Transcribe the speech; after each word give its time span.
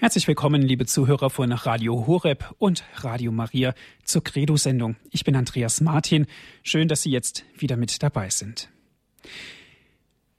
Herzlich 0.00 0.28
willkommen, 0.28 0.62
liebe 0.62 0.86
Zuhörer 0.86 1.28
von 1.28 1.50
Radio 1.50 2.06
Horeb 2.06 2.54
und 2.58 2.84
Radio 2.98 3.32
Maria 3.32 3.74
zur 4.04 4.22
Credo-Sendung. 4.22 4.94
Ich 5.10 5.24
bin 5.24 5.34
Andreas 5.34 5.80
Martin. 5.80 6.26
Schön, 6.62 6.86
dass 6.86 7.02
Sie 7.02 7.10
jetzt 7.10 7.44
wieder 7.56 7.76
mit 7.76 8.00
dabei 8.00 8.30
sind. 8.30 8.70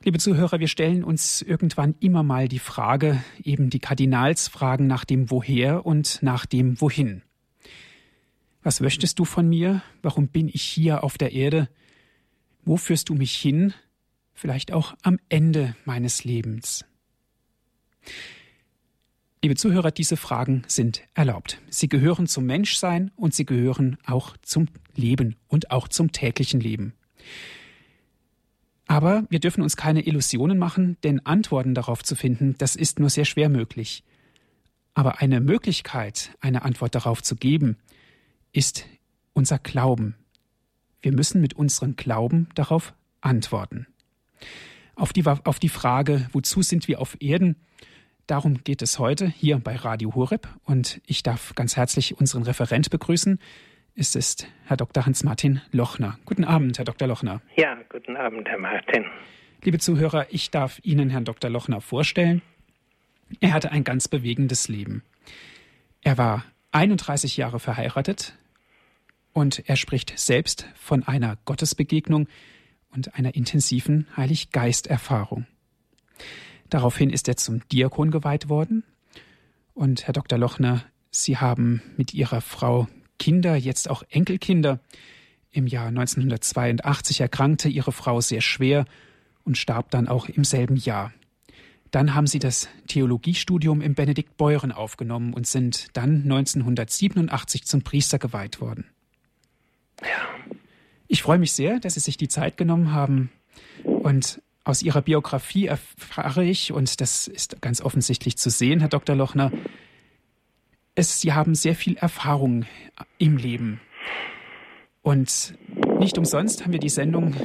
Liebe 0.02 0.18
Zuhörer, 0.18 0.62
wir 0.62 0.70
stellen 0.70 1.04
uns 1.04 1.42
irgendwann 1.42 1.96
immer 2.00 2.24
mal 2.24 2.48
die 2.48 2.58
Frage, 2.58 3.22
eben 3.44 3.70
die 3.70 3.82
Kardinalsfragen 3.82 4.88
nach 4.88 5.04
dem 5.04 5.30
Woher 5.30 5.86
und 5.86 6.23
nach 6.23 6.46
dem 6.46 6.80
Wohin. 6.80 7.21
Was 8.64 8.80
möchtest 8.80 9.20
du 9.20 9.26
von 9.26 9.50
mir? 9.50 9.82
Warum 10.02 10.30
bin 10.30 10.48
ich 10.48 10.62
hier 10.62 11.04
auf 11.04 11.18
der 11.18 11.34
Erde? 11.34 11.68
Wo 12.64 12.78
führst 12.78 13.10
du 13.10 13.14
mich 13.14 13.36
hin? 13.36 13.73
Vielleicht 14.34 14.71
auch 14.71 14.96
am 15.02 15.20
Ende 15.28 15.76
meines 15.84 16.23
Lebens. 16.23 16.86
Liebe 19.42 19.56
Zuhörer, 19.56 19.92
diese 19.92 20.18
Fragen 20.18 20.63
sind 20.68 21.02
erlaubt. 21.13 21.62
Sie 21.70 21.88
gehören 21.88 22.27
zum 22.27 22.45
Menschsein 22.45 23.09
und 23.16 23.34
sie 23.34 23.46
gehören 23.46 23.98
auch 24.05 24.36
zum 24.41 24.68
Leben 24.96 25.38
und 25.48 25.72
auch 25.72 25.88
zum 25.88 26.12
täglichen 26.12 26.59
Leben. 26.59 26.91
Aber 28.86 29.23
wir 29.30 29.40
dürfen 29.40 29.62
uns 29.62 29.77
keine 29.77 30.02
Illusionen 30.02 30.58
machen, 30.58 30.98
denn 31.04 31.26
Antworten 31.26 31.73
darauf 31.73 32.04
zu 32.04 32.18
finden, 32.18 32.55
das 32.58 32.76
ist 32.76 32.99
nur 32.99 33.10
sehr 33.10 33.23
schwer 33.23 33.48
möglich. 33.48 34.04
Aber 34.94 35.22
eine 35.22 35.40
Möglichkeit, 35.40 36.32
eine 36.41 36.63
Antwort 36.63 36.94
darauf 36.94 37.24
zu 37.24 37.38
geben, 37.38 37.77
ist 38.52 38.88
unser 39.32 39.58
Glauben. 39.58 40.16
Wir 41.02 41.13
müssen 41.13 41.40
mit 41.40 41.54
unserem 41.54 41.96
Glauben 41.96 42.49
darauf 42.55 42.94
antworten. 43.21 43.88
Auf 44.96 45.13
die, 45.13 45.26
auf 45.26 45.60
die 45.60 45.70
Frage, 45.70 46.27
wozu 46.34 46.62
sind 46.62 46.90
wir 46.90 46.99
auf 46.99 47.16
Erden, 47.21 47.55
Darum 48.30 48.64
geht 48.64 48.84
es 48.84 49.00
heute 49.00 49.26
hier 49.26 49.58
bei 49.58 49.76
Radio 49.76 50.14
Horeb 50.14 50.48
und 50.64 51.02
ich 51.08 51.24
darf 51.24 51.56
ganz 51.56 51.76
herzlich 51.76 52.20
unseren 52.20 52.44
Referent 52.44 52.91
begrüßen. 52.91 53.40
Es 53.96 54.13
ist 54.13 54.48
Herr 54.66 54.77
Dr. 54.77 55.08
Hans-Martin 55.08 55.62
Lochner. 55.71 56.20
Guten 56.26 56.44
Abend, 56.44 56.77
Herr 56.77 56.86
Dr. 56.86 57.08
Lochner. 57.08 57.41
Ja, 57.55 57.76
guten 57.90 58.16
Abend, 58.16 58.48
Herr 58.48 58.60
Martin. 58.60 59.05
Liebe 59.63 59.80
Zuhörer, 59.80 60.27
ich 60.30 60.52
darf 60.52 60.80
Ihnen 60.84 61.10
Herrn 61.10 61.26
Dr. 61.26 61.49
Lochner 61.49 61.82
vorstellen. 61.82 62.44
Er 63.40 63.52
hatte 63.52 63.71
ein 63.71 63.84
ganz 63.84 64.08
bewegendes 64.08 64.68
Leben. 64.68 65.02
Er 66.03 66.19
war 66.19 66.46
31 66.72 67.36
Jahre 67.36 67.59
verheiratet 67.59 68.36
und 69.34 69.68
er 69.68 69.75
spricht 69.75 70.19
selbst 70.19 70.68
von 70.75 71.02
einer 71.02 71.40
Gottesbegegnung 71.46 72.28
und 72.94 73.16
einer 73.16 73.34
intensiven 73.34 74.06
Heilig-Geist-Erfahrung. 74.16 75.47
Daraufhin 76.69 77.09
ist 77.09 77.28
er 77.28 77.38
zum 77.38 77.67
Diakon 77.69 78.12
geweiht 78.12 78.50
worden. 78.50 78.84
Und 79.73 80.06
Herr 80.07 80.13
Dr. 80.13 80.38
Lochner, 80.38 80.84
Sie 81.12 81.38
haben 81.38 81.81
mit 81.97 82.13
Ihrer 82.13 82.41
Frau 82.41 82.88
Kinder, 83.17 83.56
jetzt 83.56 83.89
auch 83.89 84.03
Enkelkinder. 84.09 84.79
Im 85.51 85.67
Jahr 85.67 85.88
1982 85.88 87.22
erkrankte 87.22 87.69
Ihre 87.69 87.91
Frau 87.91 88.22
sehr 88.22 88.41
schwer 88.41 88.85
und 89.44 89.57
starb 89.57 89.90
dann 89.90 90.07
auch 90.07 90.29
im 90.29 90.44
selben 90.44 90.75
Jahr. 90.75 91.12
Dann 91.91 92.13
haben 92.13 92.28
Sie 92.28 92.38
das 92.38 92.69
Theologiestudium 92.88 93.81
im 93.81 93.95
Benedikt 93.95 94.38
Beuren 94.38 94.72
aufgenommen 94.72 95.34
und 95.34 95.47
sind 95.47 95.88
dann 95.94 96.23
1987 96.23 97.66
zum 97.66 97.81
Priester 97.81 98.19
geweiht 98.19 98.62
worden. 98.62 98.85
Ja. 100.01 100.56
Ich 101.07 101.23
freue 101.23 101.40
mich 101.40 101.53
sehr, 101.53 101.79
dass 101.79 101.95
Sie 101.95 102.00
sich 102.00 102.17
die 102.17 102.28
Zeit 102.28 102.57
genommen 102.57 102.91
haben 102.91 103.31
und 103.84 104.40
aus 104.63 104.84
Ihrer 104.84 105.02
Biografie 105.02 105.68
erfahre 105.68 106.44
ich, 106.44 106.72
und 106.72 107.02
das 107.02 107.28
ist 107.28 107.62
ganz 107.62 107.81
offensichtlich 107.81 108.38
zu 108.38 108.50
sehen, 108.50 108.79
Herr 108.79 108.90
Dr. 108.90 109.16
Lochner, 109.16 109.52
es, 110.96 111.22
Sie 111.22 111.34
haben 111.34 111.56
sehr 111.56 111.75
viel 111.75 111.97
Erfahrung 111.97 112.66
im 113.18 113.38
Leben. 113.38 113.80
Und 115.02 115.57
nicht 116.00 116.18
umsonst 116.18 116.64
haben 116.64 116.74
wir 116.74 116.80
die 116.80 116.90
Sendung 116.90 117.36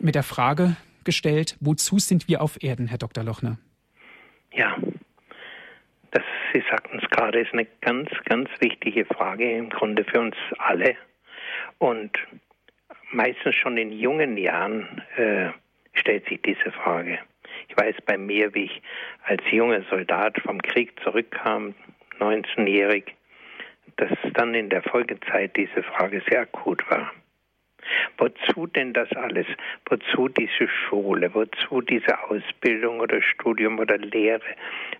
mit 0.00 0.14
der 0.14 0.22
Frage 0.22 0.76
gestellt, 1.04 1.56
wozu 1.60 1.98
sind 1.98 2.28
wir 2.28 2.42
auf 2.42 2.62
Erden, 2.62 2.86
Herr 2.88 2.98
Dr. 2.98 3.24
Lochner? 3.24 3.58
Ja, 4.52 4.76
das, 6.10 6.22
Sie 6.52 6.62
sagten 6.70 6.98
es 7.02 7.08
gerade, 7.10 7.40
ist 7.40 7.52
eine 7.52 7.66
ganz, 7.80 8.10
ganz 8.24 8.48
wichtige 8.60 9.04
Frage 9.04 9.56
im 9.56 9.70
Grunde 9.70 10.04
für 10.04 10.20
uns 10.20 10.36
alle. 10.58 10.96
Und 11.78 12.18
meistens 13.12 13.54
schon 13.54 13.76
in 13.76 13.92
jungen 13.92 14.36
Jahren 14.36 15.02
äh, 15.16 15.50
stellt 15.98 16.26
sich 16.28 16.40
diese 16.42 16.70
Frage. 16.72 17.18
Ich 17.68 17.76
weiß 17.76 17.96
bei 18.06 18.16
mir, 18.16 18.54
wie 18.54 18.64
ich 18.64 18.82
als 19.24 19.42
junger 19.50 19.82
Soldat 19.90 20.38
vom 20.42 20.60
Krieg 20.62 20.92
zurückkam, 21.02 21.74
19-jährig, 22.18 23.14
dass 23.96 24.12
dann 24.34 24.54
in 24.54 24.70
der 24.70 24.82
Folgezeit 24.82 25.56
diese 25.56 25.82
Frage 25.82 26.22
sehr 26.28 26.42
akut 26.42 26.88
war. 26.90 27.10
Wozu 28.18 28.66
denn 28.66 28.92
das 28.92 29.10
alles? 29.12 29.46
Wozu 29.88 30.28
diese 30.28 30.68
Schule? 30.68 31.32
Wozu 31.34 31.80
diese 31.80 32.22
Ausbildung 32.24 33.00
oder 33.00 33.22
Studium 33.22 33.78
oder 33.78 33.98
Lehre? 33.98 34.42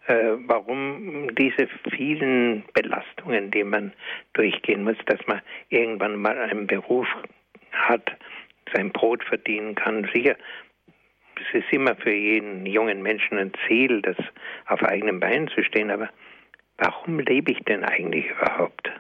Äh, 0.07 0.37
warum 0.47 1.35
diese 1.35 1.69
vielen 1.91 2.65
Belastungen, 2.75 3.51
die 3.51 3.65
man 3.65 3.93
durchgehen 4.33 4.85
muss, 4.85 4.97
dass 5.07 5.21
man 5.27 5.43
irgendwann 5.69 6.17
mal 6.17 6.39
einen 6.39 6.67
Beruf 6.67 7.09
hat, 7.73 8.17
sein 8.73 8.91
Brot 8.93 9.25
verdienen 9.25 9.75
kann? 9.75 10.09
Sicher, 10.15 10.37
es 11.41 11.63
ist 11.63 11.73
immer 11.73 11.95
für 11.97 12.13
jeden 12.13 12.67
jungen 12.67 13.03
Menschen 13.03 13.39
ein 13.39 13.53
Ziel, 13.67 14.03
das 14.03 14.17
auf 14.67 14.83
eigenen 14.83 15.21
Beinen 15.21 15.49
zu 15.49 15.63
stehen, 15.63 15.91
aber 15.91 16.11
warum 16.77 17.21
lebe 17.21 17.53
ich 17.53 17.61
denn 17.61 17.85
eigentlich 17.85 18.27
überhaupt? 18.31 18.91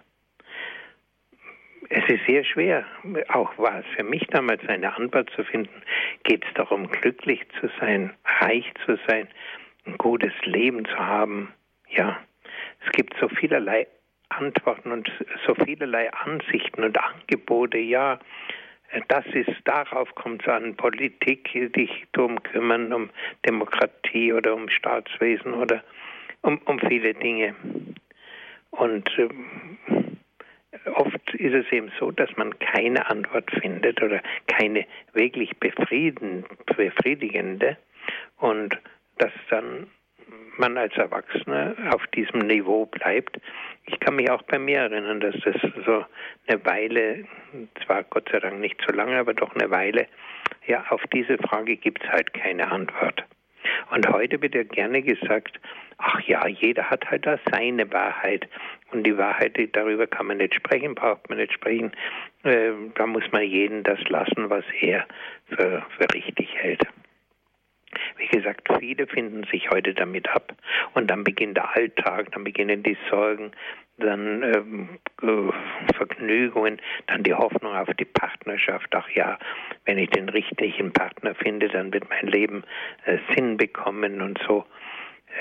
Es 1.90 2.04
ist 2.08 2.26
sehr 2.26 2.44
schwer, 2.44 2.84
auch 3.28 3.56
war 3.56 3.80
es 3.80 3.86
für 3.96 4.02
mich 4.02 4.26
damals 4.26 4.66
eine 4.68 4.94
Antwort 4.94 5.30
zu 5.30 5.42
finden. 5.42 5.82
Geht 6.24 6.44
es 6.44 6.52
darum, 6.54 6.90
glücklich 6.90 7.40
zu 7.60 7.70
sein, 7.80 8.12
reich 8.40 8.70
zu 8.84 8.98
sein, 9.06 9.28
ein 9.86 9.96
gutes 9.96 10.32
Leben 10.44 10.84
zu 10.84 10.98
haben? 10.98 11.54
Ja, 11.88 12.18
es 12.84 12.92
gibt 12.92 13.14
so 13.18 13.28
vielerlei 13.28 13.86
Antworten 14.28 14.92
und 14.92 15.10
so 15.46 15.54
vielerlei 15.54 16.12
Ansichten 16.12 16.84
und 16.84 16.98
Angebote. 17.02 17.78
Ja, 17.78 18.18
das 19.08 19.24
ist, 19.32 19.50
darauf 19.64 20.14
kommt 20.14 20.42
es 20.42 20.48
an, 20.48 20.76
Politik, 20.76 21.48
sich 21.74 22.06
darum 22.12 22.40
kümmern, 22.42 22.92
um 22.92 23.10
Demokratie 23.46 24.32
oder 24.32 24.54
um 24.54 24.68
Staatswesen 24.68 25.54
oder 25.54 25.82
um, 26.42 26.58
um 26.64 26.78
viele 26.80 27.14
Dinge. 27.14 27.54
Und 28.70 29.08
äh, 29.18 29.28
oft 30.90 31.34
ist 31.34 31.54
es 31.54 31.72
eben 31.72 31.90
so, 31.98 32.10
dass 32.10 32.30
man 32.36 32.58
keine 32.58 33.08
Antwort 33.10 33.50
findet 33.60 34.02
oder 34.02 34.20
keine 34.46 34.86
wirklich 35.12 35.50
befriedigende 35.58 37.76
und 38.38 38.78
dass 39.18 39.32
dann 39.50 39.88
man 40.58 40.76
als 40.76 40.94
Erwachsener 40.96 41.74
auf 41.92 42.06
diesem 42.08 42.40
Niveau 42.40 42.86
bleibt. 42.86 43.38
Ich 43.86 43.98
kann 44.00 44.16
mich 44.16 44.30
auch 44.30 44.42
bei 44.42 44.58
mir 44.58 44.78
erinnern, 44.78 45.20
dass 45.20 45.34
das 45.44 45.56
so 45.86 46.04
eine 46.46 46.64
Weile, 46.64 47.24
zwar 47.84 48.04
Gott 48.04 48.28
sei 48.30 48.40
Dank 48.40 48.60
nicht 48.60 48.80
so 48.86 48.94
lange, 48.94 49.16
aber 49.18 49.34
doch 49.34 49.54
eine 49.54 49.70
Weile, 49.70 50.06
ja, 50.66 50.84
auf 50.90 51.02
diese 51.12 51.38
Frage 51.38 51.76
gibt 51.76 52.04
es 52.04 52.10
halt 52.10 52.34
keine 52.34 52.70
Antwort. 52.70 53.24
Und 53.90 54.08
heute 54.08 54.40
wird 54.42 54.54
ja 54.54 54.62
gerne 54.64 55.02
gesagt, 55.02 55.58
ach 55.98 56.20
ja, 56.22 56.46
jeder 56.46 56.90
hat 56.90 57.10
halt 57.10 57.26
da 57.26 57.38
seine 57.50 57.90
Wahrheit. 57.92 58.48
Und 58.92 59.04
die 59.04 59.16
Wahrheit, 59.16 59.58
darüber 59.72 60.06
kann 60.06 60.26
man 60.26 60.38
nicht 60.38 60.54
sprechen, 60.54 60.94
braucht 60.94 61.28
man 61.28 61.38
nicht 61.38 61.52
sprechen. 61.52 61.92
Äh, 62.44 62.72
da 62.94 63.06
muss 63.06 63.24
man 63.32 63.42
jeden 63.42 63.82
das 63.82 64.00
lassen, 64.08 64.48
was 64.48 64.64
er 64.80 65.06
für, 65.48 65.84
für 65.96 66.14
richtig 66.14 66.48
hält. 66.54 66.86
Wie 68.16 68.26
gesagt, 68.26 68.68
viele 68.78 69.06
finden 69.06 69.44
sich 69.44 69.70
heute 69.70 69.94
damit 69.94 70.28
ab 70.28 70.52
und 70.94 71.10
dann 71.10 71.24
beginnt 71.24 71.56
der 71.56 71.74
Alltag, 71.74 72.32
dann 72.32 72.44
beginnen 72.44 72.82
die 72.82 72.96
Sorgen, 73.10 73.52
dann 73.98 74.42
ähm, 74.42 74.88
äh, 75.22 75.94
Vergnügungen, 75.94 76.80
dann 77.06 77.22
die 77.22 77.34
Hoffnung 77.34 77.74
auf 77.74 77.88
die 77.94 78.04
Partnerschaft. 78.04 78.94
Ach 78.94 79.08
ja, 79.10 79.38
wenn 79.84 79.98
ich 79.98 80.10
den 80.10 80.28
richtigen 80.28 80.92
Partner 80.92 81.34
finde, 81.34 81.68
dann 81.68 81.92
wird 81.92 82.08
mein 82.08 82.26
Leben 82.26 82.64
äh, 83.04 83.18
Sinn 83.34 83.56
bekommen 83.56 84.20
und 84.20 84.38
so. 84.46 84.64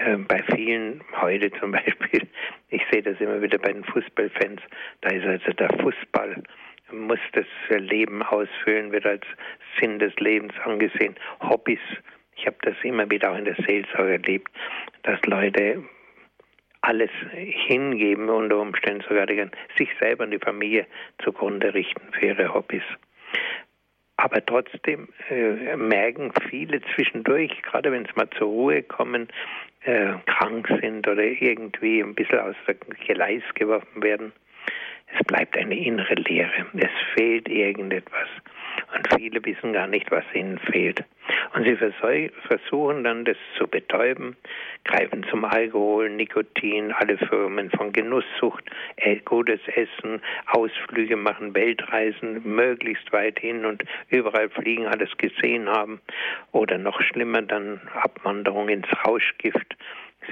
Äh, 0.06 0.18
bei 0.18 0.44
vielen 0.56 1.04
heute 1.22 1.52
zum 1.60 1.72
Beispiel, 1.74 2.28
ich 2.70 2.82
sehe 2.92 3.04
das 3.04 3.20
immer 3.20 3.42
wieder 3.42 3.58
bei 3.58 3.74
den 3.74 3.84
Fußballfans, 3.84 4.62
da 5.02 5.10
ist 5.10 5.26
also 5.26 5.52
der 5.54 5.70
Fußball 5.80 6.44
muss 6.92 7.20
das 7.34 7.46
Leben 7.70 8.24
ausfüllen, 8.24 8.92
wird 8.92 9.06
als 9.06 9.26
Sinn 9.80 10.00
des 10.00 10.16
Lebens 10.18 10.54
angesehen. 10.64 11.16
Hobbys 11.42 11.80
ich 12.38 12.46
habe 12.46 12.58
das 12.62 12.76
immer 12.84 13.10
wieder 13.10 13.32
auch 13.32 13.38
in 13.38 13.46
der 13.46 13.56
Seelsorge 13.56 14.14
erlebt, 14.14 14.52
dass 15.04 15.22
Leute 15.26 15.84
alles 16.82 17.10
hingeben, 17.32 18.30
unter 18.30 18.60
Umständen 18.60 19.04
sogar 19.08 19.28
sich 19.78 19.90
selber 20.00 20.24
und 20.24 20.32
die 20.32 20.40
Familie 20.40 20.86
zugrunde 21.24 21.74
richten 21.74 22.14
für 22.14 22.28
ihre 22.28 22.54
Hobbys. 22.54 22.84
Aber 24.16 24.44
trotzdem 24.44 25.10
äh, 25.30 25.76
merken 25.76 26.32
viele 26.50 26.82
zwischendurch, 26.96 27.62
gerade 27.62 27.92
wenn 27.92 28.06
sie 28.06 28.12
mal 28.16 28.30
zur 28.32 28.48
Ruhe 28.48 28.82
kommen, 28.82 29.28
äh, 29.82 30.14
krank 30.26 30.68
sind 30.82 31.08
oder 31.08 31.24
irgendwie 31.24 32.02
ein 32.02 32.16
bisschen 32.16 32.40
aus 32.40 32.56
der 32.68 32.76
Geleis 33.06 33.44
geworfen 33.54 34.02
werden, 34.02 34.32
es 35.14 35.26
bleibt 35.26 35.56
eine 35.58 35.78
innere 35.78 36.16
Leere. 36.16 36.66
Es 36.74 36.90
fehlt 37.14 37.48
irgendetwas. 37.48 38.28
Und 38.96 39.08
viele 39.16 39.44
wissen 39.46 39.74
gar 39.74 39.88
nicht, 39.88 40.10
was 40.12 40.24
ihnen 40.34 40.60
fehlt. 40.60 41.04
Und 41.54 41.64
sie 41.64 41.76
versuchen 41.76 43.04
dann, 43.04 43.26
das 43.26 43.38
zu 43.58 43.68
betäuben, 43.68 44.36
greifen 44.84 45.26
zum 45.30 45.46
Alkohol, 45.46 46.10
Nikotin, 46.10 46.92
alle 46.92 47.18
Firmen 47.18 47.70
von 47.72 47.92
Genusssucht, 47.92 48.64
äh, 48.98 49.18
gutes 49.18 49.60
Essen, 49.68 50.22
Ausflüge 50.48 51.16
machen, 51.16 51.54
Weltreisen, 51.54 52.42
möglichst 52.44 53.12
weit 53.12 53.40
hin 53.40 53.66
und 53.66 53.84
überall 54.10 54.50
fliegen, 54.50 54.88
alles 54.88 55.10
gesehen 55.18 55.68
haben. 55.70 56.00
Oder 56.52 56.78
noch 56.78 57.02
schlimmer 57.02 57.42
dann 57.42 57.82
Abwanderung 57.94 58.70
ins 58.70 58.88
Rauschgift, 59.06 59.76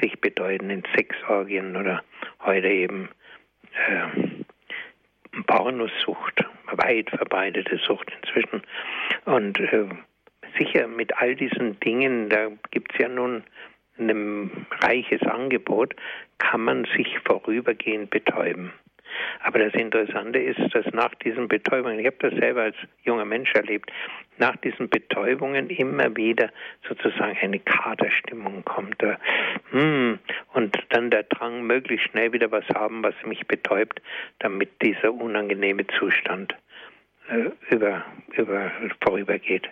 sich 0.02 0.20
bedeuten 0.20 0.70
in 0.70 0.84
Sexorgien 0.96 1.76
oder 1.76 2.04
heute 2.44 2.68
eben 2.68 3.10
äh, 3.74 4.25
Pornosucht, 5.44 6.44
weit 6.72 7.10
verbreitete 7.10 7.78
Sucht 7.78 8.12
inzwischen. 8.22 8.62
Und 9.26 9.60
äh, 9.60 9.86
sicher 10.58 10.88
mit 10.88 11.18
all 11.18 11.36
diesen 11.36 11.80
Dingen, 11.80 12.30
da 12.30 12.50
gibt 12.72 12.94
es 12.94 13.00
ja 13.00 13.08
nun 13.08 13.44
ein 13.98 14.68
reiches 14.82 15.22
Angebot, 15.24 15.96
kann 16.38 16.62
man 16.62 16.86
sich 16.96 17.20
vorübergehend 17.26 18.10
betäuben. 18.10 18.74
Aber 19.42 19.60
das 19.60 19.74
Interessante 19.74 20.40
ist, 20.40 20.60
dass 20.74 20.86
nach 20.94 21.14
diesen 21.16 21.48
Betäubungen, 21.48 22.00
ich 22.00 22.06
habe 22.06 22.18
das 22.20 22.34
selber 22.34 22.64
als 22.64 22.76
junger 23.04 23.26
Mensch 23.26 23.54
erlebt, 23.54 23.92
nach 24.38 24.56
diesen 24.58 24.90
Betäubungen 24.90 25.70
immer 25.70 26.16
wieder 26.16 26.50
sozusagen 26.88 27.38
eine 27.42 27.60
Katerstimmung 27.60 28.64
kommt. 28.66 29.02
Hm, 29.72 30.20
und 30.54 30.78
dann 30.90 31.10
der 31.10 31.24
Drang, 31.24 31.64
möglichst 31.64 32.10
schnell 32.10 32.34
wieder 32.34 32.52
was 32.52 32.68
haben, 32.70 33.04
was 33.04 33.16
mich 33.26 33.48
betäubt, 33.48 34.02
damit 34.40 34.70
dieser 34.82 35.14
unangenehme 35.14 35.86
Zustand 35.88 36.56
äh, 37.30 37.50
über, 37.74 38.04
über, 38.36 38.72
vorübergeht. 39.02 39.70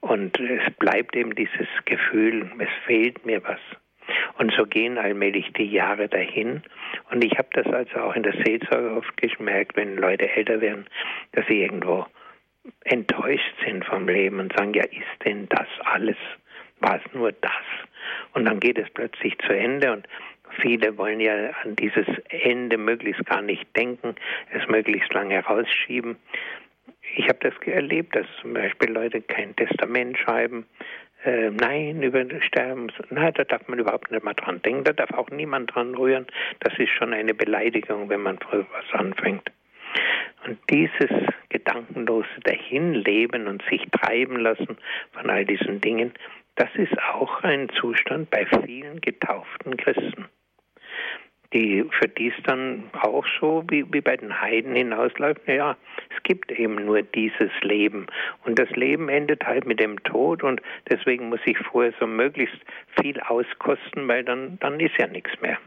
Und 0.00 0.38
es 0.40 0.72
bleibt 0.78 1.14
eben 1.14 1.34
dieses 1.34 1.68
Gefühl, 1.84 2.50
es 2.58 2.68
fehlt 2.86 3.24
mir 3.26 3.42
was. 3.44 3.60
Und 4.38 4.52
so 4.52 4.64
gehen 4.66 4.98
allmählich 4.98 5.52
die 5.52 5.70
Jahre 5.70 6.08
dahin. 6.08 6.62
Und 7.10 7.22
ich 7.22 7.36
habe 7.38 7.48
das 7.52 7.66
also 7.66 8.00
auch 8.00 8.16
in 8.16 8.22
der 8.22 8.32
Seelsorge 8.44 8.96
oft 8.96 9.16
gemerkt, 9.16 9.76
wenn 9.76 9.96
Leute 9.96 10.30
älter 10.30 10.60
werden, 10.60 10.86
dass 11.32 11.46
sie 11.46 11.62
irgendwo 11.62 12.06
enttäuscht 12.84 13.54
sind 13.64 13.84
vom 13.84 14.08
Leben 14.08 14.40
und 14.40 14.52
sagen, 14.56 14.74
ja, 14.74 14.84
ist 14.84 15.24
denn 15.24 15.48
das 15.48 15.68
alles? 15.84 16.16
War 16.80 16.96
es 16.96 17.14
nur 17.14 17.32
das? 17.32 17.52
Und 18.34 18.44
dann 18.46 18.60
geht 18.60 18.78
es 18.78 18.88
plötzlich 18.90 19.36
zu 19.38 19.52
Ende 19.56 19.92
und 19.92 20.06
viele 20.60 20.96
wollen 20.96 21.20
ja 21.20 21.50
an 21.62 21.76
dieses 21.76 22.06
Ende 22.28 22.78
möglichst 22.78 23.24
gar 23.26 23.42
nicht 23.42 23.64
denken, 23.76 24.14
es 24.52 24.66
möglichst 24.68 25.12
lange 25.12 25.38
rausschieben. 25.40 26.16
Ich 27.16 27.24
habe 27.28 27.38
das 27.40 27.54
erlebt, 27.66 28.14
dass 28.14 28.26
zum 28.40 28.54
Beispiel 28.54 28.90
Leute 28.90 29.20
kein 29.20 29.54
Testament 29.56 30.16
schreiben, 30.18 30.66
äh, 31.24 31.50
nein, 31.50 32.02
über 32.02 32.24
Sterben, 32.40 32.90
nein, 33.10 33.32
da 33.34 33.44
darf 33.44 33.66
man 33.68 33.78
überhaupt 33.78 34.10
nicht 34.10 34.24
mal 34.24 34.34
dran 34.34 34.62
denken, 34.62 34.84
da 34.84 34.92
darf 34.92 35.12
auch 35.12 35.28
niemand 35.30 35.74
dran 35.74 35.94
rühren. 35.94 36.26
Das 36.60 36.78
ist 36.78 36.90
schon 36.90 37.12
eine 37.12 37.34
Beleidigung, 37.34 38.08
wenn 38.08 38.22
man 38.22 38.38
früh 38.38 38.64
was 38.72 38.98
anfängt. 38.98 39.50
Und 40.46 40.58
dieses 40.70 41.10
gedankenlose 41.64 42.28
Dahinleben 42.44 43.46
und 43.46 43.62
sich 43.70 43.82
treiben 43.90 44.36
lassen 44.36 44.78
von 45.12 45.30
all 45.30 45.44
diesen 45.44 45.80
Dingen, 45.80 46.12
das 46.56 46.68
ist 46.74 46.96
auch 47.14 47.42
ein 47.42 47.68
Zustand 47.80 48.30
bei 48.30 48.46
vielen 48.64 49.00
getauften 49.00 49.76
Christen 49.76 50.26
die 51.52 51.84
für 51.90 52.08
die 52.08 52.28
es 52.28 52.42
dann 52.44 52.90
auch 52.92 53.26
so 53.40 53.64
wie, 53.68 53.84
wie 53.92 54.00
bei 54.00 54.16
den 54.16 54.40
Heiden 54.40 54.74
hinausläuft, 54.74 55.46
ja, 55.48 55.76
es 56.14 56.22
gibt 56.22 56.52
eben 56.52 56.76
nur 56.84 57.02
dieses 57.02 57.50
Leben 57.62 58.06
und 58.44 58.58
das 58.58 58.70
Leben 58.70 59.08
endet 59.08 59.44
halt 59.44 59.66
mit 59.66 59.80
dem 59.80 60.02
Tod 60.04 60.42
und 60.42 60.62
deswegen 60.88 61.28
muss 61.28 61.40
ich 61.44 61.58
vorher 61.58 61.92
so 61.98 62.06
möglichst 62.06 62.58
viel 63.00 63.20
auskosten, 63.20 64.06
weil 64.06 64.24
dann, 64.24 64.58
dann 64.60 64.78
ist 64.78 64.96
ja 64.98 65.06
nichts 65.06 65.40
mehr. 65.40 65.58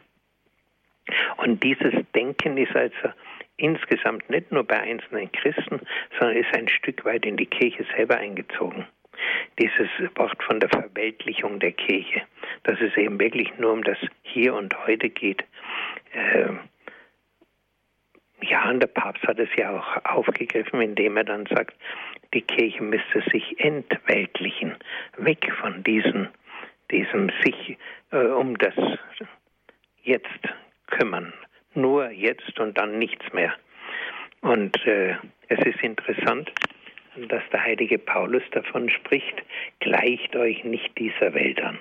Und 1.37 1.61
dieses 1.63 1.93
Denken 2.15 2.57
ist 2.57 2.73
also 2.75 3.09
insgesamt 3.57 4.29
nicht 4.29 4.51
nur 4.51 4.63
bei 4.63 4.79
einzelnen 4.79 5.31
Christen, 5.31 5.81
sondern 6.19 6.37
ist 6.37 6.53
ein 6.55 6.67
Stück 6.67 7.05
weit 7.05 7.25
in 7.25 7.37
die 7.37 7.45
Kirche 7.45 7.85
selber 7.95 8.17
eingezogen 8.17 8.85
dieses 9.59 9.89
Wort 10.15 10.41
von 10.43 10.59
der 10.59 10.69
Verweltlichung 10.69 11.59
der 11.59 11.71
Kirche, 11.71 12.21
dass 12.63 12.79
es 12.81 12.95
eben 12.97 13.19
wirklich 13.19 13.55
nur 13.57 13.73
um 13.73 13.83
das 13.83 13.97
Hier 14.23 14.53
und 14.53 14.75
Heute 14.85 15.09
geht. 15.09 15.43
Äh, 16.13 16.49
ja, 18.41 18.69
und 18.69 18.81
der 18.81 18.87
Papst 18.87 19.23
hat 19.23 19.39
es 19.39 19.49
ja 19.55 19.71
auch 19.71 20.05
aufgegriffen, 20.05 20.81
indem 20.81 21.17
er 21.17 21.23
dann 21.23 21.45
sagt, 21.45 21.75
die 22.33 22.41
Kirche 22.41 22.83
müsste 22.83 23.21
sich 23.31 23.59
entweltlichen, 23.59 24.75
weg 25.17 25.49
von 25.61 25.83
diesen, 25.83 26.27
diesem 26.91 27.31
sich 27.43 27.77
äh, 28.11 28.17
um 28.17 28.57
das 28.57 28.73
Jetzt 30.03 30.27
kümmern, 30.87 31.31
nur 31.75 32.09
jetzt 32.11 32.59
und 32.59 32.77
dann 32.77 32.99
nichts 32.99 33.31
mehr. 33.33 33.53
Und 34.41 34.75
äh, 34.85 35.15
es 35.47 35.59
ist 35.65 35.81
interessant, 35.81 36.51
dass 37.29 37.43
der 37.51 37.63
heilige 37.63 37.99
Paulus 37.99 38.43
davon 38.51 38.89
spricht, 38.89 39.41
gleicht 39.79 40.35
euch 40.35 40.63
nicht 40.63 40.97
dieser 40.97 41.33
Welt 41.33 41.61
an. 41.61 41.77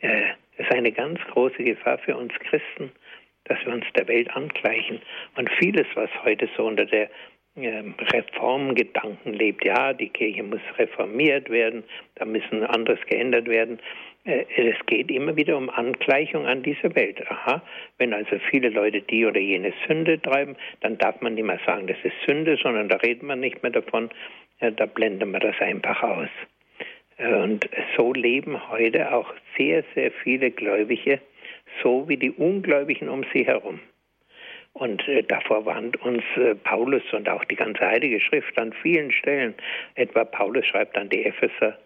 Äh, 0.00 0.32
es 0.56 0.66
ist 0.66 0.72
eine 0.72 0.92
ganz 0.92 1.20
große 1.32 1.62
Gefahr 1.62 1.98
für 1.98 2.16
uns 2.16 2.32
Christen, 2.40 2.92
dass 3.44 3.58
wir 3.64 3.72
uns 3.72 3.84
der 3.96 4.06
Welt 4.08 4.30
angleichen. 4.36 5.00
Und 5.36 5.50
vieles, 5.58 5.86
was 5.94 6.10
heute 6.24 6.48
so 6.56 6.66
unter 6.66 6.84
der 6.84 7.08
ähm, 7.56 7.94
Reformgedanken 7.98 9.32
lebt, 9.32 9.64
ja, 9.64 9.92
die 9.92 10.10
Kirche 10.10 10.42
muss 10.42 10.60
reformiert 10.78 11.50
werden, 11.50 11.82
da 12.16 12.24
müssen 12.24 12.64
anderes 12.64 13.00
geändert 13.06 13.48
werden. 13.48 13.80
Äh, 14.28 14.44
es 14.56 14.76
geht 14.86 15.10
immer 15.10 15.34
wieder 15.36 15.56
um 15.56 15.70
Angleichung 15.70 16.46
an 16.46 16.62
dieser 16.62 16.94
Welt. 16.94 17.18
Aha, 17.30 17.62
wenn 17.96 18.12
also 18.12 18.38
viele 18.50 18.68
Leute 18.68 19.00
die 19.00 19.24
oder 19.24 19.40
jene 19.40 19.72
Sünde 19.86 20.20
treiben, 20.20 20.56
dann 20.80 20.98
darf 20.98 21.20
man 21.20 21.34
nicht 21.34 21.44
mehr 21.44 21.60
sagen, 21.64 21.86
das 21.86 21.96
ist 22.04 22.14
Sünde, 22.26 22.56
sondern 22.62 22.88
da 22.88 22.96
redet 22.96 23.22
man 23.22 23.40
nicht 23.40 23.62
mehr 23.62 23.72
davon, 23.72 24.10
da 24.60 24.86
blenden 24.86 25.30
wir 25.30 25.40
das 25.40 25.58
einfach 25.60 26.02
aus. 26.02 26.28
Äh, 27.16 27.32
und 27.34 27.68
so 27.96 28.12
leben 28.12 28.68
heute 28.70 29.12
auch 29.12 29.32
sehr, 29.56 29.84
sehr 29.94 30.10
viele 30.10 30.50
Gläubige, 30.50 31.20
so 31.82 32.08
wie 32.08 32.16
die 32.16 32.30
Ungläubigen 32.30 33.08
um 33.08 33.24
sie 33.32 33.46
herum. 33.46 33.80
Und 34.74 35.06
äh, 35.08 35.22
davor 35.22 35.64
warnt 35.64 36.00
uns 36.02 36.22
äh, 36.36 36.54
Paulus 36.54 37.02
und 37.12 37.28
auch 37.28 37.44
die 37.46 37.56
ganze 37.56 37.80
Heilige 37.80 38.20
Schrift 38.20 38.58
an 38.58 38.72
vielen 38.72 39.10
Stellen. 39.10 39.54
Etwa 39.94 40.24
Paulus 40.24 40.66
schreibt 40.66 40.96
an 40.96 41.08
die 41.08 41.24
Epheser, 41.24 41.78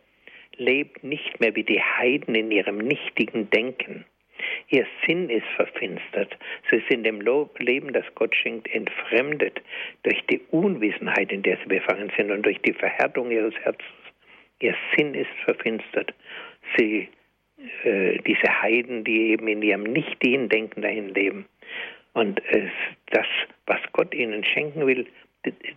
lebt 0.56 1.02
nicht 1.04 1.40
mehr 1.40 1.54
wie 1.54 1.64
die 1.64 1.80
Heiden 1.80 2.35
in 2.35 2.50
ihrem 2.50 2.78
nichtigen 2.78 3.50
Denken. 3.50 4.04
Ihr 4.68 4.87
Sinn 5.06 5.28
ist 5.30 5.47
verfinstert. 5.56 6.37
Sie 6.71 6.82
sind 6.88 7.04
dem 7.04 7.21
Leben, 7.59 7.92
das 7.92 8.04
Gott 8.14 8.35
schenkt, 8.35 8.73
entfremdet 8.75 9.61
durch 10.02 10.21
die 10.30 10.40
Unwissenheit, 10.50 11.30
in 11.30 11.42
der 11.42 11.59
sie 11.59 11.68
befangen 11.68 12.11
sind 12.16 12.30
und 12.30 12.44
durch 12.44 12.61
die 12.62 12.73
Verhärtung 12.73 13.30
ihres 13.30 13.54
Herzens. 13.62 13.87
Ihr 14.61 14.75
Sinn 14.97 15.14
ist 15.14 15.30
verfinstert. 15.44 16.14
Sie, 16.76 17.09
äh, 17.85 18.18
diese 18.26 18.62
Heiden, 18.62 19.04
die 19.04 19.30
eben 19.30 19.47
in 19.49 19.62
ihrem 19.62 19.82
nichtigen 19.82 20.49
Denken 20.49 20.82
dahin 20.82 21.14
leben. 21.14 21.47
Und 22.14 22.44
äh, 22.47 22.68
das, 23.11 23.26
was 23.66 23.80
Gott 23.92 24.14
ihnen 24.14 24.44
schenken 24.44 24.87
will, 24.87 25.06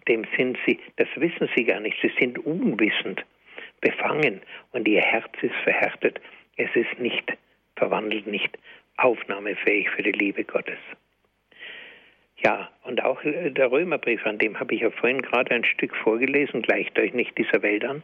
dem 0.08 0.26
sind 0.38 0.58
sie, 0.66 0.80
das 0.98 1.08
wissen 1.16 1.50
sie 1.56 1.66
gar 1.66 1.80
nicht. 1.80 1.98
Sie 2.02 2.12
sind 2.20 2.38
unwissend 2.46 3.26
befangen 3.82 4.42
und 4.72 4.88
ihr 4.88 5.02
Herz 5.02 5.32
ist 5.42 5.56
verhärtet. 5.64 6.20
Es 6.58 6.70
ist 6.76 7.00
nicht 7.00 7.38
verwandelt, 7.76 8.28
nicht 8.28 8.58
aufnahmefähig 8.98 9.90
für 9.90 10.04
die 10.04 10.12
Liebe 10.12 10.44
Gottes. 10.44 10.80
Ja, 12.38 12.70
und 12.84 13.04
auch 13.04 13.22
der 13.24 13.72
Römerbrief, 13.72 14.26
an 14.26 14.38
dem 14.38 14.60
habe 14.60 14.76
ich 14.76 14.82
ja 14.82 14.92
vorhin 14.92 15.22
gerade 15.22 15.52
ein 15.56 15.64
Stück 15.64 15.96
vorgelesen, 15.96 16.62
gleicht 16.62 16.98
euch 17.00 17.14
nicht 17.14 17.38
dieser 17.38 17.62
Welt 17.62 17.86
an. 17.86 18.04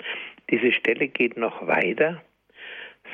Diese 0.50 0.72
Stelle 0.72 1.08
geht 1.10 1.38
noch 1.38 1.68
weiter, 1.68 2.22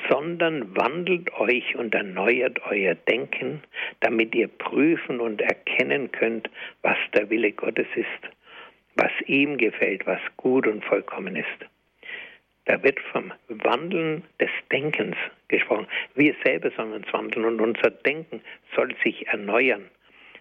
sondern 0.10 0.76
wandelt 0.76 1.34
euch 1.34 1.76
und 1.76 1.96
erneuert 1.96 2.62
euer 2.70 2.96
Denken, 2.96 3.64
damit 4.00 4.36
ihr 4.36 4.48
prüfen 4.48 5.20
und 5.20 5.42
erkennen 5.42 6.12
könnt, 6.12 6.50
was 6.84 6.98
der 7.14 7.30
Wille 7.30 7.52
Gottes 7.52 7.88
ist, 7.96 8.34
was 8.96 9.12
ihm 9.26 9.58
gefällt, 9.58 10.06
was 10.06 10.22
gut 10.38 10.68
und 10.68 10.86
vollkommen 10.86 11.36
ist. 11.36 11.66
Da 12.68 12.84
wird 12.84 13.00
vom 13.12 13.32
Wandeln 13.48 14.24
des 14.42 14.50
Denkens 14.72 15.16
gesprochen. 15.48 15.88
Wir 16.16 16.36
selber 16.44 16.70
sollen 16.72 16.94
uns 16.94 17.12
wandeln 17.14 17.46
und 17.46 17.62
unser 17.62 17.92
Denken 17.92 18.42
soll 18.76 18.94
sich 19.04 19.26
erneuern, 19.28 19.86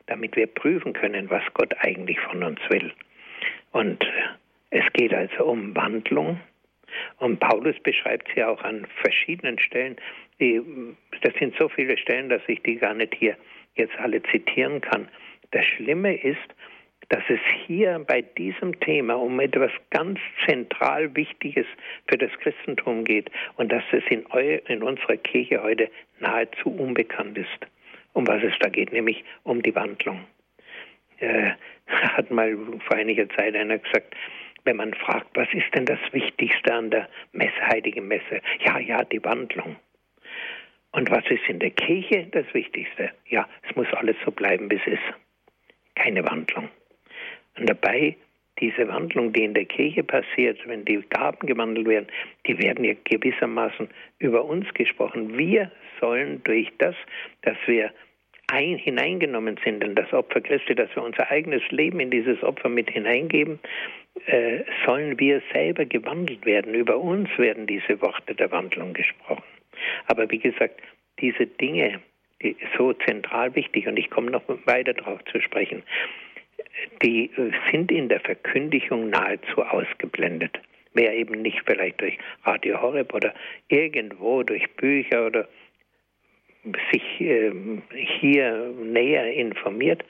damit 0.06 0.34
wir 0.34 0.48
prüfen 0.48 0.92
können, 0.92 1.30
was 1.30 1.44
Gott 1.54 1.72
eigentlich 1.78 2.18
von 2.20 2.42
uns 2.42 2.58
will. 2.68 2.92
Und 3.70 4.04
Es 4.70 4.84
geht 4.92 5.14
also 5.14 5.44
um 5.44 5.74
Wandlung. 5.74 6.40
Und 7.18 7.40
Paulus 7.40 7.76
beschreibt 7.82 8.28
sie 8.34 8.42
auch 8.42 8.62
an 8.62 8.86
verschiedenen 9.02 9.58
Stellen. 9.58 9.96
Das 10.38 11.34
sind 11.38 11.54
so 11.58 11.68
viele 11.68 11.96
Stellen, 11.98 12.28
dass 12.28 12.42
ich 12.46 12.62
die 12.62 12.76
gar 12.76 12.94
nicht 12.94 13.14
hier 13.14 13.36
jetzt 13.76 13.96
alle 13.98 14.22
zitieren 14.24 14.80
kann. 14.80 15.08
Das 15.52 15.64
Schlimme 15.64 16.16
ist, 16.16 16.54
dass 17.08 17.22
es 17.28 17.40
hier 17.66 18.04
bei 18.06 18.22
diesem 18.22 18.78
Thema 18.80 19.14
um 19.14 19.38
etwas 19.40 19.70
ganz 19.90 20.18
zentral 20.46 21.14
Wichtiges 21.14 21.66
für 22.08 22.18
das 22.18 22.30
Christentum 22.40 23.04
geht 23.04 23.30
und 23.56 23.70
dass 23.70 23.84
es 23.92 24.02
in, 24.10 24.26
eu, 24.32 24.58
in 24.66 24.82
unserer 24.82 25.16
Kirche 25.16 25.62
heute 25.62 25.90
nahezu 26.18 26.70
unbekannt 26.70 27.38
ist. 27.38 27.66
Um 28.12 28.26
was 28.26 28.42
es 28.42 28.54
da 28.60 28.68
geht, 28.68 28.92
nämlich 28.92 29.24
um 29.42 29.62
die 29.62 29.74
Wandlung. 29.74 30.24
Äh, 31.18 31.52
hat 31.86 32.30
mal 32.30 32.56
vor 32.86 32.96
einiger 32.96 33.28
Zeit 33.30 33.54
einer 33.54 33.78
gesagt, 33.78 34.14
wenn 34.64 34.76
man 34.76 34.94
fragt, 34.94 35.28
was 35.34 35.48
ist 35.52 35.72
denn 35.74 35.86
das 35.86 36.00
Wichtigste 36.12 36.74
an 36.74 36.90
der 36.90 37.08
Messe, 37.32 37.60
Heiligen 37.68 38.08
Messe? 38.08 38.40
Ja, 38.64 38.78
ja, 38.78 39.04
die 39.04 39.22
Wandlung. 39.22 39.76
Und 40.90 41.10
was 41.10 41.24
ist 41.30 41.46
in 41.46 41.60
der 41.60 41.70
Kirche 41.70 42.26
das 42.32 42.46
Wichtigste? 42.52 43.12
Ja, 43.28 43.48
es 43.68 43.76
muss 43.76 43.86
alles 43.92 44.16
so 44.24 44.32
bleiben, 44.32 44.70
wie 44.70 44.76
es 44.76 44.86
ist. 44.86 45.02
Keine 45.94 46.24
Wandlung. 46.24 46.68
Und 47.58 47.68
dabei, 47.68 48.16
diese 48.60 48.88
Wandlung, 48.88 49.32
die 49.32 49.44
in 49.44 49.54
der 49.54 49.66
Kirche 49.66 50.02
passiert, 50.02 50.58
wenn 50.66 50.84
die 50.84 51.02
Gaben 51.10 51.46
gewandelt 51.46 51.86
werden, 51.86 52.06
die 52.46 52.58
werden 52.58 52.84
ja 52.84 52.94
gewissermaßen 53.04 53.88
über 54.18 54.44
uns 54.44 54.72
gesprochen. 54.74 55.36
Wir 55.36 55.70
sollen 56.00 56.42
durch 56.44 56.72
das, 56.78 56.94
dass 57.42 57.56
wir 57.66 57.90
ein, 58.48 58.76
hineingenommen 58.76 59.58
sind 59.64 59.82
in 59.82 59.94
das 59.94 60.12
Opfer 60.12 60.40
Christi, 60.40 60.74
dass 60.74 60.94
wir 60.94 61.02
unser 61.02 61.30
eigenes 61.30 61.62
Leben 61.70 62.00
in 62.00 62.10
dieses 62.10 62.42
Opfer 62.42 62.68
mit 62.68 62.90
hineingeben, 62.90 63.58
äh, 64.26 64.60
sollen 64.84 65.18
wir 65.18 65.42
selber 65.52 65.84
gewandelt 65.84 66.46
werden. 66.46 66.74
Über 66.74 66.96
uns 66.96 67.28
werden 67.38 67.66
diese 67.66 68.00
Worte 68.00 68.34
der 68.34 68.50
Wandlung 68.52 68.94
gesprochen. 68.94 69.42
Aber 70.06 70.30
wie 70.30 70.38
gesagt, 70.38 70.80
diese 71.20 71.46
Dinge, 71.46 72.00
die 72.42 72.56
so 72.78 72.92
zentral 72.92 73.54
wichtig, 73.54 73.86
und 73.86 73.98
ich 73.98 74.10
komme 74.10 74.30
noch 74.30 74.42
weiter 74.64 74.94
darauf 74.94 75.22
zu 75.24 75.40
sprechen, 75.40 75.82
die 77.02 77.30
sind 77.70 77.90
in 77.90 78.08
der 78.08 78.20
Verkündigung 78.20 79.10
nahezu 79.10 79.62
ausgeblendet. 79.62 80.58
Wer 80.94 81.14
eben 81.14 81.42
nicht 81.42 81.60
vielleicht 81.66 82.00
durch 82.00 82.18
Radio 82.44 82.80
Horeb 82.80 83.12
oder 83.12 83.34
irgendwo 83.68 84.42
durch 84.42 84.66
Bücher 84.76 85.26
oder 85.26 85.48
sich 86.90 87.20
äh, 87.20 87.52
hier 88.18 88.72
näher 88.82 89.32
informiert, 89.32 90.04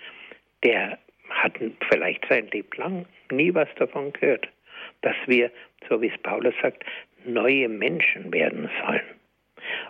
der 0.64 0.98
hat 1.28 1.54
vielleicht 1.90 2.24
sein 2.28 2.46
Leben 2.48 2.70
lang 2.76 3.06
nie 3.30 3.52
was 3.54 3.68
davon 3.76 4.12
gehört, 4.12 4.48
dass 5.02 5.16
wir, 5.26 5.50
so 5.88 6.00
wie 6.00 6.08
es 6.08 6.18
Paulus 6.22 6.54
sagt, 6.62 6.84
neue 7.24 7.68
Menschen 7.68 8.32
werden 8.32 8.70
sollen. 8.84 9.02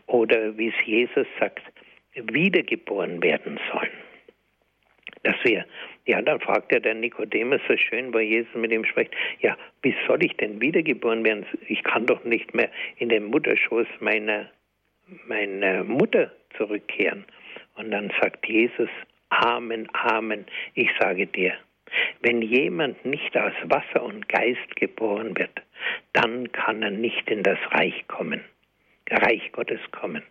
Oder 0.06 0.56
wie 0.56 0.68
es 0.68 0.86
Jesus 0.86 1.26
sagt, 1.38 1.62
wiedergeboren 2.14 3.22
werden 3.22 3.60
sollen. 3.70 3.90
Dass 5.22 5.36
wir 5.44 5.66
ja, 6.06 6.22
dann 6.22 6.40
fragt 6.40 6.72
er 6.72 6.80
der 6.80 6.94
Nikodemus 6.94 7.60
so 7.68 7.76
schön, 7.76 8.14
wo 8.14 8.20
Jesus 8.20 8.54
mit 8.54 8.70
ihm 8.70 8.84
spricht, 8.84 9.14
ja, 9.40 9.56
wie 9.82 9.94
soll 10.06 10.24
ich 10.24 10.36
denn 10.36 10.60
wiedergeboren 10.60 11.24
werden? 11.24 11.44
Ich 11.68 11.82
kann 11.82 12.06
doch 12.06 12.22
nicht 12.24 12.54
mehr 12.54 12.70
in 12.98 13.08
den 13.08 13.24
Mutterschoß 13.24 13.88
meiner, 13.98 14.48
meiner 15.26 15.82
Mutter 15.82 16.30
zurückkehren. 16.56 17.24
Und 17.74 17.90
dann 17.90 18.12
sagt 18.20 18.46
Jesus, 18.46 18.88
Amen, 19.30 19.88
Amen, 19.92 20.46
ich 20.74 20.88
sage 21.00 21.26
dir, 21.26 21.54
wenn 22.20 22.40
jemand 22.40 23.04
nicht 23.04 23.36
aus 23.36 23.52
Wasser 23.64 24.04
und 24.04 24.28
Geist 24.28 24.76
geboren 24.76 25.36
wird, 25.36 25.62
dann 26.12 26.50
kann 26.52 26.82
er 26.82 26.90
nicht 26.90 27.28
in 27.28 27.42
das 27.42 27.58
Reich 27.72 28.06
kommen, 28.06 28.44
Reich 29.10 29.50
Gottes 29.52 29.80
kommen 29.90 30.22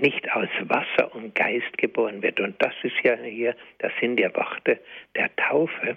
nicht 0.00 0.30
aus 0.32 0.48
Wasser 0.62 1.14
und 1.14 1.34
Geist 1.34 1.76
geboren 1.78 2.22
wird. 2.22 2.40
Und 2.40 2.54
das 2.62 2.74
ist 2.82 2.96
ja 3.02 3.16
hier, 3.16 3.54
das 3.78 3.92
sind 4.00 4.18
ja 4.18 4.34
Worte 4.34 4.78
der 5.16 5.34
Taufe, 5.36 5.96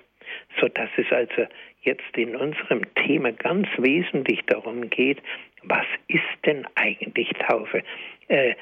so 0.60 0.68
dass 0.68 0.90
es 0.98 1.12
also 1.12 1.48
jetzt 1.84 2.16
in 2.16 2.36
unserem 2.36 2.82
Thema 2.96 3.32
ganz 3.32 3.68
wesentlich 3.78 4.42
darum 4.48 4.90
geht, 4.90 5.22
was 5.64 5.86
ist 6.08 6.22
denn 6.46 6.66
eigentlich 6.76 7.30
Taufe? 7.48 7.84
Äh, 8.28 8.56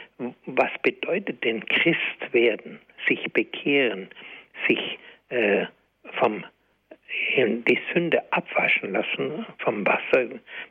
was 0.46 0.72
bedeutet 0.84 1.43
denn 1.43 1.65
Christ 1.65 2.34
werden, 2.34 2.79
sich 3.08 3.31
bekehren, 3.31 4.10
sich 4.67 5.00
äh, 5.29 5.65
vom 6.19 6.43
die 7.37 7.79
Sünde 7.93 8.21
abwaschen 8.31 8.93
lassen 8.93 9.45
vom 9.59 9.85
Wasser 9.85 10.27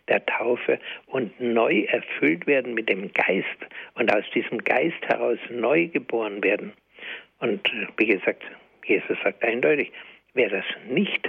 der 0.09 0.25
Taufe 0.27 0.79
und 1.07 1.39
neu 1.41 1.83
erfüllt 1.85 2.47
werden 2.47 2.75
mit 2.75 2.89
dem 2.89 3.13
Geist 3.13 3.59
und 3.95 4.13
aus 4.15 4.25
diesem 4.35 4.59
Geist 4.59 5.01
heraus 5.07 5.39
neu 5.51 5.89
geboren 5.89 6.43
werden. 6.43 6.73
Und 7.41 7.71
wie 7.97 8.07
gesagt, 8.07 8.43
Jesus 8.85 9.19
sagt 9.23 9.43
eindeutig, 9.45 9.93
wer 10.35 10.49
das 10.49 10.65
nicht 10.89 11.29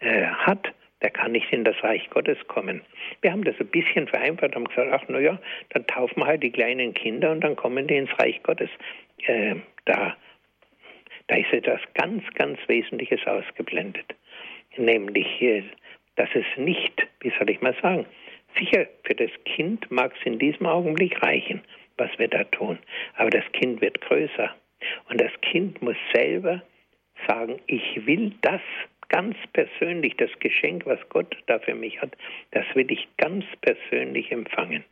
äh, 0.00 0.26
hat, 0.26 0.72
der 1.00 1.10
kann 1.10 1.32
nicht 1.32 1.52
in 1.52 1.64
das 1.64 1.82
Reich 1.82 2.08
Gottes 2.10 2.38
kommen. 2.46 2.82
Wir 3.22 3.32
haben 3.32 3.44
das 3.44 3.58
ein 3.58 3.66
bisschen 3.66 4.06
vereinfacht, 4.06 4.54
haben 4.54 4.66
gesagt, 4.66 4.90
ach 4.92 5.08
naja, 5.08 5.38
dann 5.70 5.86
taufen 5.86 6.20
wir 6.20 6.26
halt 6.26 6.42
die 6.42 6.52
kleinen 6.52 6.94
Kinder 6.94 7.32
und 7.32 7.40
dann 7.40 7.56
kommen 7.56 7.86
die 7.86 7.96
ins 7.96 8.16
Reich 8.18 8.40
Gottes. 8.42 8.70
Äh, 9.26 9.56
da, 9.84 10.16
da 11.26 11.36
ist 11.36 11.52
etwas 11.52 11.80
ganz, 11.94 12.22
ganz 12.34 12.58
Wesentliches 12.68 13.26
ausgeblendet 13.26 14.14
nämlich, 14.76 15.26
dass 16.16 16.28
es 16.34 16.46
nicht, 16.56 17.06
wie 17.20 17.32
soll 17.38 17.50
ich 17.50 17.60
mal 17.60 17.74
sagen, 17.80 18.06
sicher 18.58 18.86
für 19.04 19.14
das 19.14 19.30
Kind 19.44 19.90
mag 19.90 20.12
es 20.18 20.26
in 20.26 20.38
diesem 20.38 20.66
Augenblick 20.66 21.22
reichen, 21.22 21.62
was 21.96 22.10
wir 22.18 22.28
da 22.28 22.44
tun, 22.44 22.78
aber 23.16 23.30
das 23.30 23.44
Kind 23.52 23.80
wird 23.80 24.00
größer. 24.00 24.54
Und 25.08 25.20
das 25.20 25.32
Kind 25.42 25.80
muss 25.80 25.96
selber 26.12 26.62
sagen, 27.26 27.60
ich 27.66 28.06
will 28.06 28.32
das 28.42 28.60
ganz 29.08 29.36
persönlich, 29.52 30.16
das 30.16 30.30
Geschenk, 30.40 30.86
was 30.86 30.98
Gott 31.10 31.36
da 31.46 31.58
für 31.58 31.74
mich 31.74 32.00
hat, 32.00 32.16
das 32.50 32.64
will 32.74 32.90
ich 32.90 33.06
ganz 33.18 33.44
persönlich 33.60 34.32
empfangen. 34.32 34.84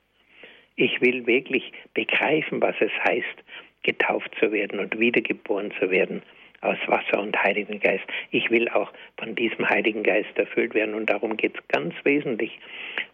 Ich 0.77 1.01
will 1.01 1.27
wirklich 1.27 1.73
begreifen, 1.95 2.61
was 2.63 2.77
es 2.81 2.93
heißt, 3.05 3.45
getauft 3.83 4.31
zu 4.39 4.53
werden 4.53 4.79
und 4.79 4.99
wiedergeboren 4.99 5.73
zu 5.81 5.91
werden 5.91 6.23
aus 6.61 6.79
Wasser 6.87 7.21
und 7.21 7.40
Heiligen 7.43 7.81
Geist. 7.81 8.05
Ich 8.31 8.50
will 8.50 8.69
auch 8.69 8.93
von 9.19 9.35
diesem 9.35 9.69
Heiligen 9.69 10.02
Geist 10.02 10.37
erfüllt 10.37 10.75
werden 10.75 10.95
und 10.95 11.07
darum 11.09 11.37
geht 11.37 11.57
es 11.57 11.69
ganz 11.69 11.95
wesentlich. 12.05 12.59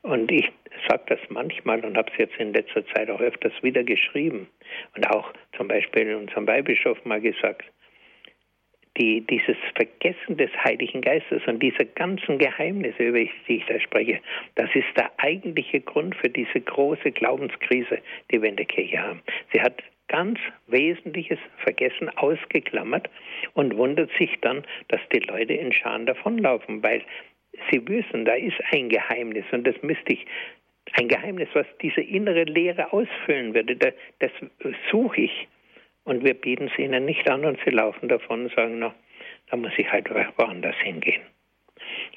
Und 0.03 0.31
ich 0.31 0.51
sage 0.89 1.05
das 1.09 1.21
manchmal 1.29 1.85
und 1.85 1.97
habe 1.97 2.11
es 2.13 2.19
jetzt 2.19 2.37
in 2.39 2.53
letzter 2.53 2.87
Zeit 2.89 3.11
auch 3.11 3.21
öfters 3.21 3.53
wieder 3.63 3.85
geschrieben 3.85 4.49
und 4.97 5.09
auch 5.11 5.33
zum 5.57 5.69
Beispiel 5.69 6.15
unserem 6.15 6.47
Weihbischof 6.47 7.05
mal 7.05 7.21
gesagt, 7.21 7.65
die, 8.99 9.21
dieses 9.21 9.57
Vergessen 9.75 10.37
des 10.37 10.51
Heiligen 10.65 11.03
Geistes 11.03 11.43
und 11.47 11.63
diese 11.63 11.85
ganzen 11.85 12.39
Geheimnisse, 12.39 13.03
über 13.03 13.19
die 13.19 13.57
ich 13.57 13.67
da 13.67 13.79
spreche, 13.79 14.21
das 14.55 14.71
ist 14.75 14.87
der 14.97 15.11
eigentliche 15.19 15.81
Grund 15.81 16.15
für 16.17 16.29
diese 16.31 16.61
große 16.61 17.13
Glaubenskrise, 17.13 17.99
die 18.31 18.41
wir 18.41 18.49
in 18.49 18.57
der 18.57 18.67
Kirche 18.67 19.03
haben. 19.03 19.23
Sie 19.53 19.61
hat 19.61 19.83
ganz 20.09 20.39
Wesentliches 20.67 21.39
vergessen, 21.59 22.09
ausgeklammert 22.17 23.09
und 23.55 23.77
wundert 23.77 24.11
sich 24.19 24.31
dann, 24.41 24.65
dass 24.89 25.01
die 25.13 25.21
Leute 25.21 25.55
in 25.55 25.73
Scharen 25.73 26.07
davonlaufen, 26.07 26.83
weil 26.83 27.03
sie 27.71 27.87
wissen, 27.89 28.25
da 28.25 28.35
ist 28.35 28.57
ein 28.71 28.89
Geheimnis 28.89 29.45
und 29.53 29.67
das 29.67 29.81
müsste 29.83 30.13
ich, 30.13 30.27
ein 30.93 31.09
Geheimnis, 31.09 31.49
was 31.53 31.67
diese 31.83 32.01
innere 32.01 32.45
Lehre 32.45 32.93
ausfüllen 32.93 33.55
würde, 33.55 33.77
das, 33.77 33.93
das 34.21 34.31
suche 34.91 35.23
ich. 35.23 35.49
Und 36.05 36.25
wir 36.25 36.35
bieten 36.35 36.71
es 36.73 36.79
ihnen 36.79 37.05
nicht 37.05 37.29
an 37.29 37.45
und 37.45 37.59
sie 37.65 37.71
laufen 37.71 38.09
davon 38.09 38.45
und 38.45 38.55
sagen, 38.55 38.79
na, 38.79 38.95
da 39.51 39.57
muss 39.57 39.73
ich 39.77 39.91
halt 39.91 40.09
woanders 40.11 40.77
hingehen. 40.77 41.23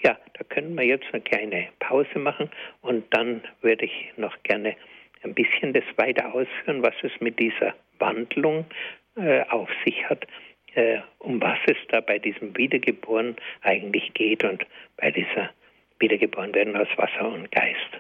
Ja, 0.03 0.17
da 0.34 0.43
können 0.43 0.75
wir 0.75 0.86
jetzt 0.86 1.08
eine 1.12 1.22
kleine 1.22 1.67
Pause 1.79 2.19
machen 2.19 2.50
und 2.81 3.05
dann 3.13 3.41
würde 3.62 3.86
ich 3.86 4.12
noch 4.17 4.41
gerne 4.43 4.75
ein 5.23 5.33
bisschen 5.33 5.73
das 5.73 5.83
weiter 5.97 6.33
ausführen, 6.33 6.81
was 6.81 6.95
es 7.03 7.11
mit 7.19 7.39
dieser 7.39 7.75
Wandlung 7.99 8.65
äh, 9.15 9.41
auf 9.49 9.69
sich 9.85 10.09
hat, 10.09 10.25
äh, 10.75 10.99
um 11.19 11.41
was 11.41 11.57
es 11.65 11.77
da 11.89 12.01
bei 12.01 12.19
diesem 12.19 12.55
Wiedergeboren 12.55 13.35
eigentlich 13.61 14.13
geht 14.13 14.43
und 14.43 14.65
bei 14.97 15.11
dieser 15.11 15.49
Wiedergeborenwerden 15.99 16.77
aus 16.77 16.88
Wasser 16.97 17.27
und 17.27 17.51
Geist. 17.51 17.99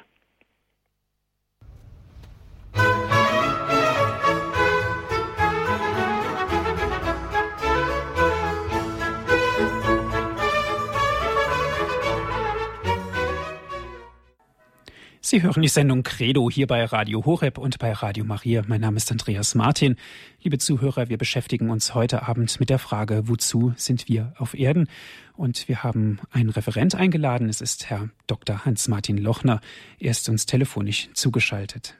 Sie 15.29 15.43
hören 15.43 15.61
die 15.61 15.67
Sendung 15.67 16.01
Credo 16.01 16.49
hier 16.49 16.65
bei 16.65 16.83
Radio 16.85 17.23
Horeb 17.23 17.59
und 17.59 17.77
bei 17.77 17.91
Radio 17.91 18.25
Maria. 18.25 18.63
Mein 18.67 18.81
Name 18.81 18.97
ist 18.97 19.11
Andreas 19.11 19.53
Martin. 19.53 19.95
Liebe 20.41 20.57
Zuhörer, 20.57 21.07
wir 21.09 21.19
beschäftigen 21.19 21.69
uns 21.69 21.93
heute 21.93 22.27
Abend 22.27 22.59
mit 22.59 22.71
der 22.71 22.79
Frage, 22.79 23.27
wozu 23.27 23.71
sind 23.75 24.09
wir 24.09 24.33
auf 24.39 24.55
Erden? 24.55 24.89
Und 25.37 25.67
wir 25.67 25.83
haben 25.83 26.19
einen 26.31 26.49
Referent 26.49 26.95
eingeladen. 26.95 27.47
Es 27.47 27.61
ist 27.61 27.91
Herr 27.91 28.09
Dr. 28.25 28.65
Hans-Martin 28.65 29.19
Lochner. 29.19 29.61
Er 29.99 30.09
ist 30.09 30.27
uns 30.29 30.47
telefonisch 30.47 31.13
zugeschaltet. 31.13 31.95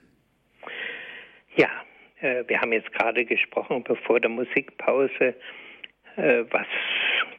Ja, 1.56 1.70
äh, 2.22 2.44
wir 2.48 2.60
haben 2.60 2.74
jetzt 2.74 2.92
gerade 2.94 3.26
gesprochen, 3.26 3.84
bevor 3.84 4.20
der 4.20 4.32
Musikpause, 4.32 5.36
was 6.50 6.68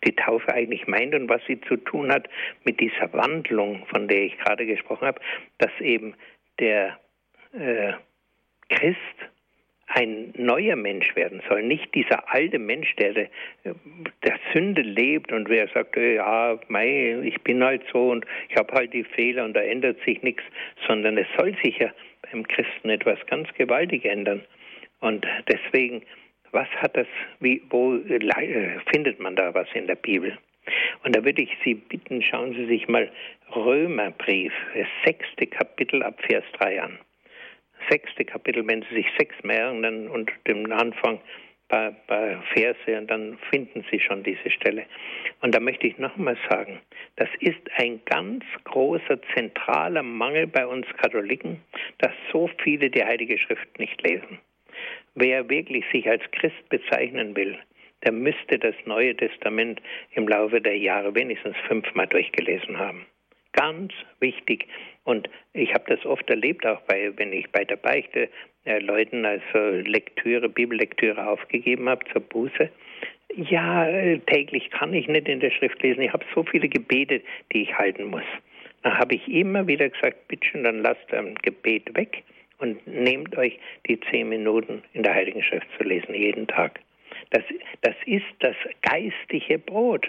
die 0.04 0.14
Taufe 0.16 0.52
eigentlich 0.52 0.87
meint 0.87 1.14
und 1.14 1.28
was 1.28 1.42
sie 1.46 1.60
zu 1.62 1.76
tun 1.76 2.10
hat 2.10 2.28
mit 2.64 2.80
dieser 2.80 3.12
Wandlung, 3.12 3.87
von 3.87 4.08
der 4.08 4.22
ich 4.22 4.38
gerade 4.38 4.66
gesprochen 4.66 5.06
habe, 5.06 5.20
dass 5.58 5.72
eben 5.80 6.14
der 6.58 6.99
äh, 7.52 7.92
Christ 8.68 8.96
ein 9.92 10.32
neuer 10.37 10.76
Mensch 10.76 11.16
werden 11.16 11.42
soll, 11.49 11.64
nicht 11.64 11.92
dieser 11.94 12.32
alte 12.32 12.60
Mensch, 12.60 12.94
der 12.96 13.12
der 13.14 14.38
Sünde 14.52 14.82
lebt 14.82 15.32
und 15.32 15.49
wer 15.49 15.66
sagt, 15.68 15.96
äh, 15.96 16.14
ja, 16.14 16.58
mei, 16.68 17.18
ich 17.25 17.40
bin 17.42 17.62
halt 17.62 17.82
so 17.92 18.10
und 18.10 18.25
ich 18.49 18.56
habe 18.56 18.72
halt 18.72 18.92
die 18.92 19.02
Fehler 19.02 19.44
und 19.44 19.54
da 19.54 19.60
ändert 19.60 19.99
sich 20.06 20.22
nichts, 20.22 20.44
sondern 20.87 21.18
es 21.18 21.26
soll 21.37 21.56
sich 21.62 21.78
ja 21.78 21.90
beim 22.30 22.46
Christen 22.46 22.88
etwas 22.88 23.18
ganz 23.26 23.52
gewaltig 23.54 24.04
ändern. 24.04 24.42
Und 25.00 25.26
deswegen 25.49 26.02
was 26.52 26.69
hat 26.76 26.97
das, 26.97 27.07
wie, 27.40 27.62
wo 27.71 27.95
äh, 27.95 28.80
findet 28.92 29.21
man 29.21 29.37
da 29.37 29.54
was 29.54 29.69
in 29.75 29.87
der 29.87 29.97
Bibel? 29.97 30.37
Und 31.04 31.16
da 31.16 31.25
würde 31.25 31.42
ich 31.42 31.50
Sie 31.64 31.75
bitten, 31.75 32.23
schauen 32.23 32.54
Sie 32.54 32.66
sich 32.66 32.88
mal 32.88 33.11
Römerbrief, 33.54 34.52
das 34.75 34.87
sechste 35.04 35.47
Kapitel 35.47 36.02
ab 36.02 36.21
Vers 36.28 36.45
3 36.59 36.83
an. 36.83 36.99
Sechste 37.88 38.25
Kapitel, 38.25 38.66
wenn 38.69 38.83
Sie 38.83 38.97
sich 38.97 39.07
sechs 39.19 39.35
merken, 39.42 39.83
dann 39.83 40.09
unter 40.09 40.35
dem 40.47 40.71
Anfang 40.71 41.21
bei, 41.69 41.95
bei 42.07 42.37
Verse 42.52 42.99
und 42.99 43.11
dann 43.11 43.38
finden 43.50 43.85
Sie 43.90 44.00
schon 44.00 44.23
diese 44.23 44.50
Stelle. 44.50 44.85
Und 45.40 45.54
da 45.54 45.61
möchte 45.61 45.87
ich 45.87 45.97
nochmal 45.99 46.37
sagen, 46.50 46.80
das 47.16 47.28
ist 47.38 47.61
ein 47.76 48.00
ganz 48.04 48.45
großer 48.64 49.21
zentraler 49.35 50.02
Mangel 50.02 50.47
bei 50.47 50.66
uns 50.66 50.87
Katholiken, 50.99 51.62
dass 51.99 52.12
so 52.33 52.50
viele 52.62 52.90
die 52.90 53.04
Heilige 53.04 53.38
Schrift 53.38 53.78
nicht 53.78 54.02
lesen. 54.02 54.38
Wer 55.14 55.49
wirklich 55.49 55.85
sich 55.93 56.09
als 56.09 56.23
Christ 56.33 56.69
bezeichnen 56.69 57.35
will, 57.37 57.59
der 58.05 58.12
müsste 58.12 58.59
das 58.59 58.75
Neue 58.85 59.14
Testament 59.17 59.81
im 60.12 60.29
Laufe 60.29 60.61
der 60.61 60.76
Jahre 60.76 61.14
wenigstens 61.14 61.57
fünfmal 61.69 62.07
durchgelesen 62.07 62.79
haben. 62.79 63.07
Ganz 63.52 63.93
wichtig. 64.21 64.67
Und 65.05 65.29
ich 65.52 65.75
habe 65.75 65.85
das 65.95 66.07
oft 66.07 66.29
erlebt, 66.31 66.64
auch 66.64 66.81
bei, 66.83 67.12
wenn 67.17 67.33
ich 67.33 67.50
bei 67.50 67.64
der 67.64 67.76
Beichte 67.76 68.29
äh, 68.64 68.79
Leuten 68.79 69.25
also 69.25 69.59
Lektüre, 69.59 70.49
Bibellektüre 70.49 71.26
aufgegeben 71.26 71.88
habe 71.88 72.05
zur 72.12 72.21
Buße. 72.23 72.71
Ja, 73.35 73.88
äh, 73.88 74.19
täglich 74.21 74.71
kann 74.71 74.95
ich 74.95 75.09
nicht 75.09 75.29
in 75.29 75.40
der 75.40 75.50
Schrift 75.50 75.83
lesen. 75.83 76.02
Ich 76.02 76.12
habe 76.12 76.25
so 76.35 76.45
viele 76.45 76.69
Gebete, 76.69 77.21
die 77.52 77.62
ich 77.62 77.76
halten 77.76 78.05
muss. 78.05 78.25
Dann 78.83 78.97
habe 78.97 79.17
ich 79.17 79.29
immer 79.29 79.67
wieder 79.67 79.88
gesagt, 79.88 80.29
bitte, 80.29 80.62
dann 80.62 80.83
lasst 80.83 81.12
ein 81.12 81.35
Gebet 81.37 81.95
weg 81.97 82.23
und 82.61 82.87
nehmt 82.87 83.37
euch 83.37 83.59
die 83.88 83.99
zehn 84.11 84.29
Minuten 84.29 84.83
in 84.93 85.02
der 85.02 85.14
Heiligen 85.14 85.43
Schrift 85.43 85.67
zu 85.76 85.85
lesen, 85.85 86.14
jeden 86.14 86.47
Tag. 86.47 86.81
Das, 87.31 87.43
das 87.83 87.95
ist 88.07 88.26
das 88.40 88.57
geistige 88.83 89.59
Brot. 89.59 90.09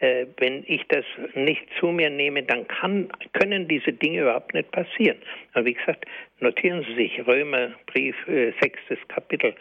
Äh, 0.00 0.26
wenn 0.36 0.64
ich 0.66 0.86
das 0.88 1.04
nicht 1.34 1.62
zu 1.80 1.88
mir 1.88 2.10
nehme, 2.10 2.42
dann 2.44 2.68
kann, 2.68 3.08
können 3.32 3.66
diese 3.66 3.92
Dinge 3.92 4.20
überhaupt 4.22 4.54
nicht 4.54 4.70
passieren. 4.70 5.18
Aber 5.54 5.66
wie 5.66 5.74
gesagt, 5.74 6.06
notieren 6.40 6.84
Sie 6.88 6.94
sich 6.94 7.26
Römerbrief, 7.26 8.14
äh, 8.28 8.52
sechstes 8.60 8.98
Kapitel, 9.08 9.54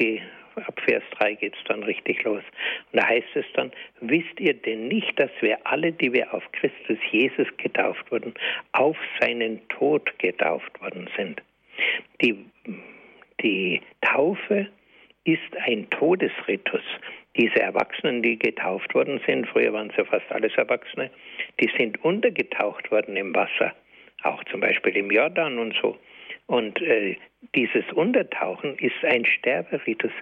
die, 0.00 0.20
ab 0.56 0.80
Vers 0.86 1.04
3 1.18 1.34
geht 1.34 1.54
es 1.56 1.64
dann 1.68 1.82
richtig 1.84 2.22
los. 2.24 2.42
Und 2.92 3.00
da 3.00 3.06
heißt 3.06 3.28
es 3.34 3.46
dann, 3.54 3.70
wisst 4.00 4.40
ihr 4.40 4.54
denn 4.54 4.88
nicht, 4.88 5.18
dass 5.18 5.30
wir 5.40 5.58
alle, 5.64 5.92
die 5.92 6.12
wir 6.12 6.34
auf 6.34 6.42
Christus 6.52 6.98
Jesus 7.12 7.46
getauft 7.58 8.10
wurden, 8.10 8.34
auf 8.72 8.96
seinen 9.20 9.66
Tod 9.68 10.18
getauft 10.18 10.80
worden 10.80 11.08
sind? 11.16 11.40
Die, 12.22 12.46
die 13.42 13.80
Taufe 14.00 14.68
ist 15.24 15.56
ein 15.66 15.88
Todesritus. 15.90 16.82
Diese 17.36 17.60
Erwachsenen, 17.60 18.22
die 18.22 18.38
getauft 18.38 18.94
worden 18.94 19.20
sind, 19.26 19.46
früher 19.48 19.72
waren 19.72 19.90
es 19.90 19.96
ja 19.96 20.04
fast 20.04 20.30
alles 20.30 20.54
Erwachsene, 20.56 21.10
die 21.60 21.70
sind 21.76 22.02
untergetaucht 22.02 22.90
worden 22.90 23.16
im 23.16 23.34
Wasser, 23.34 23.74
auch 24.22 24.42
zum 24.44 24.60
Beispiel 24.60 24.96
im 24.96 25.10
Jordan 25.10 25.58
und 25.58 25.76
so. 25.82 25.98
Und 26.46 26.80
äh, 26.80 27.16
dieses 27.54 27.84
Untertauchen 27.92 28.78
ist 28.78 29.04
ein 29.04 29.26
Sterberitus. 29.26 30.12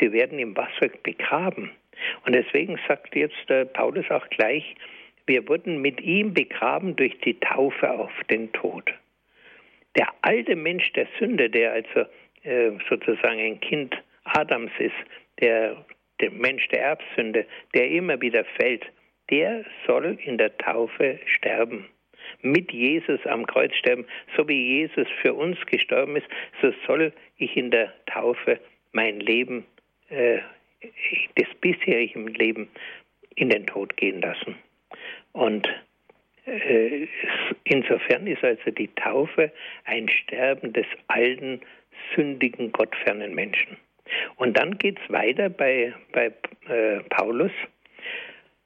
Sie 0.00 0.12
werden 0.12 0.38
im 0.38 0.56
Wasser 0.56 0.88
begraben. 1.02 1.70
Und 2.24 2.34
deswegen 2.34 2.78
sagt 2.88 3.14
jetzt 3.14 3.50
äh, 3.50 3.66
Paulus 3.66 4.10
auch 4.10 4.28
gleich, 4.30 4.74
wir 5.26 5.46
wurden 5.46 5.82
mit 5.82 6.00
ihm 6.00 6.32
begraben 6.32 6.96
durch 6.96 7.18
die 7.20 7.38
Taufe 7.38 7.90
auf 7.90 8.10
den 8.30 8.50
Tod 8.52 8.92
der 9.98 10.14
alte 10.22 10.54
Mensch 10.54 10.92
der 10.92 11.08
Sünde, 11.18 11.50
der 11.50 11.72
also 11.72 12.08
äh, 12.44 12.70
sozusagen 12.88 13.40
ein 13.40 13.60
Kind 13.60 14.00
Adams 14.24 14.70
ist, 14.78 14.94
der, 15.40 15.84
der 16.20 16.30
Mensch 16.30 16.66
der 16.68 16.82
Erbsünde, 16.82 17.44
der 17.74 17.90
immer 17.90 18.20
wieder 18.20 18.44
fällt, 18.60 18.86
der 19.30 19.64
soll 19.86 20.18
in 20.24 20.38
der 20.38 20.56
Taufe 20.58 21.18
sterben. 21.26 21.86
Mit 22.42 22.72
Jesus 22.72 23.24
am 23.26 23.46
Kreuz 23.46 23.74
sterben, 23.74 24.06
so 24.36 24.46
wie 24.48 24.80
Jesus 24.80 25.08
für 25.20 25.34
uns 25.34 25.58
gestorben 25.66 26.16
ist, 26.16 26.26
so 26.62 26.72
soll 26.86 27.12
ich 27.36 27.56
in 27.56 27.70
der 27.70 27.92
Taufe 28.06 28.60
mein 28.92 29.18
Leben, 29.18 29.66
äh, 30.10 30.38
das 31.34 31.48
bisherige 31.60 32.20
Leben, 32.20 32.68
in 33.34 33.50
den 33.50 33.66
Tod 33.66 33.96
gehen 33.96 34.20
lassen. 34.20 34.56
Und 35.32 35.68
insofern 37.64 38.26
ist 38.26 38.42
also 38.44 38.70
die 38.70 38.88
Taufe 38.94 39.52
ein 39.84 40.08
Sterben 40.08 40.72
des 40.72 40.86
alten, 41.08 41.60
sündigen, 42.14 42.72
gottfernen 42.72 43.34
Menschen. 43.34 43.76
Und 44.36 44.58
dann 44.58 44.78
geht 44.78 44.98
es 44.98 45.12
weiter 45.12 45.50
bei, 45.50 45.92
bei 46.12 46.32
äh, 46.68 47.00
Paulus. 47.10 47.52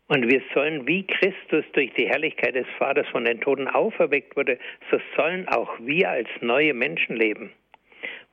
Und 0.08 0.30
wir 0.30 0.42
sollen, 0.54 0.86
wie 0.86 1.06
Christus 1.06 1.64
durch 1.72 1.90
die 1.94 2.06
Herrlichkeit 2.06 2.54
des 2.54 2.66
Vaters 2.78 3.08
von 3.08 3.24
den 3.24 3.40
Toten 3.40 3.66
auferweckt 3.66 4.36
wurde, 4.36 4.58
so 4.90 5.00
sollen 5.16 5.48
auch 5.48 5.70
wir 5.80 6.10
als 6.10 6.28
neue 6.40 6.74
Menschen 6.74 7.16
leben. 7.16 7.50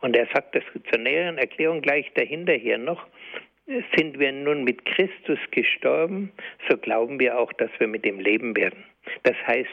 Und 0.02 0.16
er 0.16 0.28
sagt 0.34 0.56
das 0.56 0.64
zur 0.92 1.00
näheren 1.00 1.38
Erklärung 1.38 1.82
gleich 1.82 2.12
dahinter 2.16 2.54
hier 2.54 2.78
noch. 2.78 3.06
Sind 3.96 4.18
wir 4.18 4.32
nun 4.32 4.64
mit 4.64 4.84
Christus 4.86 5.38
gestorben, 5.52 6.32
so 6.68 6.76
glauben 6.76 7.20
wir 7.20 7.38
auch, 7.38 7.54
dass 7.54 7.70
wir 7.78 7.88
mit 7.88 8.04
ihm 8.04 8.20
leben 8.20 8.58
werden. 8.58 8.84
Das 9.22 9.36
heißt, 9.46 9.70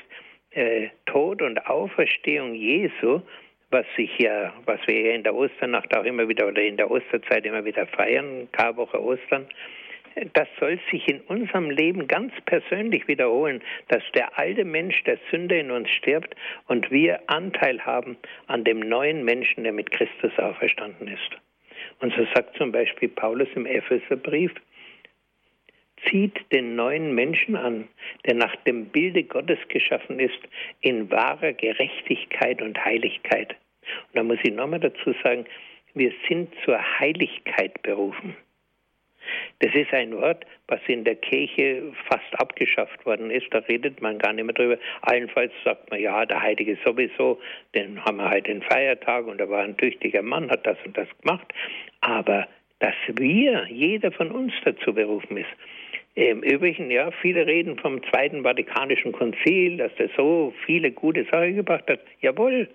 äh, 0.51 0.89
Tod 1.07 1.41
und 1.41 1.67
Auferstehung 1.67 2.55
Jesu, 2.55 3.23
was 3.71 3.87
sich 3.97 4.11
ja, 4.19 4.53
was 4.67 4.81
wir 4.87 5.01
ja 5.01 5.15
in 5.15 5.23
der 5.23 5.35
Osternacht 5.35 5.97
auch 5.97 6.05
immer 6.05 6.29
wieder 6.29 6.47
oder 6.47 6.61
in 6.63 6.77
der 6.77 6.91
Osterzeit 6.91 7.47
immer 7.47 7.65
wieder 7.65 7.87
feiern, 7.87 8.49
Karwoche 8.53 9.03
Ostern, 9.03 9.47
das 10.35 10.49
soll 10.61 10.79
sich 10.91 11.09
in 11.09 11.21
unserem 11.23 11.71
Leben 11.71 12.07
ganz 12.07 12.33
persönlich 12.45 13.09
wiederholen, 13.09 13.63
dass 13.89 14.03
der 14.15 14.39
alte 14.39 14.65
Mensch 14.65 15.03
der 15.05 15.19
Sünde 15.31 15.59
in 15.59 15.71
uns 15.71 15.91
stirbt 15.91 16.35
und 16.67 16.91
wir 16.91 17.21
Anteil 17.29 17.81
haben 17.81 18.19
an 18.47 18.65
dem 18.65 18.81
neuen 18.81 19.25
Menschen, 19.25 19.65
der 19.65 19.73
mit 19.73 19.91
Christus 19.91 20.39
auferstanden 20.39 21.09
ist. 21.09 21.46
Und 22.01 22.13
so 22.15 22.27
sagt 22.35 22.57
zum 22.57 22.73
Beispiel 22.73 23.09
Paulus 23.09 23.49
im 23.55 23.67
Epheserbrief, 23.67 24.53
zieht 26.09 26.39
den 26.53 26.77
neuen 26.77 27.15
Menschen 27.15 27.57
an, 27.57 27.89
der 28.27 28.35
nach 28.35 28.55
dem 28.65 28.87
Bilde 28.87 29.25
Gottes 29.25 29.59
geschaffen 29.69 30.21
ist, 30.21 30.39
in 30.81 31.11
wahrer 31.11 31.53
Gerechtigkeit 31.53 32.61
und 32.61 32.83
Heiligkeit. 32.85 33.57
Und 34.09 34.17
da 34.17 34.23
muss 34.23 34.39
ich 34.43 34.53
nochmal 34.53 34.81
dazu 34.81 35.15
sagen, 35.23 35.47
wir 35.95 36.13
sind 36.29 36.53
zur 36.65 36.79
Heiligkeit 36.99 37.83
berufen. 37.83 38.37
Das 39.61 39.75
ist 39.75 39.93
ein 39.95 40.13
Wort, 40.13 40.45
was 40.69 40.81
in 40.87 41.05
der 41.05 41.15
Kirche 41.15 41.83
fast 42.09 42.41
abgeschafft 42.41 43.07
worden 43.07 43.31
ist. 43.31 43.47
Da 43.51 43.59
redet 43.61 44.03
man 44.03 44.19
gar 44.19 44.33
nicht 44.35 44.45
mehr 44.45 44.55
drüber. 44.55 44.79
Allenfalls 45.03 45.53
sagt 45.65 45.91
man, 45.91 46.01
ja, 46.01 46.27
der 46.27 46.43
Heilige 46.43 46.77
sowieso, 46.85 47.41
den 47.75 48.05
haben 48.05 48.19
wir 48.19 48.29
halt 48.29 48.47
den 48.47 48.63
Feiertag 48.63 49.27
und 49.27 49.41
er 49.41 49.49
war 49.49 49.63
ein 49.63 49.77
tüchtiger 49.77 50.23
Mann, 50.23 50.51
hat 50.51 50.67
das 50.67 50.77
und 50.85 50.97
das 50.97 51.09
gemacht. 51.23 51.53
Aber 52.03 52.47
dass 52.81 52.95
wir, 53.15 53.67
jeder 53.71 54.13
von 54.13 54.31
uns 54.31 54.53
dazu 54.65 54.93
berufen 54.93 55.39
ist, 55.39 55.49
im 56.17 56.43
Übrigen, 56.43 56.91
ja, 56.91 57.11
viele 57.11 57.47
reden 57.47 57.79
vom 57.79 58.03
Zweiten 58.11 58.43
Vatikanischen 58.43 59.13
Konzil, 59.13 59.77
dass 59.77 59.95
der 59.97 60.09
so 60.17 60.53
viele 60.65 60.91
gute 60.91 61.25
Sachen 61.31 61.57
gebracht 61.57 61.85
hat. 61.89 62.01
Jawohl, 62.21 62.69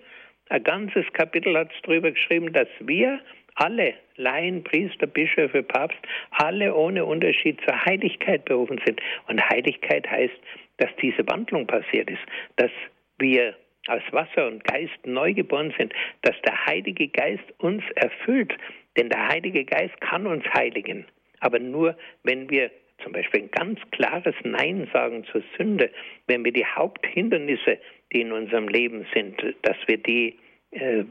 ein 0.48 0.62
ganzes 0.62 1.04
Kapitel 1.12 1.56
hat 1.56 1.72
es 1.72 1.82
darüber 1.82 2.10
geschrieben, 2.10 2.52
dass 2.52 2.68
wir 2.80 3.20
alle 3.54 3.94
Laien, 4.16 4.64
Priester, 4.64 5.06
Bischöfe, 5.06 5.62
Papst, 5.62 5.98
alle 6.30 6.74
ohne 6.74 7.04
Unterschied 7.04 7.60
zur 7.66 7.84
Heiligkeit 7.84 8.44
berufen 8.44 8.80
sind. 8.84 9.00
Und 9.28 9.40
Heiligkeit 9.50 10.08
heißt, 10.08 10.34
dass 10.78 10.90
diese 11.00 11.26
Wandlung 11.28 11.66
passiert 11.66 12.10
ist, 12.10 12.22
dass 12.56 12.70
wir 13.18 13.54
aus 13.88 14.02
Wasser 14.12 14.46
und 14.46 14.64
Geist 14.64 15.06
neu 15.06 15.34
geboren 15.34 15.74
sind, 15.76 15.92
dass 16.22 16.36
der 16.42 16.66
Heilige 16.66 17.08
Geist 17.08 17.44
uns 17.58 17.82
erfüllt. 17.96 18.54
Denn 18.96 19.08
der 19.08 19.28
Heilige 19.28 19.64
Geist 19.64 20.00
kann 20.00 20.26
uns 20.26 20.44
heiligen. 20.54 21.06
Aber 21.40 21.58
nur, 21.58 21.96
wenn 22.22 22.48
wir 22.50 22.70
zum 23.02 23.12
Beispiel 23.12 23.42
ein 23.42 23.50
ganz 23.50 23.80
klares 23.90 24.34
Nein 24.44 24.88
sagen 24.92 25.24
zur 25.24 25.42
Sünde, 25.56 25.90
wenn 26.26 26.44
wir 26.44 26.52
die 26.52 26.66
Haupthindernisse, 26.66 27.78
die 28.12 28.20
in 28.20 28.32
unserem 28.32 28.68
Leben 28.68 29.06
sind, 29.12 29.42
dass 29.62 29.76
wir 29.86 29.98
die 29.98 30.38
äh, 30.70 31.02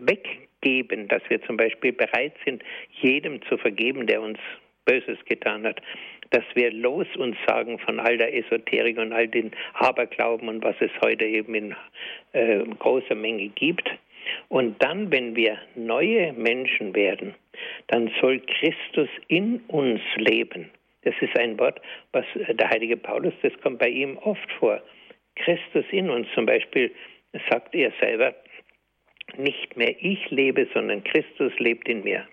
weggeben, 0.61 1.07
dass 1.07 1.21
wir 1.29 1.41
zum 1.43 1.57
Beispiel 1.57 1.91
bereit 1.91 2.33
sind, 2.45 2.63
jedem 3.01 3.41
zu 3.43 3.57
vergeben, 3.57 4.07
der 4.07 4.21
uns 4.21 4.39
Böses 4.85 5.17
getan 5.25 5.65
hat, 5.65 5.81
dass 6.31 6.43
wir 6.55 6.71
los 6.71 7.07
uns 7.17 7.37
sagen 7.47 7.77
von 7.79 7.99
all 7.99 8.17
der 8.17 8.35
Esoterik 8.35 8.97
und 8.97 9.13
all 9.13 9.27
den 9.27 9.51
Aberglauben 9.73 10.47
und 10.49 10.63
was 10.63 10.75
es 10.79 10.91
heute 11.03 11.25
eben 11.25 11.53
in 11.53 11.75
äh, 12.33 12.63
großer 12.79 13.15
Menge 13.15 13.49
gibt. 13.49 13.89
Und 14.49 14.81
dann, 14.81 15.11
wenn 15.11 15.35
wir 15.35 15.57
neue 15.75 16.33
Menschen 16.33 16.95
werden, 16.95 17.35
dann 17.87 18.11
soll 18.21 18.39
Christus 18.39 19.09
in 19.27 19.61
uns 19.67 20.01
leben. 20.15 20.69
Das 21.03 21.15
ist 21.19 21.37
ein 21.37 21.59
Wort, 21.59 21.81
was 22.11 22.25
der 22.35 22.69
heilige 22.69 22.97
Paulus, 22.97 23.33
das 23.41 23.53
kommt 23.61 23.79
bei 23.79 23.89
ihm 23.89 24.17
oft 24.17 24.51
vor. 24.59 24.81
Christus 25.35 25.85
in 25.91 26.09
uns 26.09 26.27
zum 26.33 26.45
Beispiel 26.45 26.91
sagt 27.49 27.73
er 27.73 27.91
selber, 27.99 28.35
nicht 29.37 29.75
mehr 29.77 29.95
ich 29.99 30.29
lebe, 30.29 30.67
sondern 30.73 31.03
Christus 31.03 31.53
lebt 31.59 31.87
in 31.87 32.03
mir. 32.03 32.27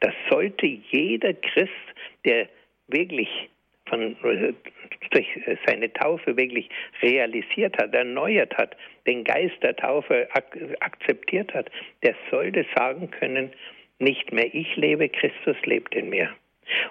Das 0.00 0.14
sollte 0.30 0.66
jeder 0.66 1.34
Christ, 1.34 1.72
der 2.24 2.48
wirklich 2.88 3.28
von, 3.86 4.16
durch 5.10 5.26
seine 5.66 5.92
Taufe 5.92 6.36
wirklich 6.36 6.68
realisiert 7.02 7.76
hat, 7.78 7.94
erneuert 7.94 8.56
hat, 8.56 8.76
den 9.06 9.24
Geist 9.24 9.62
der 9.62 9.76
Taufe 9.76 10.28
ak 10.32 10.56
akzeptiert 10.80 11.52
hat, 11.54 11.70
der 12.02 12.14
sollte 12.30 12.64
sagen 12.74 13.10
können, 13.10 13.52
nicht 13.98 14.32
mehr 14.32 14.52
ich 14.54 14.74
lebe, 14.76 15.08
Christus 15.08 15.56
lebt 15.64 15.94
in 15.94 16.08
mir. 16.08 16.34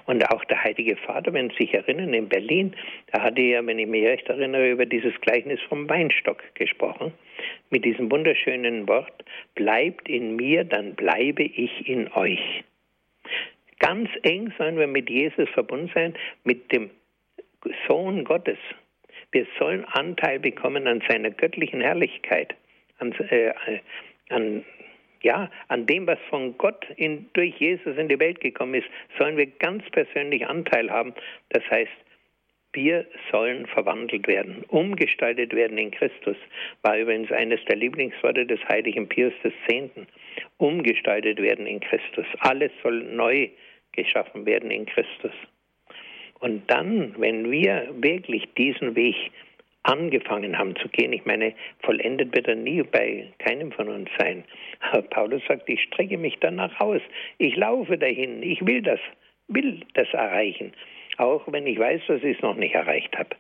Und 0.06 0.24
auch 0.32 0.44
der 0.46 0.64
Heilige 0.64 0.96
Vater, 0.96 1.34
wenn 1.34 1.50
Sie 1.52 1.66
sich 1.66 1.74
erinnern, 1.74 2.14
in 2.14 2.30
Berlin, 2.30 2.76
da 3.12 3.22
hatte 3.22 3.42
er, 3.42 3.66
wenn 3.66 3.80
ich 3.80 3.88
mich 3.88 4.06
recht 4.06 4.28
erinnere, 4.30 4.72
über 4.72 4.86
dieses 4.86 5.14
Gleichnis 5.22 5.60
vom 5.70 5.90
Weinstock 5.90 6.44
gesprochen, 6.56 7.14
mit 7.70 7.86
diesem 7.86 8.12
wunderschönen 8.12 8.88
Wort, 8.88 9.24
bleibt 9.56 10.08
in 10.10 10.36
mir, 10.36 10.64
dann 10.64 10.96
bleibe 10.96 11.44
ich 11.44 11.88
in 11.88 12.12
euch. 12.14 12.64
Ganz 13.80 14.10
eng 14.24 14.54
sollen 14.58 14.78
wir 14.78 14.88
mit 14.88 15.10
Jesus 15.10 15.50
verbunden 15.50 15.92
sein, 15.94 16.14
mit 16.44 16.72
dem 16.72 16.90
Sohn 17.88 18.24
Gottes. 18.24 18.58
Wir 19.32 19.48
sollen 19.58 19.84
Anteil 19.86 20.40
bekommen 20.40 20.88
an 20.88 21.02
seiner 21.08 21.32
göttlichen 21.32 21.82
Herrlichkeit, 21.82 22.56
an, 23.00 23.12
äh, 23.30 23.52
an 24.30 24.64
ja, 25.24 25.50
an 25.70 25.86
dem, 25.86 26.06
was 26.06 26.20
von 26.30 26.58
Gott 26.58 26.86
in, 26.98 27.30
durch 27.34 27.56
Jesus 27.58 27.98
in 27.98 28.10
die 28.10 28.20
Welt 28.20 28.42
gekommen 28.42 28.76
ist, 28.76 28.88
sollen 29.18 29.38
wir 29.38 29.48
ganz 29.48 29.84
persönlich 29.92 30.46
Anteil 30.46 30.92
haben. 30.92 31.14
Das 31.50 31.64
heißt, 31.72 31.92
wir 32.74 33.06
sollen 33.32 33.68
verwandelt 33.68 34.28
werden, 34.28 34.64
umgestaltet 34.68 35.54
werden 35.54 35.78
in 35.78 35.92
Christus. 35.92 36.36
War 36.82 36.98
übrigens 36.98 37.32
eines 37.32 37.64
der 37.66 37.78
Lieblingsworte 37.78 38.46
des 38.46 38.60
heiligen 38.68 39.08
Pius 39.08 39.34
X. 39.44 39.92
Umgestaltet 40.58 41.42
werden 41.42 41.68
in 41.68 41.80
Christus. 41.80 42.26
Alles 42.40 42.72
soll 42.82 43.04
neu 43.04 43.50
geschaffen 43.92 44.46
werden 44.46 44.72
in 44.72 44.88
Christus. 44.88 45.32
Und 46.40 46.70
dann, 46.70 47.14
wenn 47.18 47.50
wir 47.50 47.88
wirklich 47.94 48.52
diesen 48.58 48.96
Weg 48.96 49.16
angefangen 49.84 50.58
haben 50.58 50.76
zu 50.78 50.88
gehen. 50.90 51.14
Ich 51.14 51.26
meine, 51.26 51.54
vollendet 51.80 52.36
wird 52.36 52.48
er 52.48 52.56
nie 52.56 52.82
bei 52.84 53.28
keinem 53.40 53.72
von 53.72 53.90
uns 53.90 54.10
sein. 54.18 54.44
Paulus 55.10 55.42
sagt, 55.48 55.70
ich 55.70 55.82
strecke 55.84 56.18
mich 56.18 56.38
danach 56.40 56.80
aus. 56.80 57.02
Ich 57.38 57.56
laufe 57.56 57.98
dahin. 57.98 58.42
Ich 58.42 58.66
will 58.66 58.82
das, 58.82 59.00
will 59.48 59.82
das 59.94 60.08
erreichen. 60.14 60.74
Auch 61.18 61.44
wenn 61.48 61.68
ich 61.68 61.78
weiß, 61.78 62.02
dass 62.08 62.24
ich 62.24 62.38
es 62.38 62.42
noch 62.42 62.56
nicht 62.56 62.74
erreicht 62.74 63.18
habe. 63.18 63.36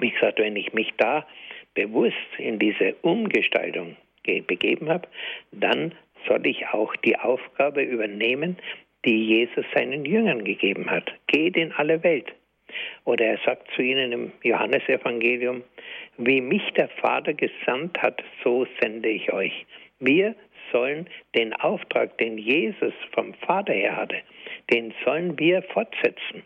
Wie 0.00 0.10
gesagt, 0.10 0.38
wenn 0.38 0.56
ich 0.56 0.72
mich 0.72 0.92
da 0.96 1.26
bewusst 1.74 2.14
in 2.38 2.58
diese 2.58 2.94
Umgestaltung 3.02 3.96
begeben 4.24 4.88
habe, 4.88 5.08
dann 5.52 5.92
soll 6.26 6.46
ich 6.46 6.66
auch 6.68 6.94
die 6.96 7.18
Aufgabe 7.18 7.82
übernehmen, 7.82 8.56
die 9.04 9.26
Jesus 9.26 9.66
seinen 9.74 10.04
Jüngern 10.06 10.44
gegeben 10.44 10.90
hat. 10.90 11.12
Geht 11.26 11.56
in 11.56 11.72
alle 11.72 12.02
Welt. 12.02 12.32
Oder 13.04 13.26
er 13.26 13.38
sagt 13.44 13.70
zu 13.74 13.82
ihnen 13.82 14.12
im 14.12 14.32
Johannesevangelium, 14.42 15.62
wie 16.18 16.40
mich 16.40 16.72
der 16.76 16.88
Vater 16.88 17.34
gesandt 17.34 18.00
hat, 18.00 18.22
so 18.42 18.66
sende 18.80 19.08
ich 19.08 19.32
euch. 19.32 19.66
Wir 20.00 20.34
sollen 20.72 21.08
den 21.34 21.52
Auftrag, 21.54 22.16
den 22.18 22.38
Jesus 22.38 22.94
vom 23.12 23.34
Vater 23.34 23.72
her 23.72 23.96
hatte, 23.96 24.16
den 24.70 24.92
sollen 25.04 25.38
wir 25.38 25.62
fortsetzen. 25.62 26.42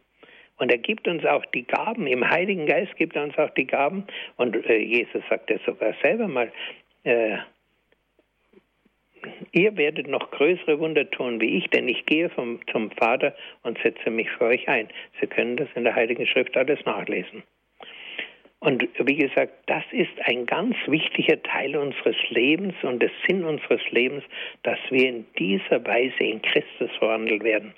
Und 0.58 0.72
er 0.72 0.78
gibt 0.78 1.06
uns 1.06 1.24
auch 1.24 1.44
die 1.46 1.64
Gaben, 1.64 2.06
im 2.06 2.28
Heiligen 2.28 2.66
Geist 2.66 2.94
gibt 2.96 3.14
er 3.16 3.22
uns 3.22 3.38
auch 3.38 3.50
die 3.50 3.66
Gaben. 3.66 4.04
Und 4.36 4.56
äh, 4.66 4.78
Jesus 4.78 5.22
sagt 5.30 5.50
ja 5.50 5.58
sogar 5.64 5.94
selber 6.02 6.26
mal, 6.26 6.52
äh, 7.04 7.38
ihr 9.52 9.76
werdet 9.76 10.08
noch 10.08 10.30
größere 10.30 10.78
Wunder 10.78 11.10
tun 11.10 11.40
wie 11.40 11.58
ich, 11.58 11.68
denn 11.68 11.88
ich 11.88 12.06
gehe 12.06 12.28
vom, 12.30 12.60
zum 12.70 12.90
Vater 12.92 13.34
und 13.62 13.78
setze 13.82 14.10
mich 14.10 14.30
für 14.30 14.44
euch 14.44 14.68
ein. 14.68 14.88
Sie 15.20 15.26
können 15.26 15.56
das 15.56 15.68
in 15.74 15.84
der 15.84 15.94
Heiligen 15.94 16.26
Schrift 16.26 16.56
alles 16.56 16.84
nachlesen. 16.84 17.42
Und 18.60 18.88
wie 18.98 19.16
gesagt, 19.16 19.52
das 19.66 19.84
ist 19.92 20.10
ein 20.24 20.44
ganz 20.44 20.76
wichtiger 20.88 21.40
Teil 21.42 21.76
unseres 21.76 22.16
Lebens 22.30 22.74
und 22.82 23.00
des 23.00 23.12
Sinn 23.26 23.44
unseres 23.44 23.80
Lebens, 23.90 24.24
dass 24.64 24.78
wir 24.90 25.08
in 25.08 25.26
dieser 25.38 25.84
Weise 25.86 26.24
in 26.24 26.42
Christus 26.42 26.90
verwandelt 26.98 27.44
werden. 27.44 27.72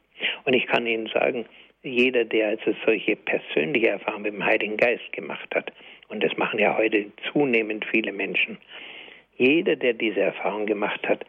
Und 0.45 0.55
ich 0.55 0.67
kann 0.67 0.87
Ihnen 0.87 1.07
sagen, 1.09 1.45
jeder, 1.83 2.25
der 2.25 2.49
also 2.49 2.75
solche 2.87 3.17
persönliche 3.17 3.89
Erfahrungen 3.89 4.23
mit 4.23 4.33
dem 4.35 4.45
Heiligen 4.45 4.77
Geist 4.77 5.13
gemacht 5.13 5.49
hat, 5.55 5.73
und 6.09 6.23
das 6.23 6.37
machen 6.37 6.59
ja 6.59 6.77
heute 6.77 7.07
zunehmend 7.31 7.85
viele 7.91 8.13
Menschen, 8.13 8.59
jeder, 9.41 9.75
der 9.75 9.95
diese 9.95 10.21
Erfahrung 10.21 10.67
gemacht 10.67 11.09
hat, 11.09 11.25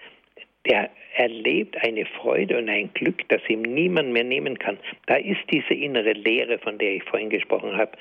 der 0.69 0.89
erlebt 1.15 1.77
eine 1.81 2.05
Freude 2.05 2.57
und 2.57 2.69
ein 2.69 2.93
Glück, 2.93 3.27
das 3.29 3.41
ihm 3.47 3.61
niemand 3.61 4.11
mehr 4.11 4.25
nehmen 4.25 4.59
kann. 4.59 4.77
Da 5.07 5.15
ist 5.15 5.39
diese 5.51 5.73
innere 5.73 6.11
Leere, 6.11 6.59
von 6.59 6.77
der 6.77 6.95
ich 6.95 7.03
vorhin 7.05 7.29
gesprochen 7.29 7.77
habe, 7.77 7.93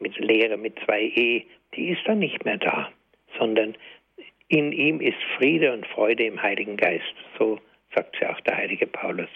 mit 0.00 0.18
Leere 0.18 0.56
mit 0.56 0.78
zwei 0.84 1.02
E, 1.02 1.44
die 1.76 1.90
ist 1.90 2.02
dann 2.06 2.18
nicht 2.18 2.44
mehr 2.44 2.58
da, 2.58 2.90
sondern 3.38 3.76
in 4.48 4.72
ihm 4.72 5.00
ist 5.00 5.22
Friede 5.36 5.72
und 5.72 5.86
Freude 5.86 6.24
im 6.24 6.42
Heiligen 6.42 6.76
Geist. 6.76 7.14
So 7.38 7.60
sagt 7.94 8.20
ja 8.20 8.32
auch 8.32 8.40
der 8.40 8.56
heilige 8.56 8.86
Paulus. 8.86 9.30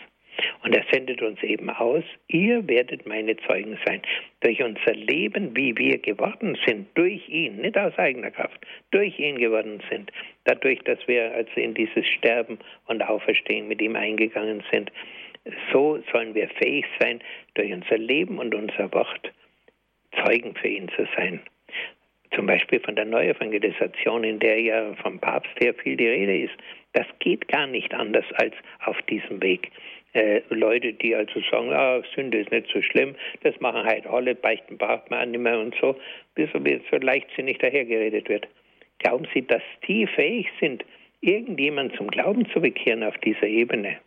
Und 0.62 0.74
er 0.74 0.84
sendet 0.90 1.22
uns 1.22 1.42
eben 1.42 1.70
aus, 1.70 2.04
ihr 2.28 2.66
werdet 2.68 3.06
meine 3.06 3.36
Zeugen 3.36 3.78
sein. 3.86 4.02
Durch 4.40 4.62
unser 4.62 4.94
Leben, 4.94 5.56
wie 5.56 5.76
wir 5.76 5.98
geworden 5.98 6.58
sind, 6.66 6.88
durch 6.94 7.28
ihn, 7.28 7.56
nicht 7.58 7.76
aus 7.78 7.96
eigener 7.98 8.30
Kraft, 8.30 8.58
durch 8.90 9.18
ihn 9.18 9.38
geworden 9.38 9.82
sind. 9.90 10.10
Dadurch, 10.44 10.80
dass 10.80 10.98
wir 11.06 11.34
also 11.34 11.52
in 11.60 11.74
dieses 11.74 12.06
Sterben 12.06 12.58
und 12.86 13.02
Auferstehen 13.02 13.68
mit 13.68 13.80
ihm 13.80 13.96
eingegangen 13.96 14.62
sind. 14.72 14.90
So 15.72 16.02
sollen 16.12 16.34
wir 16.34 16.48
fähig 16.48 16.84
sein, 16.98 17.20
durch 17.54 17.72
unser 17.72 17.98
Leben 17.98 18.38
und 18.38 18.54
unser 18.54 18.92
Wort 18.92 19.32
Zeugen 20.24 20.54
für 20.54 20.68
ihn 20.68 20.88
zu 20.96 21.06
sein. 21.16 21.40
Zum 22.34 22.46
Beispiel 22.46 22.80
von 22.80 22.96
der 22.96 23.04
Neuevangelisation, 23.04 24.24
in 24.24 24.38
der 24.40 24.60
ja 24.60 24.94
vom 24.96 25.18
Papst 25.18 25.52
her 25.60 25.74
viel 25.74 25.96
die 25.96 26.08
Rede 26.08 26.38
ist. 26.38 26.54
Das 26.92 27.06
geht 27.20 27.46
gar 27.48 27.66
nicht 27.66 27.94
anders 27.94 28.24
als 28.34 28.54
auf 28.84 29.00
diesem 29.02 29.40
Weg 29.42 29.70
äh, 30.16 30.42
Leute, 30.50 30.94
die 30.94 31.14
also 31.14 31.40
sagen, 31.50 31.72
ah, 31.72 32.02
Sünde 32.14 32.38
ist 32.38 32.50
nicht 32.50 32.68
so 32.72 32.80
schlimm, 32.80 33.14
das 33.42 33.58
machen 33.60 33.84
halt 33.84 34.06
alle, 34.06 34.34
beichten 34.34 34.78
braucht 34.78 35.10
man 35.10 35.30
nicht 35.30 35.40
mehr 35.40 35.58
und 35.58 35.74
so, 35.80 35.96
bis 36.34 36.50
so, 36.52 36.58
so 36.90 36.96
leichtsinnig 36.96 37.58
dahergeredet 37.58 38.28
wird. 38.28 38.48
Glauben 38.98 39.28
Sie, 39.34 39.42
dass 39.42 39.62
die 39.86 40.06
fähig 40.06 40.46
sind, 40.58 40.84
irgendjemand 41.20 41.94
zum 41.96 42.08
Glauben 42.08 42.48
zu 42.50 42.60
bekehren 42.60 43.02
auf 43.02 43.16
dieser 43.18 43.46
Ebene? 43.46 43.98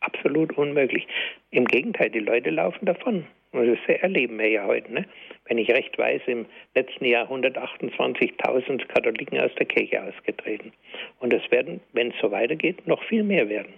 Absolut 0.00 0.56
unmöglich. 0.58 1.06
Im 1.50 1.64
Gegenteil, 1.64 2.10
die 2.10 2.20
Leute 2.20 2.50
laufen 2.50 2.84
davon. 2.84 3.26
Und 3.52 3.66
das 3.66 4.00
erleben 4.00 4.38
wir 4.38 4.50
ja 4.50 4.66
heute. 4.66 4.92
Ne? 4.92 5.06
Wenn 5.46 5.56
ich 5.56 5.70
recht 5.70 5.96
weiß, 5.96 6.20
im 6.26 6.44
letzten 6.74 7.06
Jahr 7.06 7.30
128.000 7.30 8.86
Katholiken 8.88 9.40
aus 9.40 9.54
der 9.58 9.64
Kirche 9.64 10.02
ausgetreten. 10.02 10.72
Und 11.20 11.32
es 11.32 11.50
werden, 11.50 11.80
wenn 11.94 12.10
es 12.10 12.18
so 12.20 12.30
weitergeht, 12.30 12.86
noch 12.86 13.02
viel 13.04 13.22
mehr 13.22 13.48
werden. 13.48 13.72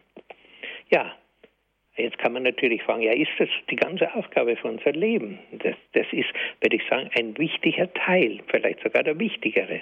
Ja, 0.90 1.14
Jetzt 1.98 2.18
kann 2.18 2.32
man 2.32 2.44
natürlich 2.44 2.82
fragen, 2.84 3.02
ja, 3.02 3.12
ist 3.12 3.32
das 3.38 3.48
die 3.68 3.76
ganze 3.76 4.14
Aufgabe 4.14 4.56
für 4.56 4.68
unser 4.68 4.92
Leben? 4.92 5.38
Das, 5.52 5.74
das 5.92 6.06
ist, 6.12 6.28
würde 6.60 6.76
ich 6.76 6.82
sagen, 6.88 7.10
ein 7.18 7.36
wichtiger 7.36 7.92
Teil, 7.92 8.40
vielleicht 8.46 8.80
sogar 8.82 9.02
der 9.02 9.18
wichtigere. 9.18 9.80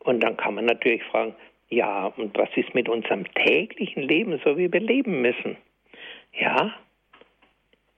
Und 0.00 0.20
dann 0.20 0.36
kann 0.36 0.54
man 0.54 0.64
natürlich 0.64 1.02
fragen, 1.04 1.34
ja, 1.68 2.06
und 2.16 2.36
was 2.38 2.48
ist 2.56 2.74
mit 2.74 2.88
unserem 2.88 3.24
täglichen 3.34 4.02
Leben, 4.02 4.40
so 4.44 4.56
wie 4.56 4.72
wir 4.72 4.80
leben 4.80 5.20
müssen? 5.20 5.56
Ja, 6.32 6.74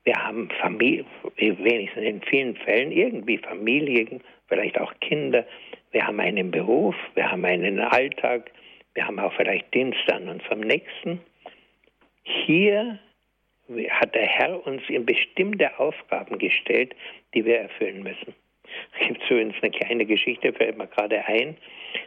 wir 0.05 0.15
haben 0.15 0.49
Familie, 0.61 1.05
wenigstens 1.37 2.03
in 2.03 2.23
vielen 2.23 2.57
Fällen 2.57 2.91
irgendwie 2.91 3.39
Familien, 3.39 4.21
vielleicht 4.49 4.81
auch 4.81 4.93
Kinder, 5.01 5.47
wir 5.93 6.07
haben 6.07 6.19
einen 6.19 6.51
Beruf, 6.51 6.97
wir 7.15 7.31
haben 7.31 7.45
einen 7.45 7.79
Alltag, 7.79 8.51
wir 8.95 9.07
haben 9.07 9.19
auch 9.19 9.33
vielleicht 9.35 9.73
Dienst 9.75 10.11
an 10.11 10.29
unserem 10.29 10.61
Nächsten. 10.61 11.21
Hier 12.25 12.99
hat 13.91 14.15
der 14.15 14.27
Herr 14.27 14.67
uns 14.67 14.83
in 14.89 15.05
bestimmte 15.05 15.79
Aufgaben 15.79 16.39
gestellt, 16.39 16.95
die 17.35 17.45
wir 17.45 17.59
erfüllen 17.59 18.03
müssen. 18.03 18.35
Es 19.01 19.09
gibt 19.09 19.31
übrigens 19.31 19.57
eine 19.63 19.71
kleine 19.71 20.07
Geschichte, 20.07 20.53
fällt 20.53 20.77
mir 20.77 20.87
gerade 20.87 21.25
ein. 21.27 21.57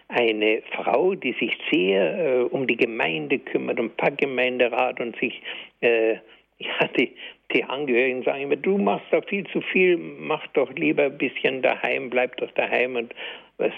Eine 0.09 0.61
Frau, 0.73 1.15
die 1.15 1.33
sich 1.33 1.57
sehr 1.71 2.17
äh, 2.17 2.41
um 2.43 2.67
die 2.67 2.77
Gemeinde 2.77 3.39
kümmert, 3.39 3.79
um 3.79 3.89
Packgemeinderat 3.91 4.99
und 4.99 5.15
sich, 5.17 5.41
äh, 5.81 6.13
ja, 6.59 6.87
die, 6.95 7.15
die 7.53 7.63
Angehörigen 7.63 8.23
sagen 8.23 8.43
immer, 8.43 8.55
du 8.55 8.77
machst 8.77 9.07
da 9.11 9.21
viel 9.21 9.45
zu 9.47 9.61
viel, 9.61 9.97
mach 9.97 10.45
doch 10.47 10.71
lieber 10.73 11.05
ein 11.05 11.17
bisschen 11.17 11.61
daheim, 11.63 12.09
bleib 12.09 12.37
doch 12.37 12.51
daheim 12.51 12.95
und 12.95 13.15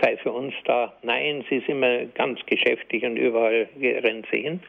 sei 0.02 0.17
für 0.17 0.32
uns 0.32 0.54
da. 0.65 0.93
Nein, 1.02 1.46
sie 1.50 1.58
ist 1.58 1.69
immer 1.69 2.06
ganz 2.06 2.39
geschäftig 2.46 3.04
und 3.04 3.17
überall 3.17 3.67
rennt 3.82 4.28
sie 4.32 4.41
hin. 4.41 4.60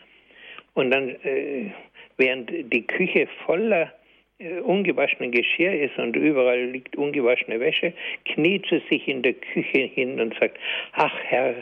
Und 0.75 0.91
dann, 0.91 1.11
äh, 1.25 1.71
während 2.17 2.51
die 2.73 2.87
Küche 2.87 3.29
voller 3.45 3.93
äh, 4.39 4.61
ungewaschenen 4.61 5.31
Geschirr 5.31 5.73
ist 5.73 5.97
und 5.99 6.17
überall 6.17 6.65
liegt 6.65 6.97
ungewaschene 6.97 7.61
Wäsche, 7.61 7.93
kniet 8.25 8.67
sie 8.69 8.83
sich 8.91 9.07
in 9.07 9.23
der 9.23 9.35
Küche 9.35 9.91
hin 9.95 10.21
und 10.21 10.35
sagt, 10.39 10.59
ach 10.93 11.15
Herr, 11.25 11.55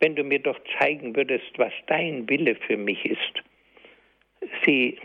wenn 0.00 0.16
du 0.16 0.24
mir 0.24 0.38
doch 0.38 0.58
zeigen 0.78 1.14
würdest, 1.16 1.58
was 1.58 1.72
dein 1.86 2.28
Wille 2.28 2.54
für 2.54 2.76
mich 2.76 3.04
ist. 3.04 3.42
Sie, 4.64 4.98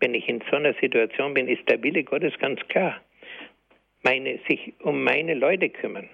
wenn 0.00 0.14
ich 0.14 0.28
in 0.28 0.42
so 0.50 0.56
einer 0.56 0.74
Situation 0.74 1.34
bin, 1.34 1.48
ist 1.48 1.68
der 1.68 1.82
Wille 1.82 2.04
Gottes 2.04 2.38
ganz 2.38 2.60
klar. 2.68 3.00
Meine, 4.02 4.38
sich 4.48 4.72
um 4.80 5.02
meine 5.02 5.34
Leute 5.34 5.68
kümmern. 5.68 6.08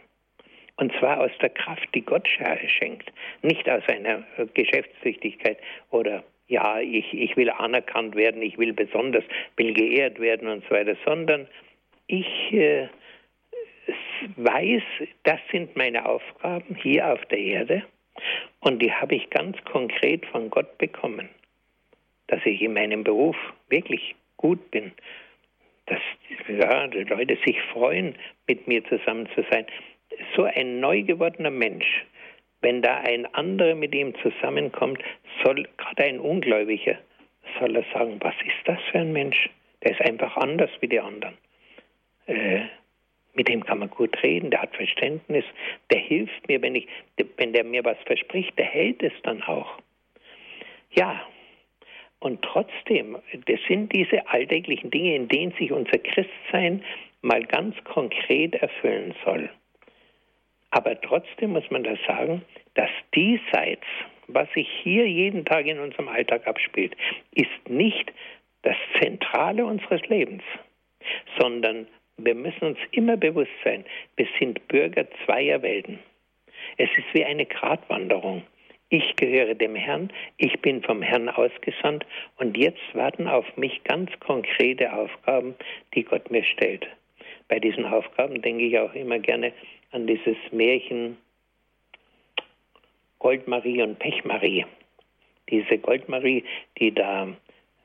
Und 0.76 0.92
zwar 0.98 1.20
aus 1.20 1.30
der 1.40 1.50
Kraft, 1.50 1.88
die 1.94 2.00
Gott 2.00 2.26
schenkt, 2.66 3.12
nicht 3.42 3.68
aus 3.68 3.82
einer 3.88 4.24
Geschäftstüchtigkeit 4.54 5.58
oder 5.90 6.24
ja, 6.48 6.80
ich, 6.80 7.12
ich 7.12 7.36
will 7.36 7.50
anerkannt 7.50 8.14
werden, 8.14 8.42
ich 8.42 8.58
will 8.58 8.72
besonders, 8.72 9.24
will 9.56 9.72
geehrt 9.72 10.20
werden 10.20 10.48
und 10.48 10.64
so 10.64 10.70
weiter, 10.70 10.96
sondern 11.04 11.48
ich 12.06 12.52
äh, 12.52 12.88
weiß, 14.36 14.82
das 15.24 15.40
sind 15.50 15.76
meine 15.76 16.06
Aufgaben 16.06 16.74
hier 16.74 17.12
auf 17.12 17.24
der 17.26 17.38
Erde 17.38 17.82
und 18.60 18.80
die 18.82 18.92
habe 18.92 19.14
ich 19.14 19.30
ganz 19.30 19.56
konkret 19.64 20.26
von 20.26 20.50
Gott 20.50 20.78
bekommen, 20.78 21.28
dass 22.28 22.40
ich 22.44 22.60
in 22.62 22.74
meinem 22.74 23.04
Beruf 23.04 23.36
wirklich 23.68 24.14
gut 24.36 24.70
bin, 24.70 24.92
dass 25.86 26.00
ja, 26.48 26.86
die 26.86 27.04
Leute 27.04 27.36
sich 27.44 27.60
freuen, 27.72 28.14
mit 28.46 28.66
mir 28.68 28.84
zusammen 28.84 29.28
zu 29.34 29.44
sein. 29.50 29.66
So 30.36 30.44
ein 30.44 30.80
neu 30.80 31.02
gewordener 31.02 31.50
Mensch 31.50 32.04
wenn 32.62 32.80
da 32.80 32.98
ein 32.98 33.26
anderer 33.34 33.74
mit 33.74 33.94
ihm 33.94 34.14
zusammenkommt, 34.22 35.02
soll 35.44 35.68
gerade 35.76 36.04
ein 36.04 36.20
Ungläubiger, 36.20 36.96
soll 37.58 37.76
er 37.76 37.84
sagen, 37.92 38.18
was 38.20 38.34
ist 38.44 38.66
das 38.66 38.78
für 38.90 39.00
ein 39.00 39.12
Mensch? 39.12 39.50
Der 39.82 39.92
ist 39.92 40.00
einfach 40.00 40.36
anders 40.36 40.70
wie 40.80 40.88
die 40.88 41.00
anderen. 41.00 41.36
Äh, 42.26 42.62
mit 43.34 43.48
dem 43.48 43.64
kann 43.64 43.78
man 43.78 43.90
gut 43.90 44.22
reden, 44.22 44.50
der 44.50 44.62
hat 44.62 44.76
Verständnis, 44.76 45.44
der 45.90 45.98
hilft 45.98 46.46
mir, 46.48 46.60
wenn 46.62 46.74
ich, 46.74 46.86
wenn 47.36 47.52
der 47.52 47.64
mir 47.64 47.84
was 47.84 47.98
verspricht, 48.06 48.56
der 48.58 48.66
hält 48.66 49.02
es 49.02 49.12
dann 49.22 49.42
auch. 49.42 49.78
Ja, 50.92 51.26
und 52.20 52.42
trotzdem, 52.42 53.18
das 53.46 53.58
sind 53.66 53.92
diese 53.92 54.28
alltäglichen 54.28 54.90
Dinge, 54.90 55.16
in 55.16 55.28
denen 55.28 55.52
sich 55.52 55.72
unser 55.72 55.98
Christsein 55.98 56.84
mal 57.22 57.42
ganz 57.44 57.74
konkret 57.84 58.54
erfüllen 58.54 59.14
soll. 59.24 59.50
Aber 60.72 60.98
trotzdem 61.00 61.52
muss 61.52 61.70
man 61.70 61.84
das 61.84 61.98
sagen, 62.06 62.42
dass 62.74 62.90
diesseits, 63.14 63.84
was 64.26 64.50
sich 64.52 64.68
hier 64.82 65.06
jeden 65.06 65.44
Tag 65.44 65.66
in 65.66 65.78
unserem 65.78 66.08
Alltag 66.08 66.46
abspielt, 66.46 66.96
ist 67.34 67.68
nicht 67.68 68.10
das 68.62 68.76
Zentrale 69.00 69.66
unseres 69.66 70.00
Lebens, 70.08 70.42
sondern 71.38 71.86
wir 72.16 72.34
müssen 72.34 72.64
uns 72.64 72.78
immer 72.90 73.16
bewusst 73.16 73.52
sein, 73.64 73.84
wir 74.16 74.26
sind 74.38 74.66
Bürger 74.68 75.06
zweier 75.24 75.60
Welten. 75.62 75.98
Es 76.78 76.88
ist 76.96 77.12
wie 77.12 77.24
eine 77.24 77.44
Gratwanderung. 77.44 78.42
Ich 78.88 79.16
gehöre 79.16 79.54
dem 79.54 79.74
Herrn, 79.74 80.10
ich 80.38 80.58
bin 80.60 80.82
vom 80.82 81.02
Herrn 81.02 81.28
ausgesandt 81.28 82.06
und 82.36 82.56
jetzt 82.56 82.94
warten 82.94 83.26
auf 83.28 83.56
mich 83.56 83.82
ganz 83.84 84.10
konkrete 84.20 84.92
Aufgaben, 84.92 85.54
die 85.94 86.04
Gott 86.04 86.30
mir 86.30 86.44
stellt. 86.44 86.86
Bei 87.52 87.60
diesen 87.60 87.84
Aufgaben 87.84 88.40
denke 88.40 88.64
ich 88.64 88.78
auch 88.78 88.94
immer 88.94 89.18
gerne 89.18 89.52
an 89.90 90.06
dieses 90.06 90.38
Märchen 90.52 91.18
Goldmarie 93.18 93.82
und 93.82 93.98
Pechmarie. 93.98 94.64
Diese 95.50 95.76
Goldmarie, 95.76 96.44
die 96.78 96.94
da 96.94 97.28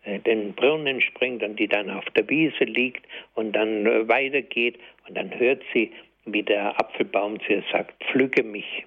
äh, 0.06 0.20
den 0.20 0.54
Brunnen 0.54 1.02
springt 1.02 1.44
und 1.44 1.60
die 1.60 1.68
dann 1.68 1.90
auf 1.90 2.06
der 2.16 2.30
Wiese 2.30 2.64
liegt 2.64 3.06
und 3.36 3.52
dann 3.52 3.86
äh, 3.86 4.08
weitergeht 4.08 4.80
und 5.06 5.18
dann 5.18 5.38
hört 5.38 5.62
sie, 5.74 5.92
wie 6.24 6.44
der 6.44 6.80
Apfelbaum 6.80 7.38
zu 7.42 7.56
ihr 7.56 7.64
sagt, 7.70 8.02
pflücke 8.06 8.44
mich. 8.44 8.86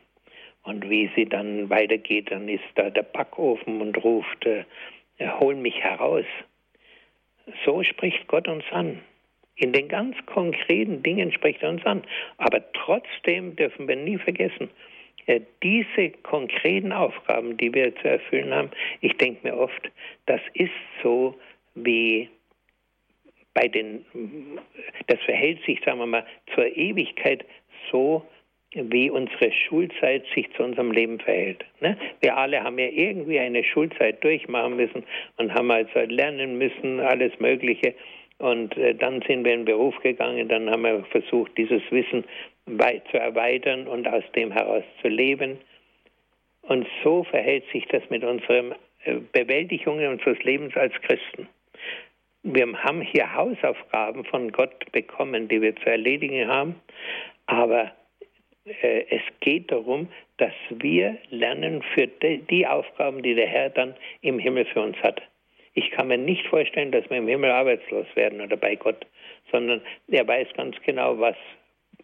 Und 0.63 0.89
wie 0.89 1.11
sie 1.15 1.27
dann 1.27 1.69
weitergeht, 1.69 2.31
dann 2.31 2.49
ist 2.49 2.65
da 2.77 2.89
der 2.89 3.03
Backofen 3.03 3.83
und 3.83 4.03
ruft, 4.03 4.47
äh, 4.47 4.65
hol 5.41 5.57
mich 5.57 5.79
heraus. 5.79 6.25
So 7.67 7.83
spricht 7.83 8.27
Gott 8.29 8.49
uns 8.49 8.65
an. 8.71 9.03
In 9.61 9.73
den 9.73 9.89
ganz 9.89 10.17
konkreten 10.27 11.03
Dingen 11.03 11.33
spricht 11.33 11.63
er 11.63 11.69
uns 11.71 11.85
an. 11.85 12.03
Aber 12.39 12.61
trotzdem 12.73 13.55
dürfen 13.57 13.87
wir 13.87 13.97
nie 13.97 14.19
vergessen, 14.19 14.71
äh, 15.27 15.41
diese 15.63 16.11
konkreten 16.23 16.93
Aufgaben, 16.93 17.57
die 17.57 17.73
wir 17.73 17.95
zu 17.97 18.09
erfüllen 18.09 18.53
haben, 18.55 18.71
ich 19.01 19.17
denke 19.19 19.47
mir 19.47 19.57
oft, 19.57 19.91
das 20.27 20.41
ist 20.55 20.73
so 21.03 21.39
wie 21.75 22.29
bei 23.53 23.69
den, 23.69 24.05
das 25.07 25.21
verhält 25.21 25.63
sich, 25.65 25.81
sagen 25.85 25.99
wir 25.99 26.07
mal, 26.07 26.27
zur 26.55 26.67
Ewigkeit 26.77 27.45
so, 27.91 28.25
wie 28.73 29.11
unsere 29.11 29.51
Schulzeit 29.53 30.25
sich 30.35 30.49
zu 30.55 30.63
unserem 30.63 30.93
Leben 30.93 31.19
verhält. 31.19 31.65
Ne? 31.81 31.99
Wir 32.21 32.37
alle 32.37 32.63
haben 32.63 32.79
ja 32.79 32.87
irgendwie 32.87 33.41
eine 33.41 33.65
Schulzeit 33.65 34.23
durchmachen 34.23 34.77
müssen 34.77 35.05
und 35.39 35.53
haben 35.53 35.71
also 35.71 36.01
lernen 36.07 36.57
müssen, 36.57 37.01
alles 37.01 37.39
Mögliche. 37.41 37.95
Und 38.41 38.75
äh, 38.79 38.95
dann 38.95 39.21
sind 39.29 39.45
wir 39.45 39.53
in 39.53 39.61
den 39.61 39.65
Beruf 39.67 39.95
gegangen, 40.01 40.49
dann 40.49 40.71
haben 40.71 40.83
wir 40.83 41.05
versucht, 41.11 41.57
dieses 41.59 41.83
Wissen 41.91 42.25
zu 43.11 43.19
erweitern 43.19 43.87
und 43.87 44.09
aus 44.09 44.25
dem 44.35 44.51
heraus 44.51 44.83
zu 45.03 45.09
leben. 45.09 45.59
Und 46.63 46.87
so 47.05 47.25
verhält 47.25 47.65
sich 47.71 47.87
das 47.89 48.03
mit 48.09 48.25
unserer 48.25 48.77
äh, 49.05 49.17
Bewältigung 49.33 49.99
unseres 49.99 50.43
Lebens 50.43 50.75
als 50.75 50.95
Christen. 51.03 51.49
Wir 52.43 52.67
haben 52.83 53.03
hier 53.03 53.35
Hausaufgaben 53.35 54.25
von 54.25 54.51
Gott 54.51 54.91
bekommen, 54.93 55.49
die 55.49 55.61
wir 55.61 55.77
zu 55.77 55.91
erledigen 55.91 56.49
haben, 56.49 56.77
aber 57.45 57.93
äh, 58.65 59.05
es 59.11 59.23
geht 59.41 59.71
darum, 59.71 60.09
dass 60.39 60.55
wir 60.71 61.19
lernen 61.29 61.83
für 61.93 62.07
die 62.07 62.67
Aufgaben, 62.67 63.23
die 63.23 63.35
der 63.35 63.49
Herr 63.49 63.69
dann 63.69 63.95
im 64.23 64.39
Himmel 64.39 64.65
für 64.65 64.81
uns 64.81 64.97
hat. 65.03 65.21
Ich 65.81 65.91
kann 65.93 66.09
mir 66.09 66.19
nicht 66.19 66.47
vorstellen, 66.47 66.93
dass 66.93 67.09
wir 67.09 67.17
im 67.17 67.27
Himmel 67.27 67.51
arbeitslos 67.51 68.05
werden 68.15 68.43
oder 68.43 68.59
bei 68.59 68.75
Gott, 68.75 69.07
sondern 69.51 69.81
er 70.09 70.29
weiß 70.29 70.49
ganz 70.55 70.77
genau, 70.85 71.19
was, 71.19 71.37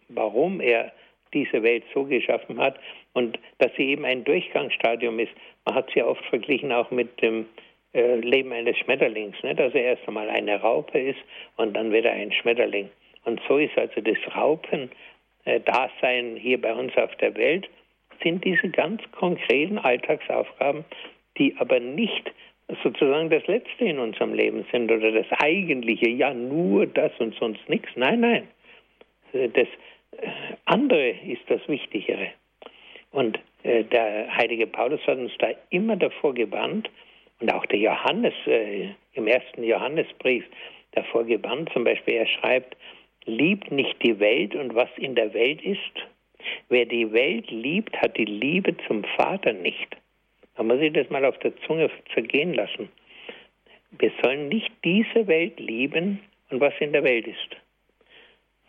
warum 0.09 0.63
er 0.63 0.93
diese 1.35 1.63
Welt 1.63 1.85
so 1.93 2.05
geschaffen 2.05 2.59
hat 2.59 2.81
und 3.13 3.39
dass 3.59 3.71
sie 3.77 3.91
eben 3.91 4.07
ein 4.07 4.25
Durchgangsstadium 4.25 5.19
ist. 5.19 5.33
Man 5.67 5.75
hat 5.75 5.91
sie 5.93 6.03
oft 6.03 6.25
verglichen 6.25 6.73
auch 6.73 6.91
mit 6.91 7.21
dem 7.21 7.45
äh, 7.93 8.17
Leben 8.17 8.51
eines 8.51 8.79
Schmetterlings, 8.79 9.37
ne? 9.43 9.55
dass 9.55 9.75
er 9.75 9.83
erst 9.83 10.09
einmal 10.09 10.31
eine 10.31 10.59
Raupe 10.59 10.99
ist 10.99 11.21
und 11.59 11.75
dann 11.75 11.93
wieder 11.93 12.13
ein 12.13 12.33
Schmetterling. 12.33 12.89
Und 13.27 13.43
so 13.47 13.59
ist 13.59 13.77
also 13.77 14.01
das 14.01 14.17
Raupen-Dasein 14.35 16.37
hier 16.37 16.59
bei 16.59 16.73
uns 16.73 16.97
auf 16.97 17.15
der 17.17 17.35
Welt, 17.35 17.69
sind 18.23 18.43
diese 18.43 18.71
ganz 18.71 19.03
konkreten 19.13 19.77
Alltagsaufgaben, 19.77 20.87
die 21.37 21.55
aber 21.59 21.79
nicht 21.79 22.33
sozusagen 22.83 23.31
das 23.31 23.47
Letzte 23.47 23.85
in 23.85 23.99
unserem 23.99 24.35
Leben 24.35 24.65
sind 24.73 24.91
oder 24.91 25.13
das 25.13 25.27
Eigentliche, 25.41 26.09
ja 26.09 26.35
nur 26.35 26.87
das 26.87 27.13
und 27.19 27.35
sonst 27.37 27.69
nichts. 27.69 27.89
Nein, 27.95 28.21
nein. 28.21 28.49
Das 29.33 29.69
äh, 30.13 30.29
andere 30.65 31.11
ist 31.11 31.43
das 31.49 31.67
Wichtigere. 31.69 32.33
Und 33.13 33.39
äh, 33.63 33.85
der 33.85 34.35
heilige 34.37 34.67
Paulus 34.67 35.01
hat 35.07 35.19
uns 35.19 35.33
da 35.39 35.49
immer 35.71 35.97
davor 35.97 36.35
gewarnt 36.35 36.91
und 37.41 37.53
auch 37.53 37.67
der 37.67 37.79
Johannes 37.79 38.35
äh, 38.47 38.89
im 39.15 39.27
ersten 39.27 39.63
Johannesbrief 39.63 40.45
davor 40.93 41.25
gewarnt. 41.25 41.71
Zum 41.73 41.85
Beispiel 41.85 42.15
er 42.15 42.27
schreibt, 42.27 42.77
liebt 43.27 43.71
nicht 43.71 44.03
die 44.03 44.19
Welt 44.19 44.55
und 44.55 44.75
was 44.75 44.89
in 44.97 45.15
der 45.15 45.33
Welt 45.35 45.63
ist. 45.63 45.81
Wer 46.69 46.87
die 46.87 47.13
Welt 47.13 47.51
liebt, 47.51 47.97
hat 48.01 48.17
die 48.17 48.25
Liebe 48.25 48.77
zum 48.87 49.05
Vater 49.17 49.53
nicht. 49.53 49.97
Man 50.57 50.69
muss 50.69 50.79
sich 50.79 50.93
das 50.93 51.11
mal 51.11 51.25
auf 51.25 51.39
der 51.39 51.57
Zunge 51.67 51.91
zergehen 52.15 52.55
lassen. 52.55 52.89
Wir 53.99 54.11
sollen 54.23 54.49
nicht 54.49 54.71
diese 54.85 55.27
Welt 55.27 55.59
lieben 55.61 56.21
und 56.51 56.61
was 56.61 56.75
in 56.81 56.93
der 56.93 57.05
Welt 57.05 57.27
ist. 57.27 57.57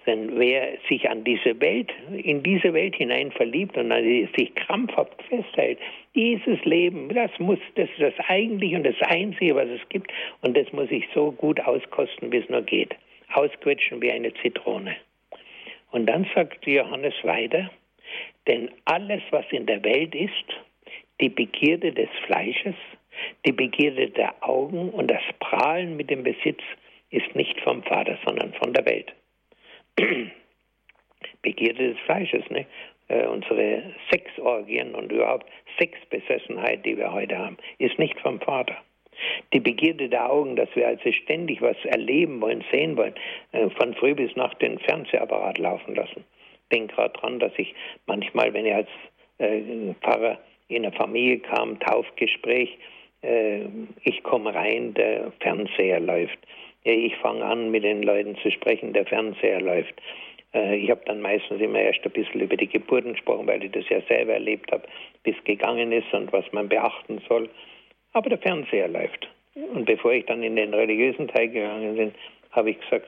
Denn 0.08 0.40
wer 0.40 0.78
sich 0.88 1.10
an 1.10 1.26
diese 1.26 1.60
Welt, 1.60 1.92
in 2.10 2.42
diese 2.42 2.74
Welt 2.74 2.96
hinein 2.96 3.30
verliebt 3.34 3.78
und 3.78 3.92
sich 4.38 4.56
krampfhaft 4.56 5.22
festhält, 5.24 5.80
dieses 6.16 6.64
Leben, 6.64 7.10
das 7.10 7.30
muss, 7.40 7.60
das 7.76 7.90
ist 7.90 8.00
das 8.02 8.30
Eigentliche 8.30 8.78
und 8.78 8.86
das 8.86 9.02
Einzige, 9.02 9.56
was 9.56 9.68
es 9.68 9.82
gibt. 9.90 10.10
Und 10.42 10.56
das 10.56 10.72
muss 10.72 10.90
ich 10.92 11.06
so 11.14 11.34
gut 11.34 11.60
auskosten, 11.60 12.32
wie 12.32 12.38
es 12.38 12.50
nur 12.50 12.62
geht. 12.62 12.96
Ausquetschen 13.34 14.02
wie 14.02 14.12
eine 14.12 14.34
Zitrone. 14.36 14.96
Und 15.92 16.06
dann 16.06 16.26
sagt 16.34 16.66
Johannes 16.66 17.16
weiter, 17.24 17.70
denn 18.48 18.70
alles, 18.86 19.22
was 19.32 19.46
in 19.52 19.66
der 19.66 19.84
Welt 19.84 20.16
ist, 20.16 20.46
die 21.22 21.30
Begierde 21.30 21.92
des 21.92 22.10
Fleisches, 22.26 22.76
die 23.46 23.52
Begierde 23.52 24.10
der 24.10 24.36
Augen 24.42 24.90
und 24.90 25.10
das 25.10 25.24
Prahlen 25.40 25.98
mit 25.98 26.10
dem 26.10 26.24
Besitz 26.24 26.62
ist 27.10 27.36
nicht 27.36 27.60
vom 27.62 27.84
Vater, 27.84 28.18
sondern 28.26 28.54
von 28.54 28.74
der 28.74 28.86
Welt. 28.86 29.14
Begierde 31.42 31.94
des 31.94 32.00
Fleisches, 32.02 32.48
ne? 32.50 32.66
Äh, 33.10 33.26
unsere 33.26 33.84
Sexorgien 34.12 34.94
und 34.94 35.12
überhaupt 35.12 35.48
Sexbesessenheit, 35.80 36.86
die 36.86 36.98
wir 36.98 37.14
heute 37.14 37.38
haben, 37.38 37.58
ist 37.80 37.98
nicht 37.98 38.20
vom 38.20 38.42
Vater. 38.42 38.76
Die 39.54 39.62
Begierde 39.62 40.10
der 40.10 40.30
Augen, 40.30 40.58
dass 40.58 40.68
wir 40.76 40.88
also 40.88 41.12
ständig 41.12 41.62
was 41.62 41.78
erleben 41.86 42.42
wollen, 42.42 42.64
sehen 42.72 42.98
wollen, 42.98 43.16
äh, 43.54 43.70
von 43.70 43.94
früh 43.94 44.14
bis 44.14 44.36
nacht 44.36 44.62
den 44.62 44.78
Fernsehapparat 44.80 45.58
laufen 45.58 45.96
lassen. 45.96 46.26
Denk 46.72 46.92
gerade 46.92 47.18
dran, 47.18 47.40
dass 47.40 47.54
ich 47.58 47.74
manchmal, 48.06 48.54
wenn 48.54 48.66
ich 48.66 48.74
als 48.74 48.90
äh, 49.38 49.62
Pfarrer 50.02 50.38
in 50.68 50.86
eine 50.86 50.96
Familie 50.96 51.40
kam, 51.40 51.80
Taufgespräch, 51.80 52.78
äh, 53.22 53.62
ich 54.04 54.24
komme 54.24 54.54
rein, 54.54 54.94
der 54.94 55.32
Fernseher 55.40 56.00
läuft. 56.00 56.38
Ich 56.84 57.16
fange 57.18 57.44
an, 57.44 57.72
mit 57.72 57.84
den 57.84 58.04
Leuten 58.04 58.38
zu 58.38 58.52
sprechen, 58.52 58.94
der 58.94 59.06
Fernseher 59.06 59.62
läuft. 59.62 59.94
Äh, 60.54 60.78
ich 60.78 60.90
habe 60.90 61.02
dann 61.06 61.22
meistens 61.22 61.62
immer 61.62 61.80
erst 61.80 62.04
ein 62.04 62.12
bisschen 62.12 62.42
über 62.42 62.58
die 62.58 62.68
Geburten 62.68 63.14
gesprochen, 63.14 63.48
weil 63.48 63.64
ich 63.64 63.72
das 63.72 63.88
ja 63.90 64.02
selber 64.08 64.34
erlebt 64.34 64.72
habe, 64.72 64.84
bis 65.24 65.36
gegangen 65.44 65.92
ist 65.92 66.14
und 66.14 66.32
was 66.32 66.46
man 66.52 66.70
beachten 66.70 67.22
soll. 67.28 67.50
Aber 68.14 68.30
der 68.30 68.40
Fernseher 68.40 68.88
läuft. 68.88 69.30
Und 69.56 69.86
bevor 69.86 70.14
ich 70.14 70.26
dann 70.26 70.44
in 70.44 70.56
den 70.56 70.74
religiösen 70.74 71.28
Teil 71.28 71.50
gegangen 71.50 71.96
bin, 71.96 72.14
habe 72.52 72.72
ich 72.72 72.80
gesagt, 72.80 73.08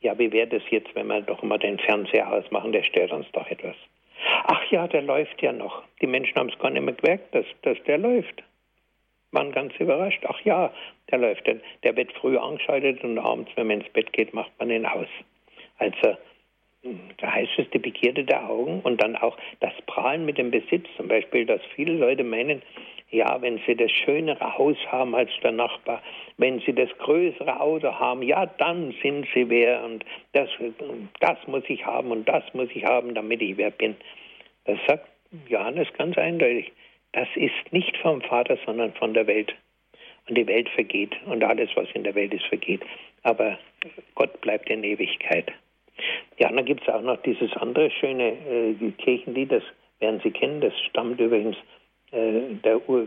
ja, 0.00 0.18
wie 0.18 0.30
wäre 0.30 0.46
das 0.46 0.62
jetzt, 0.70 0.94
wenn 0.94 1.06
wir 1.06 1.22
doch 1.22 1.42
mal 1.42 1.58
den 1.58 1.78
Fernseher 1.78 2.30
ausmachen, 2.30 2.72
der 2.72 2.82
stört 2.82 3.12
uns 3.12 3.26
doch 3.32 3.50
etwas. 3.50 3.76
Ach 4.44 4.70
ja, 4.70 4.86
der 4.88 5.02
läuft 5.02 5.42
ja 5.42 5.52
noch. 5.52 5.82
Die 6.00 6.06
Menschen 6.06 6.36
haben 6.36 6.48
es 6.48 6.58
gar 6.58 6.70
nicht 6.70 6.82
mehr 6.82 6.94
gemerkt, 6.94 7.34
dass, 7.34 7.46
dass 7.62 7.76
der 7.84 7.98
läuft. 7.98 8.42
Waren 9.32 9.52
ganz 9.52 9.74
überrascht. 9.78 10.24
Ach 10.26 10.40
ja, 10.42 10.72
der 11.10 11.18
läuft. 11.18 11.46
Der, 11.46 11.56
der 11.82 11.96
wird 11.96 12.12
früh 12.12 12.36
angeschaltet 12.38 13.02
und 13.04 13.18
abends, 13.18 13.50
wenn 13.56 13.66
man 13.66 13.80
ins 13.80 13.92
Bett 13.92 14.12
geht, 14.12 14.32
macht 14.34 14.52
man 14.58 14.70
ihn 14.70 14.86
aus. 14.86 15.08
Also 15.78 16.16
da 17.18 17.32
heißt 17.32 17.58
es 17.58 17.70
die 17.70 17.78
Begierde 17.78 18.24
der 18.24 18.48
Augen 18.48 18.80
und 18.80 19.02
dann 19.02 19.16
auch 19.16 19.36
das 19.60 19.72
Prahlen 19.86 20.24
mit 20.24 20.38
dem 20.38 20.50
Besitz. 20.50 20.86
Zum 20.96 21.08
Beispiel, 21.08 21.44
dass 21.44 21.60
viele 21.74 21.94
Leute 21.94 22.24
meinen, 22.24 22.62
ja, 23.10 23.40
wenn 23.40 23.60
sie 23.66 23.76
das 23.76 23.90
schönere 23.90 24.58
Haus 24.58 24.76
haben 24.88 25.14
als 25.14 25.30
der 25.42 25.52
Nachbar, 25.52 26.02
wenn 26.38 26.60
sie 26.60 26.72
das 26.72 26.90
größere 26.98 27.60
Auto 27.60 27.92
haben, 27.92 28.22
ja, 28.22 28.46
dann 28.46 28.94
sind 29.02 29.26
sie 29.32 29.48
wer 29.48 29.84
und 29.84 30.04
das, 30.32 30.48
das 31.20 31.38
muss 31.46 31.62
ich 31.68 31.86
haben 31.86 32.10
und 32.10 32.28
das 32.28 32.42
muss 32.52 32.68
ich 32.74 32.84
haben, 32.84 33.14
damit 33.14 33.40
ich 33.42 33.56
wer 33.56 33.70
bin. 33.70 33.96
Das 34.64 34.78
sagt 34.86 35.08
Johannes 35.48 35.88
ganz 35.96 36.18
eindeutig. 36.18 36.72
Das 37.12 37.28
ist 37.36 37.72
nicht 37.72 37.96
vom 37.98 38.20
Vater, 38.22 38.58
sondern 38.66 38.92
von 38.94 39.14
der 39.14 39.26
Welt. 39.26 39.54
Und 40.28 40.36
die 40.36 40.46
Welt 40.46 40.68
vergeht 40.70 41.14
und 41.26 41.44
alles, 41.44 41.70
was 41.76 41.88
in 41.94 42.02
der 42.02 42.16
Welt 42.16 42.34
ist, 42.34 42.44
vergeht. 42.46 42.82
Aber 43.22 43.58
Gott 44.16 44.40
bleibt 44.40 44.68
in 44.68 44.82
Ewigkeit. 44.82 45.52
Ja, 46.38 46.50
dann 46.50 46.64
gibt 46.64 46.82
es 46.82 46.88
auch 46.92 47.00
noch 47.00 47.22
dieses 47.22 47.52
andere 47.56 47.90
schöne 47.90 48.32
äh, 48.32 48.90
Kirchenlied, 48.98 49.52
das 49.52 49.62
werden 50.00 50.20
Sie 50.22 50.30
kennen, 50.30 50.60
das 50.60 50.74
stammt 50.90 51.18
übrigens 51.20 51.56
äh, 52.12 52.54
der 52.64 52.88
ur, 52.88 53.06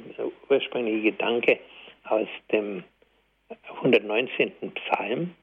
ursprüngliche 0.49 1.11
Gedanke 1.11 1.59
aus 2.05 2.27
dem 2.51 2.83
119. 3.77 4.51
Psalm. 4.73 5.35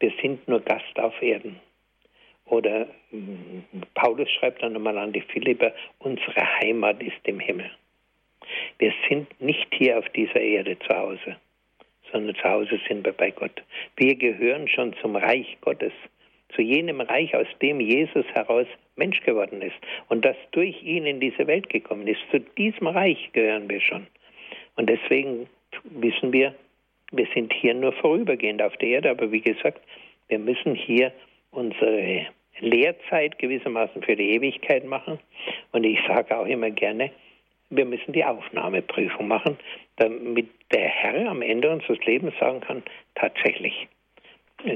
Wir 0.00 0.12
sind 0.22 0.46
nur 0.48 0.60
Gast 0.60 0.98
auf 0.98 1.20
Erden. 1.22 1.60
Oder 2.46 2.82
äh, 2.82 2.86
Paulus 3.94 4.30
schreibt 4.30 4.62
dann 4.62 4.74
nochmal 4.74 4.98
an 4.98 5.12
die 5.12 5.22
Philipper, 5.22 5.72
unsere 5.98 6.60
Heimat 6.60 7.02
ist 7.02 7.20
im 7.24 7.40
Himmel. 7.40 7.70
Wir 8.78 8.92
sind 9.08 9.40
nicht 9.40 9.68
hier 9.72 9.98
auf 9.98 10.08
dieser 10.10 10.40
Erde 10.40 10.78
zu 10.80 10.94
Hause, 10.94 11.36
sondern 12.12 12.36
zu 12.36 12.44
Hause 12.44 12.78
sind 12.86 13.04
wir 13.04 13.12
bei 13.12 13.30
Gott. 13.30 13.62
Wir 13.96 14.14
gehören 14.14 14.68
schon 14.68 14.94
zum 15.00 15.16
Reich 15.16 15.56
Gottes 15.62 15.92
zu 16.54 16.62
jenem 16.62 17.00
Reich, 17.00 17.34
aus 17.34 17.46
dem 17.60 17.80
Jesus 17.80 18.26
heraus 18.34 18.66
Mensch 18.96 19.20
geworden 19.22 19.62
ist 19.62 19.76
und 20.08 20.24
das 20.24 20.36
durch 20.52 20.82
ihn 20.82 21.06
in 21.06 21.20
diese 21.20 21.46
Welt 21.46 21.68
gekommen 21.68 22.06
ist. 22.06 22.20
Zu 22.30 22.40
diesem 22.40 22.86
Reich 22.86 23.30
gehören 23.32 23.68
wir 23.68 23.80
schon. 23.80 24.06
Und 24.76 24.88
deswegen 24.88 25.48
wissen 25.84 26.32
wir, 26.32 26.54
wir 27.12 27.26
sind 27.34 27.52
hier 27.52 27.74
nur 27.74 27.92
vorübergehend 27.92 28.62
auf 28.62 28.76
der 28.78 28.88
Erde, 28.88 29.10
aber 29.10 29.30
wie 29.30 29.40
gesagt, 29.40 29.80
wir 30.28 30.38
müssen 30.38 30.74
hier 30.74 31.12
unsere 31.50 32.26
Lehrzeit 32.60 33.38
gewissermaßen 33.38 34.02
für 34.02 34.16
die 34.16 34.30
Ewigkeit 34.30 34.84
machen. 34.84 35.18
Und 35.72 35.84
ich 35.84 35.98
sage 36.06 36.36
auch 36.36 36.46
immer 36.46 36.70
gerne, 36.70 37.10
wir 37.70 37.84
müssen 37.84 38.12
die 38.12 38.24
Aufnahmeprüfung 38.24 39.26
machen, 39.26 39.58
damit 39.96 40.48
der 40.72 40.88
Herr 40.88 41.28
am 41.28 41.42
Ende 41.42 41.70
unseres 41.70 41.98
Lebens 42.04 42.34
sagen 42.38 42.60
kann, 42.60 42.82
tatsächlich, 43.14 43.88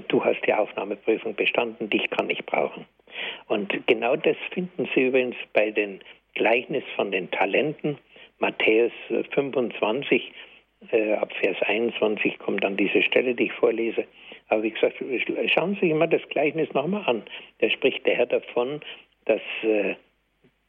du 0.01 0.25
hast 0.25 0.41
die 0.47 0.55
Aufnahmeprüfung 0.55 1.35
bestanden, 1.35 1.91
dich 1.91 2.09
kann 2.11 2.31
ich 2.31 2.45
brauchen. 2.45 2.87
Und 3.47 3.87
genau 3.87 4.17
das 4.17 4.37
finden 4.53 4.89
Sie 4.95 5.07
übrigens 5.07 5.37
bei 5.53 5.71
den 5.71 6.01
Gleichnis 6.35 6.85
von 6.97 7.11
den 7.11 7.31
Talenten. 7.31 7.99
Matthäus 8.39 8.93
25, 9.33 10.33
äh, 10.93 11.13
ab 11.15 11.33
Vers 11.41 11.57
21 11.63 12.39
kommt 12.39 12.63
dann 12.63 12.77
diese 12.77 13.03
Stelle, 13.03 13.35
die 13.35 13.45
ich 13.45 13.53
vorlese. 13.53 14.05
Aber 14.49 14.63
wie 14.63 14.71
gesagt, 14.71 15.03
schauen 15.49 15.75
Sie 15.75 15.89
sich 15.89 15.95
mal 15.95 16.07
das 16.07 16.27
Gleichnis 16.29 16.73
nochmal 16.73 17.03
an. 17.07 17.23
Da 17.59 17.69
spricht 17.69 18.07
der 18.07 18.17
Herr 18.17 18.27
davon, 18.27 18.81
dass 19.25 19.43
äh, 19.63 19.95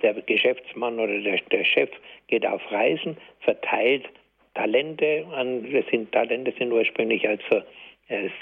der 0.01 0.13
Geschäftsmann 0.13 0.99
oder 0.99 1.19
der, 1.19 1.39
der 1.51 1.63
Chef 1.63 1.89
geht 2.27 2.45
auf 2.45 2.61
Reisen, 2.71 3.17
verteilt 3.41 4.09
Talente 4.55 5.25
an, 5.33 5.71
das 5.71 5.85
sind 5.91 6.11
Talente 6.11 6.53
sind 6.57 6.71
ursprünglich 6.71 7.27
also 7.27 7.61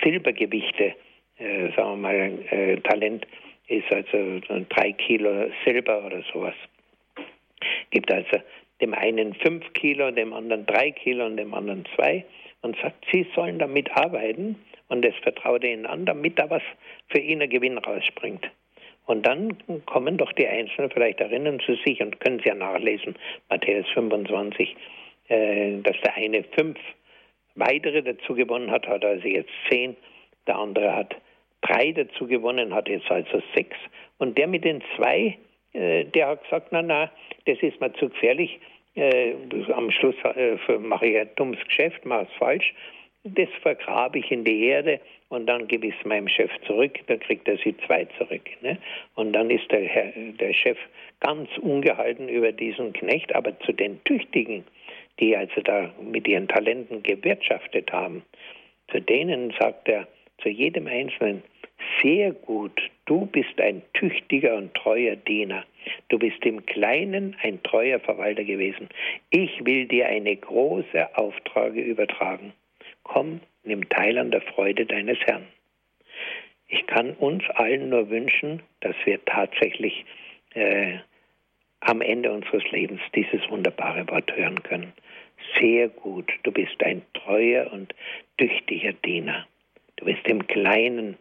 Silbergewichte, 0.03 0.95
äh, 1.37 1.69
sagen 1.75 1.89
wir 1.89 1.95
mal, 1.95 2.39
äh, 2.49 2.77
Talent 2.77 3.27
ist 3.67 3.91
also 3.91 4.39
drei 4.69 4.93
Kilo 4.93 5.49
Silber 5.65 6.05
oder 6.05 6.23
sowas. 6.33 6.55
Gibt 7.91 8.11
also 8.11 8.37
dem 8.81 8.93
einen 8.93 9.33
fünf 9.33 9.73
Kilo, 9.73 10.11
dem 10.11 10.33
anderen 10.33 10.65
drei 10.65 10.91
Kilo 10.91 11.25
und 11.25 11.37
dem 11.37 11.53
anderen 11.53 11.85
zwei 11.95 12.23
und 12.61 12.77
sagt, 12.81 13.05
sie 13.11 13.25
sollen 13.35 13.59
damit 13.59 13.91
arbeiten 13.91 14.55
und 14.87 15.03
das 15.03 15.15
vertraut 15.21 15.63
er 15.63 15.73
ihnen 15.73 15.85
an, 15.85 16.05
damit 16.05 16.39
da 16.39 16.49
was 16.49 16.63
für 17.09 17.19
ihn 17.19 17.41
ein 17.41 17.49
Gewinn 17.49 17.77
rausspringt. 17.77 18.49
Und 19.05 19.25
dann 19.25 19.57
kommen 19.85 20.17
doch 20.17 20.31
die 20.33 20.47
Einzelnen, 20.47 20.91
vielleicht 20.91 21.21
erinnern 21.21 21.61
sie 21.65 21.79
sich 21.85 22.01
und 22.01 22.19
können 22.19 22.39
sie 22.39 22.49
ja 22.49 22.55
nachlesen, 22.55 23.15
Matthäus 23.49 23.87
25, 23.93 24.75
äh, 25.29 25.77
dass 25.81 25.95
der 26.01 26.15
eine 26.15 26.43
fünf 26.43 26.77
weitere 27.57 28.01
dazu 28.01 28.35
gewonnen 28.35 28.71
hat, 28.71 28.87
hat 28.87 29.03
also 29.03 29.27
jetzt 29.27 29.51
zehn. 29.69 29.95
Der 30.47 30.57
andere 30.57 30.95
hat 30.95 31.15
drei 31.61 31.91
dazu 31.91 32.27
gewonnen, 32.27 32.73
hat 32.73 32.87
jetzt 32.87 33.09
also 33.11 33.41
sechs. 33.55 33.77
Und 34.17 34.37
der 34.37 34.47
mit 34.47 34.63
den 34.63 34.81
zwei, 34.95 35.37
äh, 35.73 36.05
der 36.05 36.27
hat 36.27 36.43
gesagt, 36.43 36.67
na, 36.71 36.81
na, 36.81 37.11
das 37.45 37.57
ist 37.61 37.79
mir 37.81 37.93
zu 37.93 38.09
gefährlich. 38.09 38.59
Äh, 38.95 39.33
am 39.73 39.91
Schluss 39.91 40.15
äh, 40.35 40.57
mache 40.79 41.07
ich 41.07 41.17
ein 41.17 41.29
dummes 41.35 41.59
Geschäft, 41.65 42.05
mache 42.05 42.27
es 42.31 42.37
falsch. 42.37 42.73
Das 43.23 43.49
vergrabe 43.61 44.19
ich 44.19 44.31
in 44.31 44.43
die 44.43 44.65
Erde 44.65 45.01
und 45.29 45.47
dann 45.47 45.67
gebe 45.67 45.87
ich 45.87 45.95
es 45.99 46.05
meinem 46.05 46.29
Chef 46.29 46.51
zurück, 46.65 46.99
dann 47.07 47.19
kriegt 47.19 47.47
er 47.47 47.57
sie 47.57 47.75
zwei 47.85 48.05
zurück. 48.17 48.49
Ne? 48.61 48.77
Und 49.15 49.33
dann 49.33 49.49
ist 49.49 49.69
der, 49.71 49.83
Herr, 49.83 50.13
der 50.15 50.53
Chef 50.53 50.77
ganz 51.19 51.49
ungehalten 51.57 52.29
über 52.29 52.51
diesen 52.51 52.93
Knecht, 52.93 53.35
aber 53.35 53.59
zu 53.59 53.73
den 53.73 54.01
Tüchtigen, 54.05 54.63
die 55.19 55.35
also 55.35 55.61
da 55.61 55.93
mit 56.01 56.27
ihren 56.27 56.47
Talenten 56.47 57.03
gewirtschaftet 57.03 57.91
haben, 57.91 58.23
zu 58.91 59.01
denen 59.01 59.53
sagt 59.59 59.87
er 59.89 60.07
zu 60.41 60.49
jedem 60.49 60.87
Einzelnen, 60.87 61.43
sehr 62.01 62.31
gut, 62.31 62.81
du 63.05 63.25
bist 63.25 63.59
ein 63.59 63.81
tüchtiger 63.93 64.55
und 64.55 64.73
treuer 64.73 65.15
Diener. 65.15 65.65
Du 66.09 66.19
bist 66.19 66.43
im 66.45 66.65
Kleinen 66.65 67.35
ein 67.41 67.61
treuer 67.63 67.99
Verwalter 67.99 68.43
gewesen. 68.43 68.89
Ich 69.29 69.65
will 69.65 69.85
dir 69.87 70.07
eine 70.07 70.35
große 70.35 71.17
Auftrage 71.17 71.81
übertragen. 71.81 72.53
Komm, 73.03 73.41
nimm 73.63 73.87
teil 73.89 74.17
an 74.17 74.31
der 74.31 74.41
Freude 74.41 74.85
deines 74.85 75.17
Herrn. 75.25 75.47
Ich 76.67 76.85
kann 76.87 77.13
uns 77.13 77.43
allen 77.51 77.89
nur 77.89 78.09
wünschen, 78.09 78.61
dass 78.81 78.95
wir 79.05 79.23
tatsächlich 79.23 80.05
äh, 80.53 80.97
am 81.81 82.01
Ende 82.01 82.31
unseres 82.31 82.69
Lebens 82.71 83.01
dieses 83.15 83.47
wunderbare 83.49 84.07
Wort 84.09 84.35
hören 84.35 84.61
können. 84.63 84.93
Sehr 85.59 85.89
gut, 85.89 86.31
du 86.43 86.51
bist 86.51 86.83
ein 86.83 87.01
treuer 87.13 87.71
und 87.71 87.93
tüchtiger 88.37 88.93
Diener. 88.93 89.47
Du 89.97 90.05
bist 90.05 90.25
im 90.27 90.45
Kleinen 90.47 91.17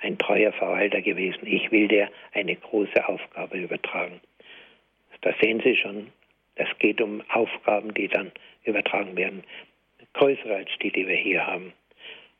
ein 0.00 0.18
treuer 0.18 0.52
Verwalter 0.52 1.02
gewesen. 1.02 1.46
Ich 1.46 1.70
will 1.70 1.88
dir 1.88 2.08
eine 2.32 2.56
große 2.56 3.06
Aufgabe 3.06 3.58
übertragen. 3.58 4.20
Da 5.20 5.34
sehen 5.40 5.60
Sie 5.62 5.76
schon, 5.76 6.08
es 6.54 6.68
geht 6.78 7.00
um 7.00 7.22
Aufgaben, 7.28 7.92
die 7.92 8.08
dann 8.08 8.32
übertragen 8.64 9.16
werden, 9.16 9.44
größer 10.14 10.54
als 10.54 10.70
die, 10.82 10.90
die 10.90 11.06
wir 11.06 11.16
hier 11.16 11.46
haben. 11.46 11.72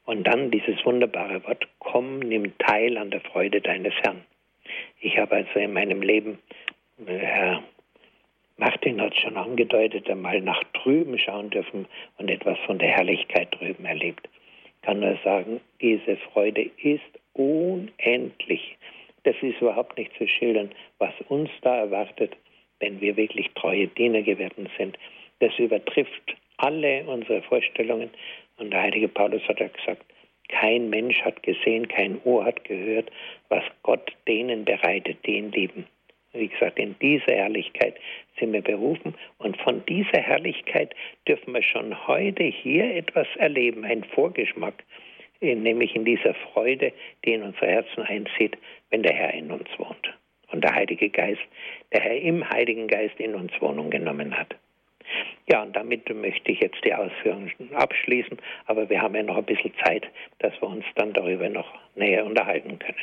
Und 0.07 0.25
dann 0.25 0.51
dieses 0.51 0.85
wunderbare 0.85 1.45
Wort, 1.45 1.69
komm, 1.79 2.21
nimm 2.21 2.57
teil 2.59 2.97
an 2.97 3.11
der 3.11 3.21
Freude 3.21 3.61
deines 3.61 3.95
Herrn. 4.03 4.25
Ich 5.01 5.19
habe 5.19 5.37
also 5.37 5.59
in 5.59 5.73
meinem 5.73 6.03
Leben, 6.03 6.39
Herr 7.07 7.62
Martin 8.59 9.01
hat 9.01 9.16
schon 9.16 9.36
angedeutet, 9.36 10.09
einmal 10.11 10.40
nach 10.42 10.62
drüben 10.74 11.18
schauen 11.18 11.48
dürfen 11.48 11.86
und 12.18 12.30
etwas 12.30 12.59
von 12.66 12.78
der 12.78 12.90
Herrlichkeit 12.90 13.48
drüben 13.59 13.86
erlebt. 13.86 14.28
Ich 14.66 14.82
kann 14.82 15.01
nur 15.01 15.18
sagen, 15.24 15.61
diese 15.80 16.16
Freude 16.16 16.70
ist 16.82 17.01
unendlich. 17.32 18.76
Das 19.22 19.34
ist 19.40 19.61
überhaupt 19.61 19.96
nicht 19.96 20.12
zu 20.18 20.26
schildern, 20.26 20.70
was 20.98 21.14
uns 21.28 21.51
da 21.62 21.78
erwartet, 21.78 22.36
wenn 22.80 23.01
wir 23.01 23.16
wirklich 23.16 23.51
treue 23.55 23.88
Diener 23.88 24.22
geworden 24.22 24.68
sind. 24.76 24.98
Das 25.38 25.59
übertrifft 25.59 26.36
alle 26.59 27.05
unsere 27.05 27.40
Vorstellungen. 27.42 28.11
Und 28.59 28.72
der 28.72 28.82
heilige 28.82 29.09
Paulus 29.09 29.42
hat 29.48 29.61
ja 29.61 29.68
gesagt, 29.68 30.05
kein 30.48 30.90
Mensch 30.90 31.20
hat 31.22 31.42
gesehen, 31.42 31.88
kein 31.88 32.20
Ohr 32.24 32.44
hat 32.44 32.64
gehört, 32.64 33.11
was 33.48 33.64
Gott 33.82 34.12
denen 34.28 34.64
bereitet, 34.66 35.18
die 35.24 35.36
ihn 35.36 35.53
lieben. 35.53 35.86
Wie 36.33 36.49
gesagt, 36.49 36.78
in 36.78 36.97
dieser 37.01 37.33
Herrlichkeit 37.33 37.97
sind 38.39 38.53
wir 38.53 38.62
berufen. 38.62 39.14
Und 39.39 39.57
von 39.62 39.85
dieser 39.87 40.20
Herrlichkeit 40.20 40.95
dürfen 41.26 41.55
wir 41.55 41.62
schon 41.62 42.07
heute 42.07 42.45
hier 42.45 42.95
etwas 42.95 43.26
erleben, 43.37 43.85
ein 43.85 44.05
Vorgeschmack, 44.05 44.85
nämlich 45.41 45.97
in 45.97 46.05
dieser 46.05 46.35
Freude, 46.35 46.93
die 47.24 47.33
in 47.33 47.43
unser 47.43 47.66
Herzen 47.66 48.03
einzieht, 48.03 48.57
wenn 48.91 49.03
der 49.03 49.14
Herr 49.14 49.35
in 49.35 49.51
uns 49.51 49.68
wohnt. 49.78 50.14
Und 50.53 50.62
der 50.62 50.74
Heilige 50.74 51.11
Geist, 51.11 51.43
der 51.93 52.01
Herr 52.01 52.20
im 52.20 52.49
Heiligen 52.49 52.87
Geist 52.87 53.18
in 53.18 53.35
uns 53.35 53.53
Wohnung 53.61 53.91
genommen 53.91 54.37
hat. 54.37 54.57
Ja, 55.51 55.63
und 55.63 55.75
damit 55.75 56.09
möchte 56.15 56.53
ich 56.53 56.61
jetzt 56.61 56.85
die 56.85 56.95
Ausführungen 56.95 57.51
abschließen, 57.75 58.39
aber 58.67 58.89
wir 58.89 59.03
haben 59.03 59.15
ja 59.15 59.23
noch 59.23 59.37
ein 59.37 59.45
bisschen 59.45 59.73
Zeit, 59.85 60.07
dass 60.39 60.53
wir 60.61 60.69
uns 60.69 60.85
dann 60.95 61.13
darüber 61.13 61.49
noch 61.49 61.67
näher 61.97 62.25
unterhalten 62.25 62.79
können. 62.79 62.99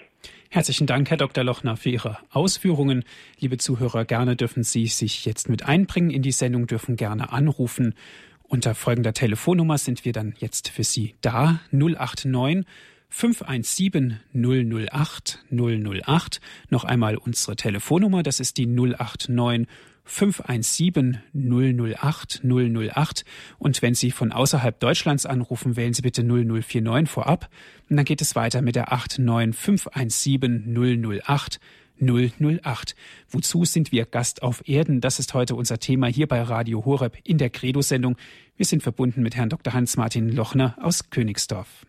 Herzlichen 0.49 0.87
Dank, 0.87 1.09
Herr 1.09 1.17
Dr. 1.17 1.43
Lochner, 1.43 1.75
für 1.75 1.89
Ihre 1.89 2.19
Ausführungen. 2.31 3.03
Liebe 3.39 3.57
Zuhörer, 3.57 4.05
gerne 4.05 4.37
dürfen 4.37 4.63
Sie 4.63 4.87
sich 4.87 5.25
jetzt 5.25 5.49
mit 5.49 5.67
einbringen 5.67 6.09
in 6.09 6.21
die 6.21 6.31
Sendung, 6.31 6.67
dürfen 6.67 6.95
gerne 6.95 7.33
anrufen. 7.33 7.95
Unter 8.43 8.75
folgender 8.75 9.11
Telefonnummer 9.11 9.77
sind 9.77 10.05
wir 10.05 10.13
dann 10.13 10.33
jetzt 10.37 10.69
für 10.69 10.83
Sie 10.83 11.15
da. 11.21 11.59
089 11.71 12.65
517 13.09 14.21
008 14.33 15.43
008. 15.51 16.41
Noch 16.69 16.85
einmal 16.85 17.17
unsere 17.17 17.57
Telefonnummer, 17.57 18.23
das 18.23 18.39
ist 18.39 18.57
die 18.57 18.67
089 18.67 19.67
517 20.07 21.19
008 21.33 22.41
008 22.43 23.25
und 23.59 23.81
wenn 23.81 23.93
Sie 23.93 24.11
von 24.11 24.31
außerhalb 24.31 24.79
Deutschlands 24.79 25.25
anrufen, 25.25 25.75
wählen 25.75 25.93
Sie 25.93 26.01
bitte 26.01 26.23
0049 26.23 27.09
vorab 27.09 27.49
und 27.89 27.97
dann 27.97 28.05
geht 28.05 28.21
es 28.21 28.35
weiter 28.35 28.61
mit 28.61 28.75
der 28.75 28.91
89517 28.91 31.21
008 31.21 31.59
008. 31.99 32.95
Wozu 33.29 33.65
sind 33.65 33.91
wir 33.91 34.05
Gast 34.05 34.43
auf 34.43 34.67
Erden? 34.67 35.01
Das 35.01 35.19
ist 35.19 35.33
heute 35.33 35.55
unser 35.55 35.79
Thema 35.79 36.07
hier 36.07 36.27
bei 36.27 36.41
Radio 36.41 36.85
Horeb 36.85 37.17
in 37.23 37.37
der 37.37 37.49
Credo-Sendung. 37.49 38.17
Wir 38.55 38.65
sind 38.65 38.83
verbunden 38.83 39.21
mit 39.21 39.35
Herrn 39.35 39.49
Dr. 39.49 39.73
Hans-Martin 39.73 40.29
Lochner 40.29 40.77
aus 40.81 41.09
Königsdorf. 41.09 41.85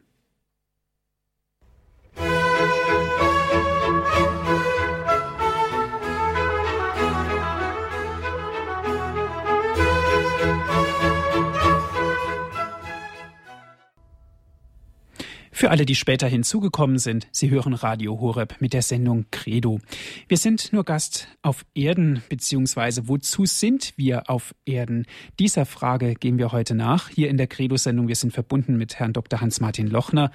Für 15.59 15.72
alle, 15.72 15.86
die 15.86 15.96
später 15.96 16.28
hinzugekommen 16.28 16.98
sind, 16.98 17.26
Sie 17.32 17.50
hören 17.50 17.74
Radio 17.74 18.20
Horeb 18.20 18.54
mit 18.61 18.72
der 18.72 18.82
Sendung 18.82 19.26
Credo. 19.32 19.80
Wir 20.28 20.36
sind 20.36 20.72
nur 20.72 20.84
Gast 20.84 21.26
auf 21.42 21.66
Erden, 21.74 22.22
beziehungsweise 22.28 23.09
wozu 23.09 23.44
sind 23.44 23.92
wir 23.96 24.30
auf 24.30 24.54
Erden? 24.66 25.04
Dieser 25.40 25.66
Frage 25.66 26.14
gehen 26.14 26.38
wir 26.38 26.52
heute 26.52 26.76
nach, 26.76 27.09
hier 27.09 27.28
in 27.28 27.38
der 27.38 27.48
Credo-Sendung. 27.48 28.06
Wir 28.06 28.14
sind 28.14 28.32
verbunden 28.32 28.76
mit 28.76 29.00
Herrn 29.00 29.12
Dr. 29.12 29.40
Hans-Martin 29.40 29.88
Lochner 29.88 30.30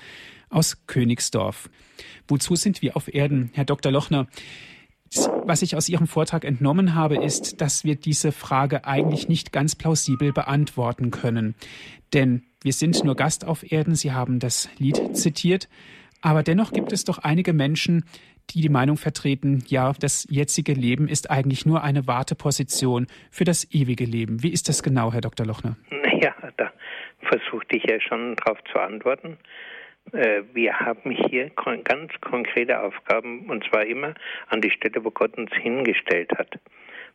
aus 0.49 0.85
Königsdorf. 0.87 1.69
Wozu 2.27 2.57
sind 2.57 2.81
wir 2.81 2.97
auf 2.97 3.07
Erden, 3.07 3.49
Herr 3.53 3.63
Dr. 3.63 3.93
Lochner? 3.93 4.27
Was 5.45 5.61
ich 5.61 5.75
aus 5.75 5.89
Ihrem 5.89 6.07
Vortrag 6.07 6.45
entnommen 6.45 6.95
habe, 6.95 7.17
ist, 7.17 7.61
dass 7.61 7.83
wir 7.83 7.95
diese 7.95 8.31
Frage 8.31 8.85
eigentlich 8.85 9.27
nicht 9.27 9.51
ganz 9.51 9.75
plausibel 9.75 10.31
beantworten 10.33 11.11
können. 11.11 11.55
Denn 12.13 12.43
wir 12.63 12.73
sind 12.73 13.03
nur 13.03 13.15
Gast 13.15 13.45
auf 13.45 13.71
Erden, 13.71 13.95
Sie 13.95 14.11
haben 14.11 14.39
das 14.39 14.69
Lied 14.77 15.15
zitiert, 15.17 15.67
aber 16.21 16.43
dennoch 16.43 16.71
gibt 16.71 16.93
es 16.93 17.03
doch 17.03 17.19
einige 17.19 17.51
Menschen, 17.51 18.05
die 18.49 18.61
die 18.61 18.69
Meinung 18.69 18.97
vertreten, 18.97 19.63
ja, 19.67 19.93
das 19.99 20.27
jetzige 20.29 20.73
Leben 20.73 21.07
ist 21.07 21.31
eigentlich 21.31 21.65
nur 21.65 21.83
eine 21.83 22.07
Warteposition 22.07 23.07
für 23.31 23.43
das 23.43 23.69
ewige 23.71 24.05
Leben. 24.05 24.43
Wie 24.43 24.51
ist 24.51 24.69
das 24.69 24.83
genau, 24.83 25.11
Herr 25.13 25.21
Dr. 25.21 25.45
Lochner? 25.45 25.77
Naja, 26.03 26.35
da 26.57 26.71
versuchte 27.21 27.75
ich 27.75 27.83
ja 27.89 27.99
schon 27.99 28.35
darauf 28.37 28.59
zu 28.71 28.79
antworten. 28.79 29.37
Äh, 30.11 30.43
wir 30.53 30.79
haben 30.79 31.11
hier 31.11 31.49
ganz 31.83 32.11
konkrete 32.21 32.81
Aufgaben 32.81 33.49
und 33.49 33.63
zwar 33.65 33.85
immer 33.85 34.13
an 34.49 34.61
die 34.61 34.71
Stelle, 34.71 35.03
wo 35.03 35.11
Gott 35.11 35.37
uns 35.37 35.51
hingestellt 35.53 36.31
hat. 36.37 36.59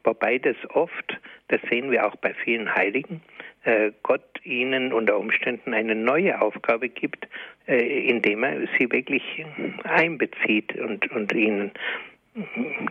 Wobei 0.04 0.38
das 0.38 0.56
oft, 0.70 1.18
das 1.48 1.60
sehen 1.68 1.90
wir 1.90 2.06
auch 2.06 2.16
bei 2.16 2.32
vielen 2.32 2.74
Heiligen, 2.74 3.20
äh, 3.64 3.92
Gott 4.02 4.24
ihnen 4.44 4.92
unter 4.92 5.18
Umständen 5.18 5.74
eine 5.74 5.94
neue 5.94 6.40
Aufgabe 6.40 6.88
gibt, 6.88 7.28
äh, 7.66 8.08
indem 8.08 8.44
er 8.44 8.66
sie 8.78 8.90
wirklich 8.90 9.44
einbezieht 9.84 10.76
und, 10.76 11.10
und 11.10 11.32
ihnen 11.32 11.72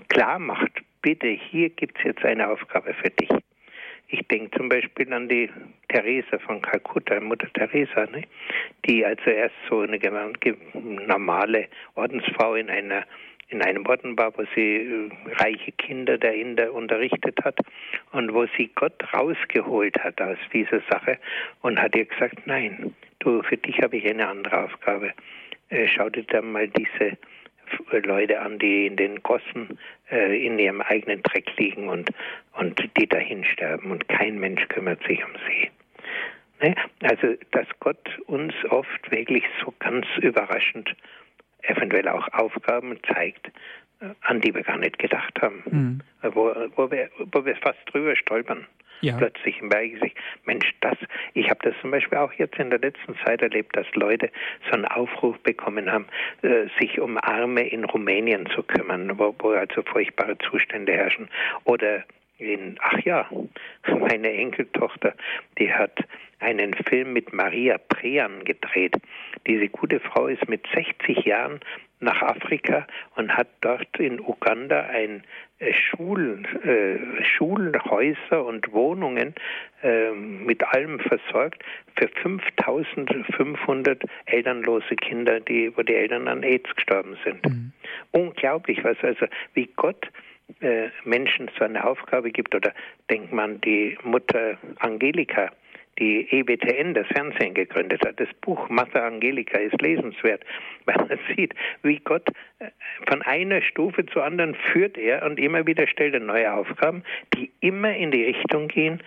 klar 0.10 0.40
macht, 0.40 0.72
bitte, 1.02 1.28
hier 1.28 1.70
gibt 1.70 1.98
es 2.00 2.04
jetzt 2.04 2.26
eine 2.26 2.50
Aufgabe 2.50 2.94
für 2.94 3.10
dich. 3.10 3.30
Ich 4.10 4.26
denke 4.28 4.58
zum 4.58 4.70
Beispiel 4.70 5.12
an 5.12 5.28
die 5.28 5.50
Theresa 5.90 6.40
von 6.40 6.62
Kalkutta, 6.62 7.20
Mutter 7.20 7.52
Theresa, 7.54 8.06
ne? 8.06 8.24
die 8.86 9.06
also 9.06 9.30
erst 9.30 9.56
so 9.70 9.82
eine 9.82 10.00
normale 11.06 11.68
Ordensfrau 11.96 12.56
in 12.56 12.70
einer 12.70 13.04
in 13.50 13.62
einem 13.62 13.86
Orden 13.86 14.18
war, 14.18 14.38
wo 14.38 14.44
sie 14.56 14.76
äh, 14.76 15.10
reiche 15.36 15.72
Kinder 15.74 16.18
der 16.18 16.36
Inder 16.36 16.74
unterrichtet 16.74 17.40
hat 17.44 17.58
und 18.12 18.34
wo 18.34 18.46
sie 18.58 18.70
Gott 18.76 19.02
rausgeholt 19.14 19.98
hat 20.04 20.20
aus 20.22 20.38
dieser 20.52 20.82
Sache 20.90 21.18
und 21.62 21.82
hat 21.82 21.96
ihr 21.96 22.06
gesagt, 22.06 22.46
nein, 22.46 22.94
du, 23.20 23.42
für 23.44 23.58
dich 23.58 23.82
habe 23.82 23.98
ich 23.98 24.10
eine 24.10 24.28
andere 24.28 24.66
Aufgabe. 24.66 25.14
Äh, 25.70 25.88
schau 25.88 26.10
dir 26.10 26.24
dann 26.24 26.52
mal 26.52 26.68
diese 26.68 27.18
Leute 27.92 28.40
an, 28.40 28.60
die 28.60 28.88
in 28.88 28.96
den 28.96 29.22
Gossen 29.24 29.78
äh, 30.12 30.46
in 30.46 30.60
ihrem 30.60 30.82
eigenen 30.82 31.22
Dreck 31.24 31.50
liegen 31.58 31.90
und, 31.90 32.10
und 32.54 32.82
die 33.00 33.08
dahin 33.08 33.44
sterben 33.44 33.92
und 33.92 34.08
kein 34.08 34.40
Mensch 34.40 34.68
kümmert 34.70 35.02
sich 35.08 35.24
um 35.24 35.32
sie. 35.48 35.70
Ne? 36.62 36.76
Also, 37.02 37.36
dass 37.52 37.68
Gott 37.80 38.20
uns 38.28 38.54
oft 38.70 39.12
wirklich 39.12 39.44
so 39.64 39.74
ganz 39.80 40.06
überraschend 40.22 40.96
eventuell 41.64 42.08
auch 42.08 42.28
Aufgaben 42.34 43.00
zeigt, 43.14 43.48
äh, 44.00 44.10
an 44.22 44.42
die 44.42 44.54
wir 44.54 44.64
gar 44.64 44.78
nicht 44.78 45.00
gedacht 45.00 45.42
haben, 45.42 45.64
mhm. 45.66 46.02
wo, 46.34 46.54
wo, 46.76 46.92
wir, 46.92 47.10
wo 47.32 47.46
wir 47.46 47.56
fast 47.58 47.80
drüber 47.88 48.16
stolpern. 48.16 48.66
Ja. 49.02 49.18
Plötzlich 49.18 49.62
merke 49.62 50.06
ich, 50.06 50.16
Mensch, 50.46 50.74
das, 50.82 50.98
ich 51.34 51.50
habe 51.50 51.60
das 51.64 51.76
zum 51.82 51.92
Beispiel 51.92 52.18
auch 52.18 52.34
jetzt 52.34 52.58
in 52.58 52.70
der 52.70 52.80
letzten 52.80 53.16
Zeit 53.26 53.42
erlebt, 53.42 53.76
dass 53.76 53.86
Leute 53.94 54.32
so 54.66 54.72
einen 54.72 54.86
Aufruf 54.86 55.38
bekommen 55.40 55.92
haben, 55.92 56.08
äh, 56.42 56.66
sich 56.80 57.00
um 57.00 57.18
Arme 57.18 57.68
in 57.68 57.86
Rumänien 57.86 58.48
zu 58.48 58.64
kümmern, 58.64 59.18
wo, 59.20 59.36
wo 59.40 59.50
also 59.52 59.84
furchtbare 59.84 60.38
Zustände 60.40 60.94
herrschen. 60.94 61.30
Oder 61.66 62.04
in, 62.40 62.78
ach 62.82 63.00
ja, 63.04 63.30
meine 64.00 64.32
Enkeltochter, 64.32 65.14
die 65.60 65.72
hat 65.72 66.00
einen 66.40 66.74
Film 66.74 67.14
mit 67.14 67.34
Maria 67.34 67.78
Prean 67.78 68.44
gedreht. 68.44 68.96
Diese 69.48 69.70
gute 69.70 70.00
Frau 70.00 70.28
ist 70.28 70.48
mit 70.48 70.66
60 70.74 71.26
Jahren 71.26 71.60
nach 72.00 72.22
Afrika 72.22 72.86
und 73.16 73.36
hat 73.36 73.48
dort 73.62 73.98
in 74.00 74.20
Uganda 74.20 74.82
ein 74.82 75.24
äh, 75.60 75.74
Schul, 75.74 76.44
äh, 76.64 77.24
Schulhäuser 77.24 78.46
und 78.46 78.72
Wohnungen 78.72 79.34
äh, 79.82 80.12
mit 80.12 80.64
allem 80.64 81.00
versorgt 81.00 81.64
für 81.96 82.08
5500 82.22 84.04
elternlose 84.26 84.96
Kinder, 84.96 85.40
die, 85.40 85.76
wo 85.76 85.82
die 85.82 85.96
Eltern 85.96 86.28
an 86.28 86.44
AIDS 86.44 86.74
gestorben 86.76 87.18
sind. 87.24 87.44
Mhm. 87.46 87.72
Unglaublich, 88.12 88.84
was 88.84 88.98
also, 89.02 89.26
wie 89.56 89.68
Gott 89.76 90.08
äh, 90.62 90.90
Menschen 91.04 91.50
so 91.58 91.66
eine 91.66 91.84
Aufgabe 91.84 92.32
gibt. 92.32 92.54
Oder 92.56 92.74
denkt 93.10 93.34
man 93.34 93.60
die 93.62 93.98
Mutter 94.04 94.58
Angelika, 94.80 95.52
die 96.00 96.28
EBTN, 96.32 96.94
das 96.94 97.08
Fernsehen 97.08 97.54
gegründet 97.54 98.06
hat. 98.06 98.20
Das 98.20 98.30
Buch 98.42 98.70
Mater 98.70 99.04
Angelica 99.04 99.58
ist 99.58 99.82
lesenswert, 99.82 100.44
weil 100.86 100.96
man 100.96 101.20
sieht, 101.36 101.54
wie 101.84 102.00
Gott 102.00 102.28
äh, 102.60 102.70
von 103.08 103.22
einer 103.22 103.62
Stufe 103.62 104.06
zur 104.06 104.24
anderen 104.24 104.56
führt 104.72 104.98
er 104.98 105.24
und 105.26 105.40
immer 105.40 105.66
wieder 105.66 105.88
stellt 105.88 106.14
er 106.14 106.20
neue 106.20 106.54
Aufgaben, 106.54 107.04
die 107.36 107.52
immer 107.60 107.96
in 107.96 108.12
die 108.12 108.24
Richtung 108.24 108.68
gehen, 108.68 109.02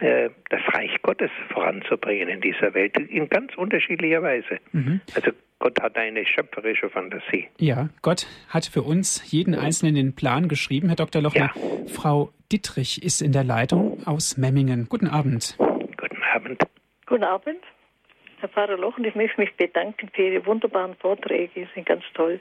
äh, 0.00 0.30
das 0.50 0.60
Reich 0.74 1.00
Gottes 1.02 1.30
voranzubringen 1.50 2.28
in 2.28 2.40
dieser 2.40 2.74
Welt, 2.74 2.96
in 2.98 3.28
ganz 3.28 3.54
unterschiedlicher 3.56 4.22
Weise. 4.22 4.58
Mhm. 4.72 5.00
Also 5.14 5.30
Gott 5.60 5.80
hat 5.80 5.96
eine 5.96 6.26
schöpferische 6.26 6.90
Fantasie. 6.90 7.48
Ja, 7.58 7.88
Gott 8.02 8.26
hat 8.48 8.66
für 8.66 8.82
uns 8.82 9.30
jeden 9.30 9.54
Einzelnen 9.54 9.94
den 9.94 10.14
Plan 10.14 10.48
geschrieben. 10.48 10.88
Herr 10.88 10.96
Dr. 10.96 11.22
Lochner, 11.22 11.52
ja. 11.54 11.86
Frau 11.86 12.32
Dittrich 12.52 13.02
ist 13.02 13.22
in 13.22 13.32
der 13.32 13.44
Leitung 13.44 14.04
aus 14.04 14.36
Memmingen. 14.36 14.86
Guten 14.88 15.06
Abend. 15.06 15.54
Guten 15.56 15.62
Abend. 15.62 15.73
Guten 17.14 17.26
Abend. 17.26 17.62
Herr 18.40 18.48
Pfarrer 18.48 18.76
Lochen, 18.76 19.04
ich 19.04 19.14
möchte 19.14 19.40
mich 19.40 19.54
bedanken 19.54 20.10
für 20.12 20.22
Ihre 20.22 20.46
wunderbaren 20.46 20.96
Vorträge. 20.96 21.52
Sie 21.54 21.68
sind 21.72 21.86
ganz 21.86 22.02
toll. 22.12 22.40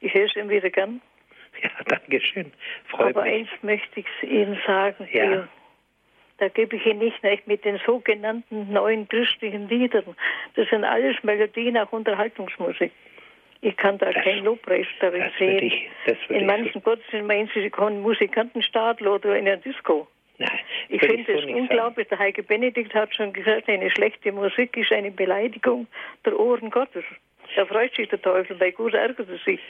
Ich 0.00 0.12
höre 0.12 0.24
es 0.24 0.34
immer 0.34 0.50
wieder 0.50 0.70
gern. 0.70 1.00
Ja, 1.62 1.70
danke 1.86 2.20
schön. 2.20 2.52
Freut 2.88 3.14
Aber 3.14 3.22
mich. 3.22 3.32
eins 3.32 3.48
möchte 3.62 4.00
ich 4.00 4.06
Ihnen 4.28 4.58
sagen. 4.66 5.08
Ja. 5.12 5.46
Da 6.38 6.48
gebe 6.48 6.74
ich 6.74 6.84
Ihnen 6.84 6.98
nicht 6.98 7.22
recht 7.22 7.46
mit 7.46 7.64
den 7.64 7.78
sogenannten 7.86 8.72
neuen 8.72 9.06
christlichen 9.06 9.68
Liedern. 9.68 10.16
Das 10.56 10.68
sind 10.68 10.82
alles 10.82 11.22
Melodien, 11.22 11.78
auch 11.78 11.92
Unterhaltungsmusik. 11.92 12.90
Ich 13.60 13.76
kann 13.76 13.98
da 13.98 14.10
das, 14.10 14.24
kein 14.24 14.42
Lobpreis 14.42 14.88
darin 14.98 15.30
sehen. 15.38 15.62
Ich, 15.62 15.88
in 16.28 16.46
manchen 16.46 16.82
Gottesdiensten 16.82 17.28
meinen 17.28 17.48
Sie, 17.54 17.62
Sie 17.62 17.70
können 17.70 18.02
Musikantenstadel 18.02 19.06
oder 19.06 19.36
in 19.36 19.46
einer 19.46 19.58
Disco. 19.58 20.08
Nein, 20.44 20.58
ich 20.88 21.00
finde 21.00 21.32
es 21.32 21.42
so 21.42 21.48
unglaublich. 21.48 22.08
Der 22.08 22.18
Heilige 22.18 22.42
Benedikt 22.42 22.94
hat 22.94 23.14
schon 23.14 23.32
gesagt, 23.32 23.68
eine 23.68 23.90
schlechte 23.90 24.32
Musik 24.32 24.76
ist 24.76 24.92
eine 24.92 25.10
Beleidigung 25.10 25.86
der 26.24 26.38
Ohren 26.38 26.70
Gottes. 26.70 27.04
Da 27.56 27.64
freut 27.66 27.94
sich 27.94 28.08
der 28.08 28.20
Teufel, 28.20 28.56
bei 28.56 28.70
gut 28.70 28.94
ärgert 28.94 29.28
er 29.28 29.38
sich. 29.38 29.60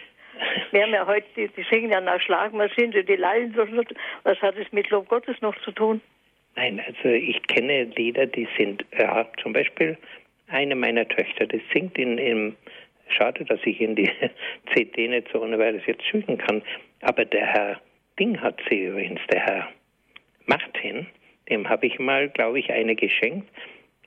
Wir 0.72 0.83
haben 0.83 0.93
ja 0.93 1.07
heute, 1.07 1.27
die, 1.37 1.49
die 1.49 1.64
singen 1.70 1.93
ja 1.93 2.01
nach 2.01 2.20
Schlagmaschinen, 2.20 3.07
die 3.07 3.16
lallen 3.16 3.55
so. 3.55 3.66
Was 4.25 4.41
hat 4.43 4.57
es 4.57 4.70
mit 4.72 4.91
Lob 4.91 5.09
Gottes 5.09 5.41
noch 5.41 5.57
zu 5.62 5.70
tun? 5.70 6.01
Nein, 6.57 6.81
also 6.87 7.09
ich 7.09 7.43
kenne 7.47 7.85
Lieder, 7.97 8.27
die 8.27 8.49
sind, 8.57 8.85
ja, 8.99 9.27
zum 9.43 9.53
Beispiel 9.53 9.97
eine 10.49 10.75
meiner 10.75 11.07
Töchter, 11.09 11.47
die 11.47 11.62
singt 11.72 11.99
in, 11.99 12.18
im, 12.18 12.57
schade, 13.09 13.45
dass 13.45 13.61
ich 13.64 13.81
in 13.81 13.97
die 13.97 14.11
CD 14.75 15.09
nicht 15.09 15.29
so 15.33 15.43
ohne 15.43 15.59
weiteres 15.59 15.87
jetzt 15.87 16.05
schütten 16.05 16.39
kann, 16.39 16.62
aber 17.03 17.25
der 17.25 17.47
Herr 17.47 17.81
Ding 18.18 18.41
hat 18.41 18.61
sie 18.68 18.85
übrigens, 18.85 19.20
der 19.33 19.41
Herr 19.41 19.68
Martin, 20.47 21.07
dem 21.49 21.69
habe 21.69 21.87
ich 21.87 21.99
mal, 21.99 22.29
glaube 22.29 22.59
ich, 22.59 22.71
eine 22.71 22.95
geschenkt. 22.95 23.49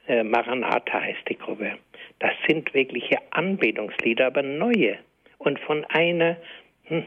Äh, 0.08 0.24
Maranatha 0.24 1.02
heißt 1.02 1.28
die 1.30 1.38
Gruppe. 1.38 1.78
Das 2.20 2.34
sind 2.48 2.74
wirkliche 2.74 3.18
Anbetungslieder, 3.32 4.28
aber 4.28 4.42
neue. 4.42 4.98
Und 5.38 5.60
von 5.60 5.86
einer, 5.86 6.38
hm, 6.86 7.04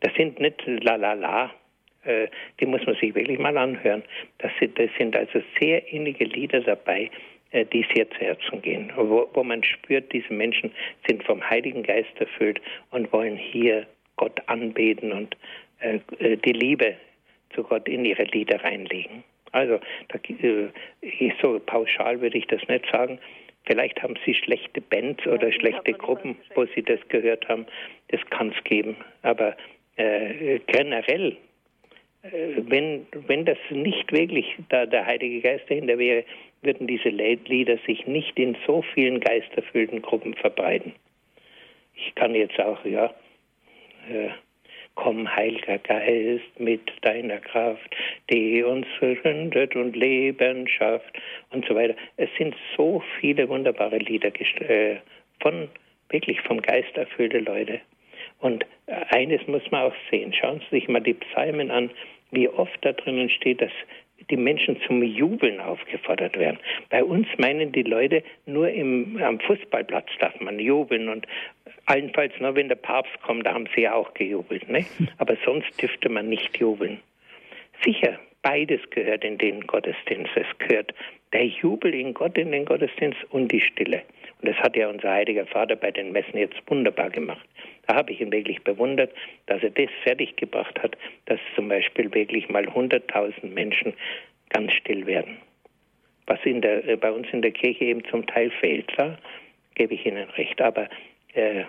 das 0.00 0.14
sind 0.14 0.40
nicht 0.40 0.62
la 0.66 0.96
la 0.96 1.12
la, 1.14 1.50
äh, 2.04 2.28
die 2.60 2.66
muss 2.66 2.84
man 2.86 2.96
sich 2.96 3.14
wirklich 3.14 3.38
mal 3.38 3.56
anhören. 3.56 4.02
Das 4.38 4.52
sind, 4.58 4.78
das 4.78 4.90
sind 4.98 5.16
also 5.16 5.40
sehr 5.60 5.86
innige 5.92 6.24
Lieder 6.24 6.60
dabei, 6.60 7.10
äh, 7.52 7.64
die 7.64 7.86
sehr 7.94 8.10
zu 8.10 8.18
Herzen 8.18 8.62
gehen, 8.62 8.92
wo, 8.96 9.28
wo 9.32 9.44
man 9.44 9.62
spürt, 9.62 10.12
diese 10.12 10.32
Menschen 10.32 10.72
sind 11.06 11.24
vom 11.24 11.42
Heiligen 11.48 11.82
Geist 11.82 12.12
erfüllt 12.18 12.60
und 12.90 13.12
wollen 13.12 13.36
hier 13.36 13.86
Gott 14.16 14.40
anbeten 14.46 15.12
und 15.12 15.36
äh, 15.80 16.00
äh 16.18 16.36
die 16.36 16.52
Liebe 16.52 16.96
zu 17.54 17.62
Gott 17.62 17.88
in 17.88 18.04
ihre 18.04 18.24
Lieder 18.24 18.62
reinlegen. 18.62 19.24
Also 19.52 19.80
da, 20.08 20.18
äh, 20.28 20.68
so 21.40 21.58
pauschal 21.64 22.20
würde 22.20 22.38
ich 22.38 22.46
das 22.46 22.66
nicht 22.68 22.84
sagen. 22.90 23.18
Vielleicht 23.64 24.02
haben 24.02 24.14
Sie 24.24 24.34
schlechte 24.34 24.80
Bands 24.80 25.26
oder 25.26 25.48
ja, 25.48 25.52
schlechte 25.52 25.92
Gruppen, 25.92 26.36
wo 26.54 26.64
Sie 26.74 26.82
das 26.82 27.00
gehört 27.08 27.48
haben. 27.48 27.66
Das 28.08 28.20
kann 28.30 28.52
es 28.56 28.64
geben. 28.64 28.96
Aber 29.22 29.56
äh, 29.96 30.58
generell 30.66 31.36
äh, 32.22 32.56
wenn, 32.56 33.06
wenn 33.26 33.44
das 33.44 33.58
nicht 33.70 34.10
wirklich 34.12 34.56
da 34.68 34.86
der 34.86 35.06
Heilige 35.06 35.40
Geist 35.40 35.64
dahinter 35.68 35.98
wäre, 35.98 36.24
würden 36.62 36.86
diese 36.86 37.10
Lieder 37.10 37.78
sich 37.86 38.06
nicht 38.06 38.38
in 38.38 38.56
so 38.66 38.82
vielen 38.94 39.20
geisterfüllten 39.20 40.02
Gruppen 40.02 40.34
verbreiten. 40.34 40.92
Ich 41.94 42.14
kann 42.14 42.34
jetzt 42.34 42.58
auch, 42.58 42.84
ja, 42.84 43.14
äh, 44.10 44.30
komm, 44.98 45.32
Heiliger 45.32 45.78
Geist, 45.78 46.58
mit 46.58 46.80
deiner 47.02 47.38
Kraft, 47.38 47.96
die 48.30 48.64
uns 48.64 48.84
verwündet 48.98 49.76
und 49.76 49.94
Leben 49.94 50.66
schafft 50.66 51.16
und 51.50 51.64
so 51.66 51.76
weiter. 51.76 51.94
Es 52.16 52.28
sind 52.36 52.56
so 52.76 53.00
viele 53.20 53.48
wunderbare 53.48 53.98
Lieder 53.98 54.32
äh, 54.68 54.96
von, 55.40 55.68
wirklich 56.08 56.40
vom 56.40 56.60
Geist 56.60 56.96
erfüllte 56.96 57.38
Leute. 57.38 57.80
Und 58.40 58.66
eines 59.10 59.46
muss 59.46 59.62
man 59.70 59.82
auch 59.82 59.94
sehen. 60.10 60.32
Schauen 60.32 60.60
Sie 60.68 60.80
sich 60.80 60.88
mal 60.88 61.00
die 61.00 61.14
Psalmen 61.14 61.70
an, 61.70 61.90
wie 62.32 62.48
oft 62.48 62.84
da 62.84 62.92
drinnen 62.92 63.30
steht, 63.30 63.60
dass 63.62 63.72
die 64.30 64.36
Menschen 64.36 64.80
zum 64.86 65.02
Jubeln 65.02 65.60
aufgefordert 65.60 66.38
werden. 66.38 66.58
Bei 66.90 67.02
uns 67.02 67.26
meinen 67.38 67.72
die 67.72 67.82
Leute, 67.82 68.22
nur 68.46 68.68
im, 68.68 69.20
am 69.22 69.40
Fußballplatz 69.40 70.08
darf 70.20 70.38
man 70.40 70.58
jubeln 70.58 71.08
und 71.08 71.26
allenfalls 71.86 72.32
nur, 72.40 72.54
wenn 72.54 72.68
der 72.68 72.76
Papst 72.76 73.20
kommt, 73.22 73.46
da 73.46 73.54
haben 73.54 73.68
sie 73.74 73.82
ja 73.82 73.94
auch 73.94 74.12
gejubelt. 74.14 74.68
Ne? 74.68 74.84
Aber 75.18 75.36
sonst 75.44 75.80
dürfte 75.80 76.08
man 76.08 76.28
nicht 76.28 76.56
jubeln. 76.58 77.00
Sicher, 77.84 78.18
beides 78.42 78.80
gehört 78.90 79.24
in 79.24 79.38
den 79.38 79.66
Gottesdienst. 79.66 80.30
Es 80.34 80.58
gehört 80.58 80.92
der 81.32 81.46
Jubel 81.46 81.94
in 81.94 82.14
Gott 82.14 82.36
in 82.38 82.52
den 82.52 82.64
Gottesdienst 82.64 83.18
und 83.30 83.52
die 83.52 83.60
Stille. 83.60 84.02
Und 84.40 84.48
das 84.48 84.56
hat 84.58 84.76
ja 84.76 84.88
unser 84.88 85.10
heiliger 85.10 85.46
Vater 85.46 85.74
bei 85.74 85.90
den 85.90 86.12
Messen 86.12 86.38
jetzt 86.38 86.58
wunderbar 86.66 87.10
gemacht. 87.10 87.46
Da 87.86 87.96
habe 87.96 88.12
ich 88.12 88.20
ihn 88.20 88.30
wirklich 88.30 88.62
bewundert, 88.62 89.12
dass 89.46 89.62
er 89.62 89.70
das 89.70 89.90
fertiggebracht 90.04 90.80
hat, 90.80 90.96
dass 91.26 91.40
zum 91.56 91.68
Beispiel 91.68 92.12
wirklich 92.14 92.48
mal 92.48 92.64
100.000 92.64 93.46
Menschen 93.46 93.94
ganz 94.50 94.72
still 94.74 95.06
werden. 95.06 95.38
Was 96.26 96.38
in 96.44 96.60
der, 96.60 96.86
äh, 96.86 96.96
bei 96.96 97.10
uns 97.10 97.26
in 97.32 97.42
der 97.42 97.50
Kirche 97.50 97.86
eben 97.86 98.04
zum 98.04 98.26
Teil 98.26 98.50
fehlt, 98.60 98.92
da 98.96 99.18
gebe 99.74 99.94
ich 99.94 100.06
Ihnen 100.06 100.28
recht. 100.30 100.60
Aber 100.60 100.88
äh, 101.34 101.64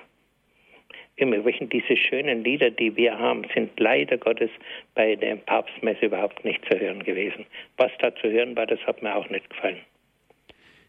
im 1.16 1.34
Übrigen, 1.34 1.70
diese 1.70 1.98
schönen 1.98 2.44
Lieder, 2.44 2.70
die 2.70 2.96
wir 2.96 3.18
haben, 3.18 3.46
sind 3.54 3.78
leider 3.80 4.18
Gottes 4.18 4.52
bei 4.96 5.16
der 5.16 5.36
Papstmesse 5.38 6.06
überhaupt 6.06 6.46
nicht 6.46 6.64
zu 6.70 6.80
hören 6.80 7.04
gewesen. 7.04 7.46
Was 7.78 7.92
da 8.00 8.16
zu 8.16 8.30
hören 8.30 8.56
war, 8.56 8.68
das 8.68 8.80
hat 8.86 9.02
mir 9.02 9.16
auch 9.16 9.30
nicht 9.30 9.50
gefallen. 9.50 9.80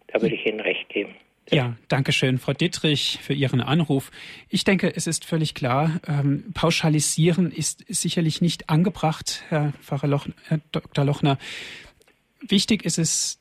Da 0.08 0.20
würde 0.20 0.34
ich 0.34 0.46
Ihnen 0.46 0.60
recht 0.60 0.88
geben. 0.88 1.14
Ja, 1.50 1.76
danke 1.88 2.12
schön, 2.12 2.38
Frau 2.38 2.52
Dittrich, 2.52 3.18
für 3.22 3.32
Ihren 3.32 3.60
Anruf. 3.60 4.12
Ich 4.48 4.62
denke, 4.62 4.94
es 4.94 5.08
ist 5.08 5.24
völlig 5.24 5.54
klar, 5.54 6.00
ähm, 6.06 6.44
pauschalisieren 6.54 7.50
ist 7.50 7.84
sicherlich 7.88 8.40
nicht 8.40 8.70
angebracht, 8.70 9.42
Herr 9.48 9.72
Pfarrer 9.82 10.06
Loch, 10.06 10.28
Herr 10.46 10.60
Dr. 10.70 11.04
Lochner. 11.04 11.38
Wichtig 12.40 12.84
ist 12.84 12.98
es, 12.98 13.40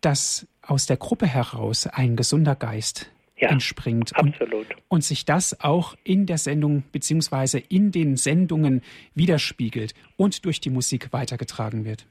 dass 0.00 0.46
aus 0.62 0.86
der 0.86 0.96
Gruppe 0.96 1.26
heraus 1.26 1.88
ein 1.88 2.14
gesunder 2.14 2.54
Geist 2.54 3.10
ja, 3.36 3.48
entspringt. 3.48 4.14
Absolut. 4.14 4.70
Und, 4.70 4.82
und 4.88 5.04
sich 5.04 5.24
das 5.24 5.60
auch 5.60 5.96
in 6.04 6.26
der 6.26 6.38
Sendung 6.38 6.84
beziehungsweise 6.92 7.58
in 7.58 7.90
den 7.90 8.16
Sendungen 8.16 8.82
widerspiegelt 9.14 9.94
und 10.16 10.44
durch 10.44 10.60
die 10.60 10.70
Musik 10.70 11.12
weitergetragen 11.12 11.84
wird. 11.84 12.06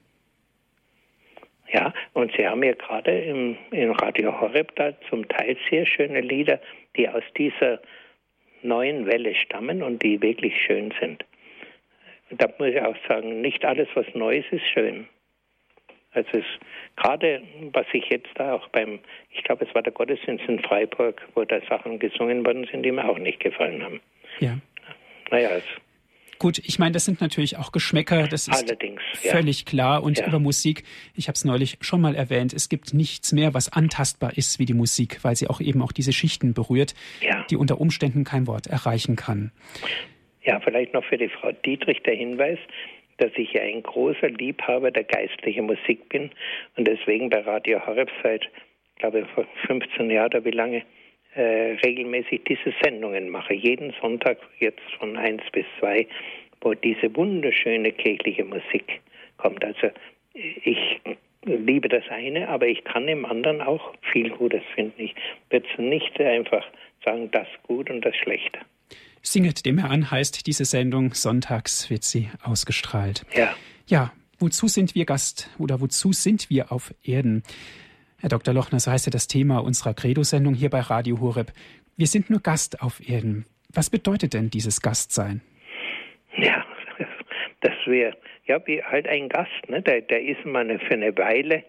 Ja, 1.72 1.93
und 2.13 2.32
Sie 2.38 2.47
haben 2.47 2.63
ja 2.63 2.74
gerade 2.74 3.11
im, 3.11 3.57
im 3.72 3.91
Radio 3.91 4.39
Horeb 4.39 4.76
da 4.76 4.93
zum 5.09 5.28
Teil 5.28 5.57
sehr 5.70 5.86
schöne 5.86 6.22
Lieder, 6.22 6.59
die 6.95 7.09
aus 7.09 7.24
dieser 7.38 7.82
neuen 8.61 9.05
Welle 9.05 9.36
stammen 9.36 9.84
und 9.84 10.01
die 10.01 10.22
wirklich 10.22 10.53
schön 10.65 10.93
sind. 10.99 11.26
Da 12.30 12.47
muss 12.57 12.70
ich 12.70 12.82
auch 12.82 12.95
sagen, 13.07 13.41
nicht 13.41 13.63
alles, 13.65 13.88
was 13.95 14.05
Neues 14.13 14.45
ist, 14.51 14.65
schön. 14.68 15.07
Also 16.11 16.30
es, 16.39 16.45
gerade, 16.95 17.41
was 17.74 17.86
ich 17.93 18.05
jetzt 18.09 18.30
da 18.36 18.53
auch 18.53 18.68
beim, 18.70 18.99
ich 19.32 19.43
glaube, 19.43 19.65
es 19.65 19.76
war 19.76 19.84
der 19.84 19.93
Gottesdienst 19.93 20.45
in 20.47 20.59
Freiburg, 20.59 21.22
wo 21.36 21.43
da 21.43 21.59
Sachen 21.70 21.99
gesungen 21.99 22.45
worden 22.45 22.68
sind, 22.72 22.84
die 22.84 22.91
mir 22.91 23.07
auch 23.07 23.20
nicht 23.20 23.39
gefallen 23.39 23.84
haben. 23.84 24.01
Ja. 24.39 24.57
Naja, 25.30 25.49
es 25.49 25.63
Gut, 26.39 26.59
ich 26.59 26.79
meine, 26.79 26.91
das 26.91 27.05
sind 27.05 27.21
natürlich 27.21 27.57
auch 27.57 27.71
Geschmäcker, 27.71 28.27
das 28.27 28.47
ist 28.47 28.63
Allerdings, 28.63 29.01
völlig 29.13 29.59
ja. 29.61 29.65
klar. 29.65 30.03
Und 30.03 30.19
ja. 30.19 30.27
über 30.27 30.39
Musik, 30.39 30.83
ich 31.15 31.27
habe 31.27 31.35
es 31.35 31.45
neulich 31.45 31.77
schon 31.81 32.01
mal 32.01 32.15
erwähnt, 32.15 32.53
es 32.53 32.69
gibt 32.69 32.93
nichts 32.93 33.33
mehr, 33.33 33.53
was 33.53 33.71
antastbar 33.71 34.38
ist 34.38 34.59
wie 34.59 34.65
die 34.65 34.73
Musik, 34.73 35.23
weil 35.23 35.35
sie 35.35 35.47
auch 35.47 35.59
eben 35.61 35.81
auch 35.81 35.91
diese 35.91 36.13
Schichten 36.13 36.53
berührt, 36.53 36.93
ja. 37.21 37.45
die 37.49 37.55
unter 37.55 37.81
Umständen 37.81 38.23
kein 38.23 38.47
Wort 38.47 38.67
erreichen 38.67 39.15
kann. 39.15 39.51
Ja, 40.43 40.59
vielleicht 40.59 40.93
noch 40.93 41.03
für 41.03 41.17
die 41.17 41.29
Frau 41.29 41.51
Dietrich 41.51 42.01
der 42.03 42.15
Hinweis, 42.15 42.59
dass 43.17 43.31
ich 43.35 43.53
ja 43.53 43.61
ein 43.61 43.83
großer 43.83 44.29
Liebhaber 44.29 44.91
der 44.91 45.03
geistlichen 45.03 45.65
Musik 45.65 46.07
bin 46.09 46.31
und 46.75 46.88
deswegen 46.88 47.29
bei 47.29 47.39
Radio 47.41 47.85
Horeb 47.85 48.09
seit, 48.23 48.47
glaube 48.97 49.21
ich, 49.21 49.27
vor 49.31 49.45
15 49.65 50.09
Jahren 50.09 50.27
oder 50.27 50.45
wie 50.45 50.51
lange 50.51 50.83
äh, 51.38 51.77
regelmäßig 51.85 52.41
diese 52.47 52.73
Sendungen 52.81 53.29
mache. 53.29 53.53
Jeden 53.53 53.93
Sonntag 54.01 54.38
jetzt 54.59 54.81
von 54.99 55.15
1 55.15 55.43
bis 55.51 55.65
2, 55.79 56.07
wo 56.61 56.73
diese 56.73 57.15
wunderschöne 57.15 57.91
kirchliche 57.91 58.43
Musik 58.43 59.01
kommt. 59.38 59.63
Also 59.63 59.91
ich 60.33 60.99
liebe 61.43 61.88
das 61.89 62.03
eine, 62.09 62.49
aber 62.49 62.67
ich 62.67 62.83
kann 62.83 63.07
im 63.07 63.25
anderen 63.25 63.61
auch 63.61 63.93
viel 64.11 64.29
Gutes 64.29 64.63
finden. 64.75 65.01
Ich 65.01 65.15
würde 65.49 65.67
nicht 65.81 66.19
einfach 66.19 66.65
sagen, 67.05 67.29
das 67.31 67.47
gut 67.63 67.89
und 67.89 68.01
das 68.01 68.15
schlecht. 68.15 68.57
Singet 69.21 69.65
dem 69.65 69.77
Herrn 69.77 70.09
heißt 70.09 70.47
diese 70.47 70.65
Sendung. 70.65 71.13
Sonntags 71.13 71.89
wird 71.89 72.03
sie 72.03 72.29
ausgestrahlt. 72.43 73.25
Ja. 73.35 73.55
Ja, 73.88 74.11
wozu 74.39 74.67
sind 74.67 74.95
wir 74.95 75.05
Gast 75.05 75.49
oder 75.59 75.81
wozu 75.81 76.13
sind 76.13 76.49
wir 76.49 76.71
auf 76.71 76.93
Erden? 77.03 77.43
Herr 78.20 78.30
Dr. 78.30 78.51
Lochner, 78.51 78.80
so 78.80 78.91
heißt 78.91 79.05
ja 79.05 79.11
das 79.11 79.28
Thema 79.28 79.59
unserer 79.59 79.93
Credo-Sendung 79.93 80.55
hier 80.55 80.72
bei 80.72 80.80
Radio 80.80 81.20
Horeb. 81.20 81.51
Wir 81.97 82.07
sind 82.07 82.32
nur 82.32 82.39
Gast 82.39 82.82
auf 82.82 82.99
Erden. 83.07 83.45
Was 83.72 83.91
bedeutet 83.91 84.34
denn 84.34 84.49
dieses 84.49 84.82
Gastsein? 84.82 85.41
Ja, 86.36 86.65
dass 87.61 87.76
wir, 87.86 88.18
ja, 88.45 88.59
wie 88.65 88.82
halt 88.82 89.07
ein 89.07 89.30
Gast, 89.30 89.70
ne? 89.70 89.84
der, 89.84 90.01
der 90.01 90.24
ist 90.24 90.43
mal 90.45 90.65
für 90.80 90.95
eine 90.95 91.15
Weile 91.15 91.63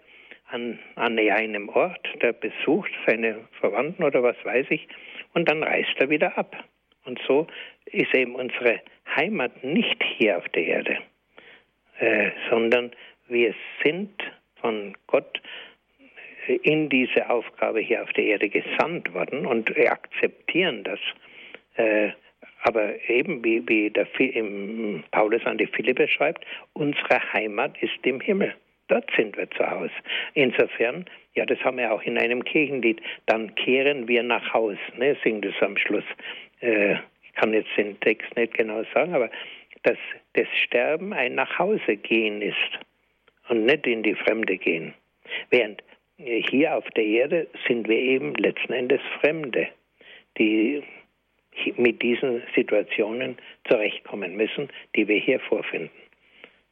an, 0.50 0.78
an 0.94 1.18
einem 1.18 1.68
Ort, 1.68 2.08
der 2.22 2.32
besucht 2.32 2.92
seine 3.06 3.46
Verwandten 3.60 4.02
oder 4.02 4.22
was 4.22 4.36
weiß 4.42 4.68
ich, 4.70 4.88
und 5.34 5.50
dann 5.50 5.62
reist 5.62 5.96
er 5.98 6.08
wieder 6.08 6.38
ab. 6.38 6.56
Und 7.04 7.20
so 7.28 7.46
ist 7.84 8.14
eben 8.14 8.34
unsere 8.34 8.80
Heimat 9.14 9.62
nicht 9.62 10.02
hier 10.16 10.38
auf 10.38 10.48
der 10.48 10.64
Erde, 10.64 10.98
äh, 11.98 12.30
sondern 12.48 12.92
wir 13.28 13.54
sind 13.84 14.14
von 14.62 14.96
Gott 15.06 15.42
in 16.54 16.88
diese 16.88 17.28
Aufgabe 17.28 17.80
hier 17.80 18.02
auf 18.02 18.12
der 18.12 18.24
Erde 18.24 18.48
gesandt 18.48 19.12
worden 19.14 19.46
und 19.46 19.76
akzeptieren 19.76 20.84
das. 20.84 21.00
Äh, 21.76 22.10
aber 22.62 23.08
eben 23.08 23.44
wie, 23.44 23.66
wie 23.68 23.90
der 23.90 24.06
Paulus 25.10 25.44
an 25.46 25.58
die 25.58 25.66
Philippe 25.66 26.08
schreibt, 26.08 26.44
unsere 26.72 27.32
Heimat 27.32 27.80
ist 27.80 27.98
im 28.02 28.20
Himmel. 28.20 28.54
Dort 28.88 29.10
sind 29.16 29.36
wir 29.36 29.50
zu 29.50 29.70
Hause. 29.70 29.92
Insofern, 30.34 31.04
ja, 31.34 31.44
das 31.44 31.58
haben 31.60 31.76
wir 31.76 31.92
auch 31.92 32.02
in 32.02 32.18
einem 32.18 32.42
Kirchenlied, 32.42 33.00
dann 33.26 33.54
kehren 33.54 34.08
wir 34.08 34.22
nach 34.22 34.52
Haus, 34.52 34.78
ne, 34.96 35.16
singt 35.22 35.44
es 35.44 35.54
am 35.60 35.76
Schluss. 35.76 36.04
Äh, 36.60 36.94
ich 37.22 37.34
kann 37.34 37.52
jetzt 37.52 37.70
den 37.76 38.00
Text 38.00 38.34
nicht 38.34 38.54
genau 38.54 38.82
sagen, 38.94 39.14
aber 39.14 39.30
dass 39.82 39.98
das 40.32 40.48
Sterben 40.64 41.12
ein 41.12 41.34
Nachhausegehen 41.34 42.42
ist 42.42 42.56
und 43.48 43.66
nicht 43.66 43.86
in 43.86 44.02
die 44.02 44.14
Fremde 44.14 44.56
gehen. 44.56 44.94
Während 45.50 45.82
hier 46.18 46.76
auf 46.76 46.84
der 46.96 47.04
Erde 47.04 47.46
sind 47.66 47.88
wir 47.88 47.98
eben 47.98 48.34
letzten 48.34 48.72
Endes 48.72 49.00
Fremde, 49.20 49.68
die 50.36 50.82
mit 51.76 52.02
diesen 52.02 52.42
Situationen 52.54 53.36
zurechtkommen 53.68 54.36
müssen, 54.36 54.68
die 54.94 55.08
wir 55.08 55.18
hier 55.18 55.40
vorfinden. 55.40 55.90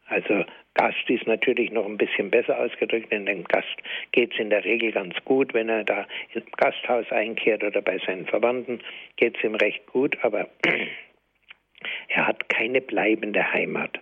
Also 0.09 0.45
Gast 0.75 1.09
ist 1.09 1.27
natürlich 1.27 1.73
noch 1.73 1.87
ein 1.87 1.97
bisschen 1.97 2.31
besser 2.31 2.59
ausgedrückt, 2.59 3.11
denn 3.11 3.27
dem 3.27 3.45
Gast 3.45 3.77
geht 4.13 4.33
es 4.33 4.39
in 4.39 4.51
der 4.51 4.65
Regel 4.65 4.93
ganz 4.93 5.15
gut, 5.25 5.55
wenn 5.55 5.69
er 5.69 5.85
da 5.85 6.07
im 6.35 6.43
Gasthaus 6.57 7.11
einkehrt 7.11 7.65
oder 7.65 7.83
bei 7.83 7.99
seinen 7.99 8.27
Verwandten, 8.27 8.81
geht 9.17 9.37
es 9.37 9.45
ihm 9.45 9.55
recht 9.57 9.87
gut, 9.87 10.17
aber 10.23 10.49
er 12.09 12.27
hat 12.27 12.49
keine 12.49 12.81
bleibende 12.81 13.53
Heimat. 13.53 13.99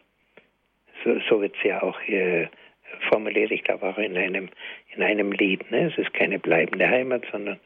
So, 1.04 1.18
so 1.28 1.40
wird 1.40 1.56
es 1.56 1.62
ja 1.62 1.82
auch 1.82 2.00
äh, 2.02 2.48
formuliert, 3.10 3.50
ich 3.50 3.64
glaube 3.64 3.86
auch 3.86 3.98
in 3.98 4.16
einem, 4.16 4.48
in 4.94 5.02
einem 5.02 5.32
Lied. 5.32 5.70
Ne? 5.70 5.90
Es 5.92 5.98
ist 5.98 6.12
keine 6.14 6.38
bleibende 6.38 6.88
Heimat, 6.88 7.24
sondern 7.30 7.58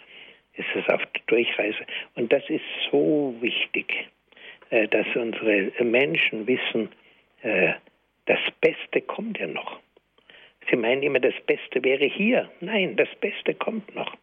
es 0.54 0.64
ist 0.74 0.88
auf 0.92 1.02
der 1.14 1.22
Durchreise. 1.26 1.86
Und 2.14 2.32
das 2.32 2.42
ist 2.48 2.64
so 2.90 3.34
wichtig, 3.40 4.08
äh, 4.70 4.88
dass 4.88 5.06
unsere 5.14 5.72
Menschen 5.84 6.46
wissen, 6.46 6.88
äh, 7.42 7.72
das 8.26 8.40
Beste 8.60 9.00
kommt 9.00 9.38
ja 9.38 9.46
noch. 9.46 9.80
Sie 10.70 10.76
meinen 10.76 11.02
immer, 11.02 11.20
das 11.20 11.34
Beste 11.46 11.82
wäre 11.82 12.04
hier. 12.04 12.50
Nein, 12.60 12.96
das 12.96 13.08
Beste 13.20 13.54
kommt 13.54 13.94
noch. 13.94 14.14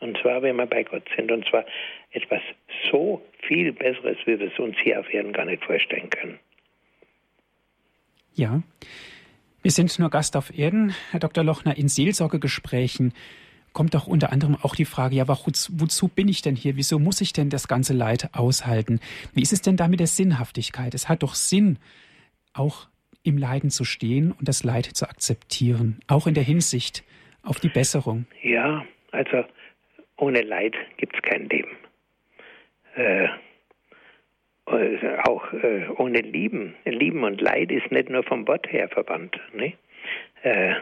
Und 0.00 0.18
zwar, 0.18 0.42
wenn 0.42 0.56
wir 0.56 0.66
bei 0.66 0.82
Gott 0.82 1.08
sind. 1.16 1.30
Und 1.30 1.46
zwar 1.46 1.64
etwas 2.10 2.42
so 2.90 3.22
viel 3.46 3.72
Besseres, 3.72 4.18
wie 4.26 4.38
wir 4.38 4.48
es 4.48 4.58
uns 4.58 4.76
hier 4.82 4.98
auf 5.00 5.12
Erden 5.12 5.32
gar 5.32 5.44
nicht 5.44 5.64
vorstellen 5.64 6.10
können. 6.10 6.38
Ja. 8.34 8.62
Wir 9.64 9.70
sind 9.70 9.98
nur 9.98 10.10
Gast 10.10 10.36
auf 10.36 10.56
Erden, 10.56 10.94
Herr 11.10 11.20
Dr. 11.20 11.42
Lochner, 11.42 11.78
in 11.78 11.88
Seelsorgegesprächen 11.88 13.14
kommt 13.72 13.94
doch 13.94 14.06
unter 14.06 14.30
anderem 14.30 14.58
auch 14.60 14.74
die 14.74 14.84
Frage, 14.84 15.16
ja, 15.16 15.26
wozu, 15.26 16.08
bin 16.08 16.28
ich 16.28 16.42
denn 16.42 16.54
hier? 16.54 16.76
Wieso 16.76 16.98
muss 16.98 17.22
ich 17.22 17.32
denn 17.32 17.48
das 17.48 17.66
ganze 17.66 17.94
Leid 17.94 18.28
aushalten? 18.34 19.00
Wie 19.32 19.40
ist 19.40 19.54
es 19.54 19.62
denn 19.62 19.78
da 19.78 19.88
mit 19.88 20.00
der 20.00 20.06
Sinnhaftigkeit? 20.06 20.92
Es 20.94 21.08
hat 21.08 21.22
doch 21.22 21.34
Sinn, 21.34 21.78
auch 22.52 22.88
im 23.22 23.38
Leiden 23.38 23.70
zu 23.70 23.84
stehen 23.84 24.32
und 24.32 24.48
das 24.48 24.64
Leid 24.64 24.84
zu 24.84 25.08
akzeptieren, 25.08 25.98
auch 26.08 26.26
in 26.26 26.34
der 26.34 26.44
Hinsicht 26.44 27.02
auf 27.42 27.58
die 27.58 27.70
Besserung. 27.70 28.26
Ja, 28.42 28.84
also 29.12 29.44
ohne 30.18 30.42
Leid 30.42 30.74
gibt 30.98 31.16
es 31.16 31.22
kein 31.22 31.48
Leben. 31.48 31.70
Äh, 32.96 33.28
auch 34.66 35.52
äh, 35.52 35.86
ohne 35.96 36.20
Lieben. 36.20 36.74
Lieben 36.84 37.22
und 37.24 37.40
Leid 37.40 37.70
ist 37.70 37.90
nicht 37.90 38.08
nur 38.08 38.22
vom 38.22 38.46
Wort 38.48 38.70
her 38.72 38.88
verwandt. 38.88 39.38
Ne? 39.52 39.74
Äh, 40.42 40.74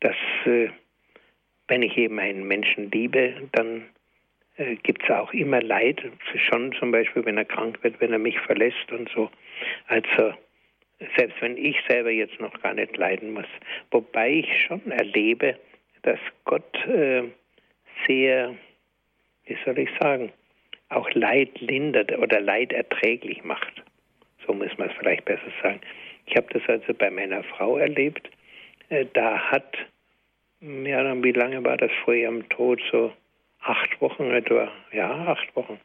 das, 0.00 0.16
äh, 0.44 0.68
wenn 1.68 1.82
ich 1.82 1.96
eben 1.96 2.18
einen 2.18 2.46
Menschen 2.46 2.90
liebe, 2.90 3.48
dann 3.52 3.86
äh, 4.56 4.76
gibt 4.76 5.04
es 5.04 5.10
auch 5.10 5.32
immer 5.32 5.62
Leid. 5.62 6.02
Schon 6.48 6.72
zum 6.72 6.90
Beispiel, 6.90 7.24
wenn 7.24 7.38
er 7.38 7.44
krank 7.44 7.82
wird, 7.82 8.00
wenn 8.00 8.12
er 8.12 8.18
mich 8.18 8.38
verlässt 8.40 8.92
und 8.92 9.08
so. 9.10 9.30
Also 9.86 10.34
selbst 11.16 11.40
wenn 11.40 11.56
ich 11.56 11.76
selber 11.88 12.10
jetzt 12.10 12.38
noch 12.40 12.60
gar 12.62 12.74
nicht 12.74 12.96
leiden 12.96 13.32
muss. 13.32 13.46
Wobei 13.90 14.30
ich 14.30 14.62
schon 14.66 14.90
erlebe, 14.90 15.58
dass 16.02 16.18
Gott 16.44 16.86
äh, 16.86 17.22
sehr, 18.06 18.54
wie 19.46 19.56
soll 19.64 19.78
ich 19.78 19.90
sagen, 20.00 20.32
auch 20.90 21.10
Leid 21.14 21.60
lindert 21.60 22.16
oder 22.18 22.40
Leid 22.40 22.72
erträglich 22.72 23.42
macht. 23.44 23.82
So 24.46 24.52
muss 24.52 24.76
man 24.78 24.88
es 24.88 24.96
vielleicht 24.98 25.24
besser 25.24 25.50
sagen. 25.62 25.80
Ich 26.26 26.36
habe 26.36 26.46
das 26.52 26.62
also 26.68 26.92
bei 26.94 27.10
meiner 27.10 27.42
Frau 27.44 27.78
erlebt. 27.78 28.28
Äh, 28.88 29.06
da 29.12 29.38
hat, 29.38 29.78
ja, 30.60 31.02
dann 31.02 31.24
wie 31.24 31.32
lange 31.32 31.64
war 31.64 31.76
das 31.76 31.90
vor 32.04 32.14
ihrem 32.14 32.48
Tod? 32.48 32.80
So 32.90 33.12
acht 33.60 34.00
Wochen 34.00 34.30
etwa, 34.30 34.70
ja, 34.92 35.10
acht 35.10 35.54
Wochen. 35.56 35.78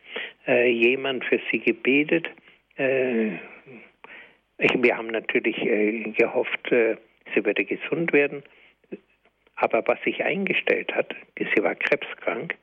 Äh, 0.48 0.70
jemand 0.70 1.26
für 1.26 1.40
sie 1.52 1.60
gebetet. 1.60 2.28
Äh, 2.78 3.36
ich, 4.58 4.72
wir 4.82 4.98
haben 4.98 5.08
natürlich 5.08 5.58
äh, 5.58 6.12
gehofft, 6.12 6.72
äh, 6.72 6.96
sie 7.34 7.46
würde 7.46 7.66
gesund 7.66 8.14
werden. 8.14 8.44
Aber 9.56 9.86
was 9.88 10.02
sich 10.04 10.24
eingestellt 10.24 10.94
hat, 10.94 11.16
sie 11.38 11.64
war 11.64 11.76
krebskrank, 11.76 12.56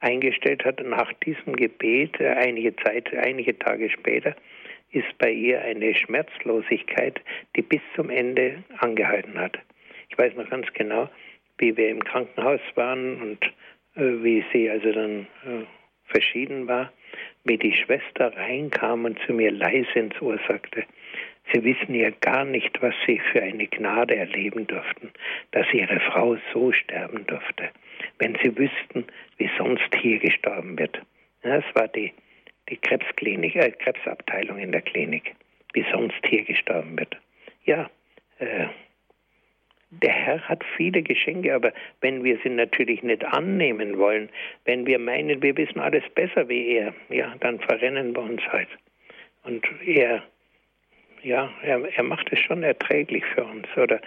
eingestellt 0.00 0.64
hat 0.64 0.84
nach 0.84 1.12
diesem 1.24 1.56
Gebet, 1.56 2.20
äh, 2.20 2.28
einige 2.28 2.74
Zeit, 2.76 3.12
einige 3.14 3.58
Tage 3.58 3.90
später, 3.90 4.34
ist 4.92 5.18
bei 5.18 5.30
ihr 5.30 5.60
eine 5.62 5.94
Schmerzlosigkeit, 5.94 7.20
die 7.56 7.62
bis 7.62 7.80
zum 7.94 8.10
Ende 8.10 8.62
angehalten 8.78 9.38
hat. 9.38 9.58
Ich 10.08 10.16
weiß 10.16 10.34
noch 10.34 10.48
ganz 10.48 10.66
genau, 10.72 11.08
wie 11.58 11.76
wir 11.76 11.88
im 11.88 12.02
Krankenhaus 12.02 12.60
waren 12.74 13.20
und 13.20 13.44
äh, 13.96 14.22
wie 14.22 14.44
sie 14.52 14.70
also 14.70 14.92
dann 14.92 15.26
äh, 15.44 15.64
verschieden 16.04 16.66
war, 16.66 16.92
wie 17.44 17.58
die 17.58 17.74
Schwester 17.74 18.34
reinkam 18.36 19.04
und 19.04 19.18
zu 19.26 19.32
mir 19.32 19.50
leise 19.50 19.98
ins 19.98 20.20
Ohr 20.22 20.38
sagte, 20.48 20.84
Sie 21.52 21.64
wissen 21.64 21.94
ja 21.94 22.10
gar 22.20 22.44
nicht, 22.44 22.82
was 22.82 22.94
Sie 23.06 23.18
für 23.32 23.42
eine 23.42 23.66
Gnade 23.66 24.16
erleben 24.16 24.66
durften, 24.66 25.10
dass 25.52 25.66
Ihre 25.72 25.98
Frau 26.00 26.36
so 26.52 26.72
sterben 26.72 27.26
durfte. 27.26 27.70
Wenn 28.18 28.36
Sie 28.42 28.56
wüssten, 28.56 29.06
wie 29.36 29.50
sonst 29.56 29.94
hier 30.00 30.18
gestorben 30.18 30.78
wird. 30.78 31.00
Das 31.42 31.64
war 31.74 31.88
die, 31.88 32.12
die 32.68 32.76
Krebsklinik, 32.76 33.56
äh, 33.56 33.70
Krebsabteilung 33.70 34.58
in 34.58 34.72
der 34.72 34.82
Klinik, 34.82 35.34
wie 35.72 35.84
sonst 35.92 36.18
hier 36.26 36.44
gestorben 36.44 36.98
wird. 36.98 37.16
Ja, 37.64 37.88
äh, 38.38 38.66
der 39.90 40.12
Herr 40.12 40.40
hat 40.48 40.62
viele 40.76 41.02
Geschenke, 41.02 41.54
aber 41.54 41.72
wenn 42.00 42.22
wir 42.22 42.38
sie 42.42 42.50
natürlich 42.50 43.02
nicht 43.02 43.24
annehmen 43.24 43.96
wollen, 43.96 44.28
wenn 44.64 44.86
wir 44.86 44.98
meinen, 44.98 45.42
wir 45.42 45.56
wissen 45.56 45.78
alles 45.80 46.04
besser 46.14 46.48
wie 46.48 46.76
er, 46.76 46.94
ja, 47.08 47.34
dann 47.40 47.58
verrennen 47.60 48.14
wir 48.14 48.22
uns 48.22 48.42
halt. 48.48 48.68
Und 49.44 49.64
er 49.86 50.22
ja, 51.22 51.50
er, 51.62 51.84
er 51.96 52.02
macht 52.02 52.32
es 52.32 52.38
schon 52.40 52.62
erträglich 52.62 53.24
für 53.34 53.44
uns. 53.44 53.66
Oder 53.76 54.00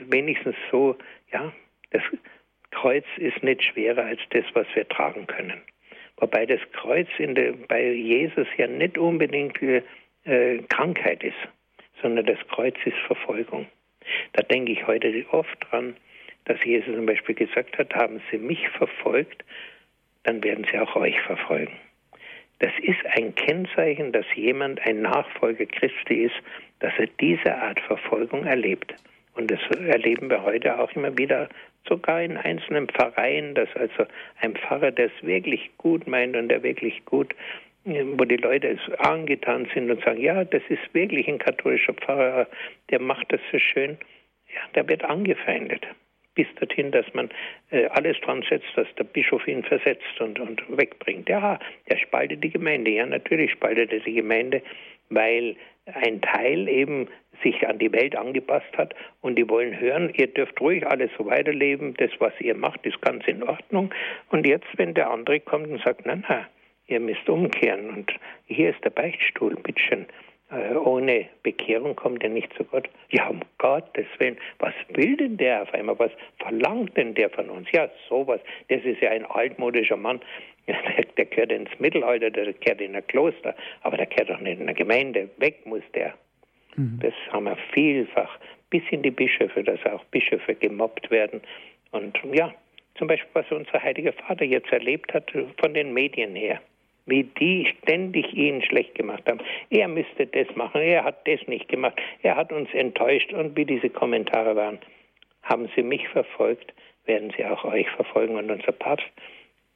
wenigstens 0.00 0.56
so, 0.70 0.96
ja, 1.32 1.52
das 1.90 2.02
Kreuz 2.76 3.06
ist 3.16 3.42
nicht 3.42 3.64
schwerer 3.64 4.04
als 4.04 4.20
das, 4.30 4.44
was 4.52 4.66
wir 4.74 4.86
tragen 4.86 5.26
können. 5.26 5.62
Wobei 6.18 6.44
das 6.44 6.60
Kreuz 6.72 7.08
der, 7.18 7.52
bei 7.52 7.90
Jesus 7.90 8.46
ja 8.58 8.66
nicht 8.66 8.98
unbedingt 8.98 9.58
äh, 9.62 10.58
Krankheit 10.68 11.24
ist, 11.24 11.36
sondern 12.02 12.26
das 12.26 12.38
Kreuz 12.48 12.76
ist 12.84 12.98
Verfolgung. 13.06 13.66
Da 14.34 14.42
denke 14.42 14.72
ich 14.72 14.86
heute 14.86 15.24
oft 15.30 15.56
dran, 15.70 15.96
dass 16.44 16.62
Jesus 16.64 16.94
zum 16.94 17.06
Beispiel 17.06 17.34
gesagt 17.34 17.78
hat, 17.78 17.94
haben 17.94 18.20
Sie 18.30 18.38
mich 18.38 18.68
verfolgt, 18.68 19.42
dann 20.24 20.44
werden 20.44 20.66
Sie 20.70 20.78
auch 20.78 20.96
euch 20.96 21.18
verfolgen. 21.22 21.72
Das 22.58 22.72
ist 22.82 23.04
ein 23.16 23.34
Kennzeichen, 23.34 24.12
dass 24.12 24.26
jemand 24.34 24.80
ein 24.86 25.00
Nachfolger 25.00 25.64
Christi 25.64 26.24
ist, 26.24 26.36
dass 26.80 26.92
er 26.98 27.08
diese 27.20 27.54
Art 27.56 27.80
Verfolgung 27.80 28.44
erlebt. 28.44 28.94
Und 29.36 29.50
das 29.50 29.60
erleben 29.78 30.30
wir 30.30 30.42
heute 30.42 30.78
auch 30.78 30.90
immer 30.92 31.16
wieder, 31.16 31.48
sogar 31.86 32.22
in 32.22 32.36
einzelnen 32.36 32.88
Pfarreien, 32.88 33.54
dass 33.54 33.68
also 33.76 34.06
ein 34.40 34.56
Pfarrer, 34.56 34.90
der 34.90 35.06
es 35.06 35.26
wirklich 35.26 35.70
gut 35.78 36.06
meint 36.06 36.36
und 36.36 36.48
der 36.48 36.62
wirklich 36.62 37.04
gut, 37.04 37.34
wo 37.84 38.24
die 38.24 38.36
Leute 38.36 38.76
angetan 38.98 39.68
sind 39.72 39.90
und 39.90 40.02
sagen, 40.02 40.20
ja, 40.20 40.42
das 40.44 40.62
ist 40.68 40.92
wirklich 40.92 41.28
ein 41.28 41.38
katholischer 41.38 41.94
Pfarrer, 41.94 42.48
der 42.90 43.00
macht 43.00 43.32
das 43.32 43.40
so 43.52 43.58
schön, 43.58 43.98
ja, 44.52 44.60
der 44.74 44.88
wird 44.88 45.04
angefeindet 45.04 45.86
bis 46.36 46.46
dorthin, 46.60 46.92
dass 46.92 47.06
man 47.14 47.30
äh, 47.70 47.86
alles 47.86 48.20
dran 48.20 48.44
setzt, 48.48 48.68
dass 48.76 48.86
der 48.96 49.04
Bischof 49.04 49.48
ihn 49.48 49.64
versetzt 49.64 50.20
und, 50.20 50.38
und 50.38 50.62
wegbringt. 50.68 51.28
Ja, 51.28 51.58
er 51.86 51.98
spaltet 51.98 52.44
die 52.44 52.50
Gemeinde. 52.50 52.92
Ja, 52.92 53.06
natürlich 53.06 53.50
spaltet 53.50 53.90
er 53.90 54.00
die 54.00 54.14
Gemeinde, 54.14 54.62
weil 55.08 55.56
ein 55.94 56.20
Teil 56.20 56.68
eben 56.68 57.08
sich 57.42 57.66
an 57.68 57.78
die 57.78 57.92
Welt 57.92 58.16
angepasst 58.16 58.76
hat 58.76 58.94
und 59.20 59.36
die 59.36 59.48
wollen 59.48 59.78
hören, 59.78 60.10
ihr 60.14 60.26
dürft 60.26 60.60
ruhig 60.60 60.86
alles 60.86 61.10
so 61.18 61.26
weiterleben, 61.26 61.94
das, 61.94 62.10
was 62.18 62.32
ihr 62.40 62.56
macht, 62.56 62.84
ist 62.86 63.00
ganz 63.02 63.26
in 63.26 63.42
Ordnung. 63.42 63.92
Und 64.30 64.46
jetzt, 64.46 64.66
wenn 64.76 64.94
der 64.94 65.10
andere 65.10 65.40
kommt 65.40 65.68
und 65.68 65.82
sagt, 65.82 66.02
na, 66.04 66.16
na, 66.28 66.46
ihr 66.86 67.00
müsst 67.00 67.28
umkehren 67.28 67.90
und 67.90 68.12
hier 68.46 68.70
ist 68.70 68.82
der 68.84 68.90
Beichtstuhl, 68.90 69.54
bitteschön, 69.56 70.06
ohne 70.50 71.26
Bekehrung 71.42 71.96
kommt 71.96 72.22
er 72.22 72.30
nicht 72.30 72.52
zu 72.54 72.64
Gott. 72.64 72.88
Ja, 73.10 73.28
um 73.28 73.40
Gottes 73.58 74.06
Willen, 74.18 74.36
was 74.58 74.74
will 74.90 75.16
denn 75.16 75.36
der 75.36 75.62
auf 75.62 75.74
einmal? 75.74 75.98
Was 75.98 76.12
verlangt 76.38 76.96
denn 76.96 77.14
der 77.14 77.30
von 77.30 77.50
uns? 77.50 77.68
Ja, 77.72 77.90
sowas. 78.08 78.40
Das 78.68 78.82
ist 78.84 79.00
ja 79.00 79.10
ein 79.10 79.24
altmodischer 79.24 79.96
Mann. 79.96 80.20
Der, 80.66 81.04
der 81.16 81.26
gehört 81.26 81.52
ins 81.52 81.70
Mittelalter, 81.78 82.28
der 82.28 82.52
gehört 82.52 82.80
in 82.80 82.96
ein 82.96 83.06
Kloster, 83.06 83.54
aber 83.82 83.98
der 83.98 84.06
gehört 84.06 84.30
doch 84.30 84.40
nicht 84.40 84.58
in 84.58 84.62
eine 84.62 84.74
Gemeinde. 84.74 85.30
Weg 85.36 85.64
muss 85.64 85.84
der. 85.94 86.12
Mhm. 86.74 86.98
Das 87.00 87.14
haben 87.30 87.44
wir 87.44 87.56
vielfach, 87.72 88.36
bis 88.68 88.82
in 88.90 89.02
die 89.02 89.12
Bischöfe, 89.12 89.62
dass 89.62 89.78
auch 89.86 90.02
Bischöfe 90.06 90.56
gemobbt 90.56 91.08
werden. 91.12 91.40
Und 91.92 92.18
ja, 92.32 92.52
zum 92.98 93.06
Beispiel, 93.06 93.30
was 93.34 93.52
unser 93.52 93.80
heiliger 93.80 94.12
Vater 94.12 94.44
jetzt 94.44 94.72
erlebt 94.72 95.14
hat, 95.14 95.30
von 95.60 95.72
den 95.72 95.94
Medien 95.94 96.34
her 96.34 96.60
wie 97.06 97.22
die 97.22 97.72
ständig 97.78 98.32
ihn 98.34 98.62
schlecht 98.62 98.94
gemacht 98.94 99.22
haben. 99.28 99.40
Er 99.70 99.88
müsste 99.88 100.26
das 100.26 100.54
machen, 100.56 100.80
er 100.82 101.04
hat 101.04 101.26
das 101.26 101.40
nicht 101.46 101.68
gemacht, 101.68 101.96
er 102.22 102.36
hat 102.36 102.52
uns 102.52 102.68
enttäuscht 102.74 103.32
und 103.32 103.56
wie 103.56 103.64
diese 103.64 103.88
Kommentare 103.88 104.56
waren. 104.56 104.78
Haben 105.42 105.68
Sie 105.74 105.82
mich 105.82 106.06
verfolgt, 106.08 106.74
werden 107.06 107.32
Sie 107.36 107.44
auch 107.44 107.64
euch 107.64 107.88
verfolgen 107.90 108.36
und 108.36 108.50
unser 108.50 108.72
Papst, 108.72 109.06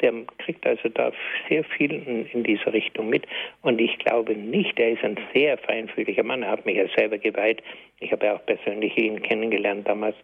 der 0.00 0.12
kriegt 0.38 0.66
also 0.66 0.88
da 0.88 1.12
sehr 1.48 1.62
viel 1.62 1.92
in, 2.32 2.42
dieser 2.42 2.72
Richtung 2.72 3.08
mit 3.08 3.26
und 3.62 3.80
ich 3.80 3.98
glaube 3.98 4.34
nicht, 4.34 4.78
er 4.80 4.92
ist 4.92 5.04
ein 5.04 5.18
sehr 5.34 5.58
feinfühliger 5.58 6.22
Mann, 6.22 6.42
er 6.42 6.50
hat 6.50 6.66
mich 6.66 6.76
ja 6.76 6.86
selber 6.96 7.18
geweiht, 7.18 7.62
ich 8.00 8.10
habe 8.10 8.26
ja 8.26 8.36
auch 8.36 8.46
persönlich 8.46 8.96
ihn 8.96 9.22
kennengelernt 9.22 9.86
damals. 9.86 10.16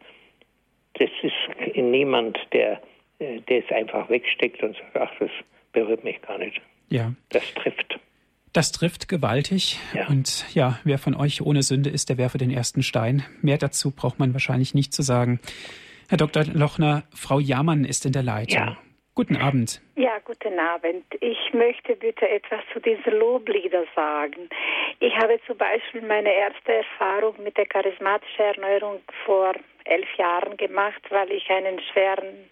Das 0.94 1.10
ist 1.22 1.76
niemand, 1.76 2.38
der, 2.52 2.80
äh, 3.18 3.40
der 3.48 3.58
es 3.58 3.70
einfach 3.70 4.08
wegsteckt 4.08 4.62
und 4.62 4.76
sagt, 4.76 4.96
ach, 4.96 5.12
das 5.18 5.30
berührt 5.72 6.04
mich 6.04 6.20
gar 6.22 6.38
nicht. 6.38 6.60
Ja. 6.88 7.12
Das 7.30 7.42
trifft. 7.54 8.00
Das 8.52 8.72
trifft 8.72 9.08
gewaltig. 9.08 9.78
Ja. 9.92 10.08
Und 10.08 10.46
ja, 10.54 10.78
wer 10.84 10.98
von 10.98 11.14
euch 11.14 11.42
ohne 11.42 11.62
Sünde 11.62 11.90
ist, 11.90 12.08
der 12.08 12.16
werfe 12.16 12.38
den 12.38 12.50
ersten 12.50 12.82
Stein. 12.82 13.22
Mehr 13.42 13.58
dazu 13.58 13.90
braucht 13.90 14.18
man 14.18 14.32
wahrscheinlich 14.32 14.72
nicht 14.72 14.94
zu 14.94 15.02
sagen. 15.02 15.40
Herr 16.08 16.18
Dr. 16.18 16.44
Lochner, 16.44 17.02
Frau 17.14 17.38
Jamann 17.38 17.84
ist 17.84 18.06
in 18.06 18.12
der 18.12 18.22
Leitung. 18.22 18.58
Ja. 18.58 18.78
Guten 19.14 19.36
Abend. 19.36 19.80
Ja, 19.96 20.18
guten 20.24 20.58
Abend. 20.58 21.04
Ich 21.20 21.54
möchte 21.54 21.96
bitte 21.96 22.28
etwas 22.28 22.60
zu 22.72 22.80
diesen 22.80 23.18
Lobliedern 23.18 23.86
sagen. 23.94 24.50
Ich 25.00 25.14
habe 25.16 25.40
zum 25.46 25.56
Beispiel 25.56 26.02
meine 26.02 26.32
erste 26.32 26.74
Erfahrung 26.74 27.42
mit 27.42 27.56
der 27.56 27.66
charismatischen 27.66 28.44
Erneuerung 28.44 29.00
vor 29.24 29.54
elf 29.84 30.08
Jahren 30.18 30.56
gemacht, 30.58 31.02
weil 31.08 31.30
ich 31.32 31.48
einen 31.50 31.80
schweren 31.80 32.50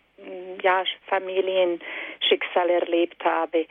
ja, 0.63 0.85
Familienschicksal 1.07 2.71
erlebt 2.71 3.23
habe. 3.25 3.67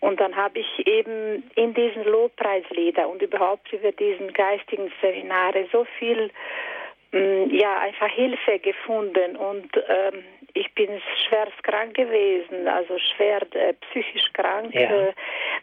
Und 0.00 0.20
dann 0.20 0.36
habe 0.36 0.58
ich 0.58 0.86
eben 0.86 1.50
in 1.54 1.74
diesen 1.74 2.04
Lobpreislieder 2.04 3.08
und 3.08 3.22
überhaupt 3.22 3.72
über 3.72 3.92
diesen 3.92 4.32
geistigen 4.32 4.92
Seminare 5.00 5.66
so 5.72 5.84
viel 5.98 6.30
mm, 7.12 7.50
ja 7.50 7.78
einfach 7.80 8.10
Hilfe 8.10 8.58
gefunden 8.58 9.36
und 9.36 9.70
ähm, 9.88 10.24
ich 10.56 10.72
bin 10.74 10.88
schwerst 11.28 11.62
krank 11.64 11.94
gewesen, 11.94 12.66
also 12.66 12.98
schwer 12.98 13.42
äh, 13.54 13.74
psychisch 13.74 14.32
krank, 14.32 14.74
ja. 14.74 15.08
äh, 15.08 15.12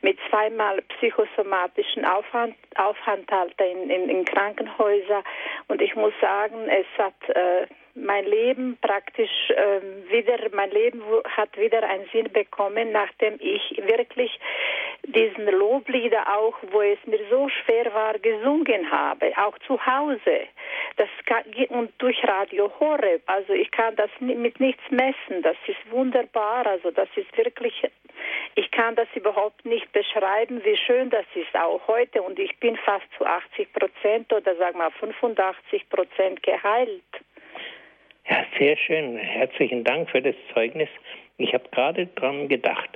mit 0.02 0.20
zweimal 0.30 0.82
psychosomatischen 0.84 2.06
Aufwand, 2.06 2.56
Aufenthalten 2.76 3.66
in, 3.66 3.90
in, 3.90 4.10
in 4.10 4.26
Krankenhäusern. 4.26 5.24
Und 5.68 5.82
ich 5.82 5.96
muss 5.96 6.14
sagen, 6.22 6.70
es 6.70 6.86
hat 6.98 7.30
äh, 7.30 7.66
mein 7.96 8.26
Leben 8.26 8.78
praktisch 8.82 9.52
ähm, 9.56 10.10
wieder, 10.10 10.38
mein 10.52 10.72
Leben 10.72 11.02
hat 11.26 11.56
wieder 11.58 11.84
einen 11.88 12.08
Sinn 12.12 12.32
bekommen, 12.32 12.92
nachdem 12.92 13.36
ich 13.40 13.82
wirklich 13.88 14.40
diesen 15.06 15.46
Loblieder 15.46 16.26
auch, 16.36 16.56
wo 16.72 16.82
es 16.82 16.98
mir 17.06 17.20
so 17.30 17.50
schwer 17.50 17.94
war, 17.94 18.18
gesungen 18.20 18.90
habe, 18.90 19.32
auch 19.38 19.58
zu 19.60 19.86
Hause. 19.86 20.48
Das 20.96 21.10
kann, 21.26 21.44
und 21.70 21.92
durch 22.00 22.24
Radio 22.24 22.72
Horeb. 22.80 23.22
Also 23.28 23.54
ich 23.54 23.70
kann 23.72 23.96
das 23.96 24.10
mit 24.20 24.60
nichts 24.60 24.84
messen. 24.90 25.42
Das 25.42 25.58
ist 25.68 25.92
wunderbar. 25.92 26.66
Also 26.66 26.92
das 26.92 27.10
ist 27.16 27.36
wirklich, 27.38 27.74
ich 28.56 28.72
kann 28.72 28.96
das 28.96 29.08
überhaupt 29.14 29.66
nicht 29.66 29.92
beschreiben, 29.92 30.64
wie 30.64 30.78
schön 30.78 31.10
das 31.10 31.26
ist 31.36 31.56
auch 31.56 31.82
heute. 31.88 32.22
Und 32.22 32.40
ich 32.40 32.58
bin 32.60 32.78
fast 32.78 33.06
zu 33.18 33.26
80 33.26 33.74
Prozent 33.74 34.32
oder 34.34 34.56
sagen 34.56 34.78
wir 34.78 34.92
85 34.92 35.90
Prozent 35.90 36.42
geheilt. 36.44 37.04
Ja, 38.30 38.46
sehr 38.58 38.78
schön. 38.78 39.18
Herzlichen 39.18 39.84
Dank 39.84 40.10
für 40.10 40.22
das 40.22 40.36
Zeugnis. 40.54 40.90
Ich 41.38 41.54
habe 41.54 41.68
gerade 41.72 42.08
dran 42.08 42.48
gedacht. 42.48 42.90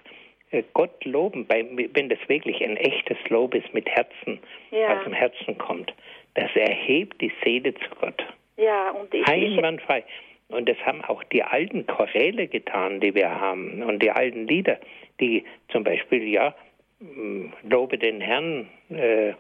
Äh, 0.52 0.64
Gott 0.74 1.04
loben, 1.04 1.46
wenn 1.50 2.10
das 2.10 2.20
wirklich 2.28 2.64
ein 2.64 2.78
echtes 2.78 3.18
Lob 3.30 3.54
ist, 3.54 3.74
mit 3.74 3.90
Herzen, 3.90 4.40
ja. 4.72 4.98
aus 4.98 5.04
dem 5.04 5.14
Herzen 5.14 5.58
kommt, 5.58 5.94
das 6.36 6.50
erhebt 6.56 7.20
die 7.20 7.32
Seele 7.44 7.74
zu 7.74 7.90
Gott. 8.00 8.24
Ja, 8.56 8.92
und 8.92 9.14
ich, 9.14 9.28
Einwandfrei. 9.28 10.04
Und 10.50 10.70
das 10.70 10.78
haben 10.86 11.04
auch 11.04 11.24
die 11.26 11.44
alten 11.44 11.86
Choräle 11.86 12.48
getan, 12.48 13.02
die 13.02 13.14
wir 13.14 13.30
haben, 13.30 13.84
und 13.84 14.02
die 14.02 14.12
alten 14.12 14.48
Lieder, 14.48 14.80
die 15.20 15.44
zum 15.70 15.84
Beispiel, 15.84 16.26
ja, 16.30 16.56
lobe 17.64 17.98
den 17.98 18.22
Herrn, 18.22 18.70
äh, 18.90 19.34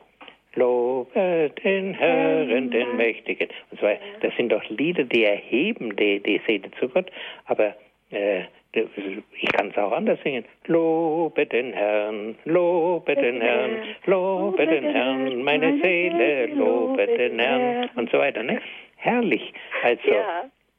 Lobe 0.57 1.51
den 1.63 1.93
Herrn, 1.93 2.71
den 2.71 2.97
Mächtigen. 2.97 3.49
Und 3.71 3.79
so 3.79 3.87
Das 4.21 4.35
sind 4.35 4.51
doch 4.51 4.63
Lieder, 4.69 5.03
die 5.03 5.23
erheben 5.23 5.95
die, 5.95 6.19
die 6.19 6.41
Seele 6.47 6.71
zu 6.79 6.89
Gott. 6.89 7.11
Aber 7.45 7.75
äh, 8.11 8.41
ich 8.73 9.51
kann 9.53 9.69
es 9.69 9.77
auch 9.77 9.91
anders 9.91 10.19
singen. 10.23 10.45
Lobe 10.65 11.45
den 11.45 11.73
Herrn, 11.73 12.35
lobe 12.45 13.15
den 13.15 13.41
Herrn, 13.41 13.71
lobe 14.05 14.67
den 14.67 14.83
Herrn, 14.83 15.43
meine 15.43 15.79
Seele, 15.81 16.47
lobe 16.47 17.07
den 17.07 17.39
Herrn 17.39 17.89
und 17.95 18.11
so 18.11 18.19
weiter. 18.19 18.43
Ne? 18.43 18.61
Herrlich. 18.97 19.53
Also, 19.83 20.11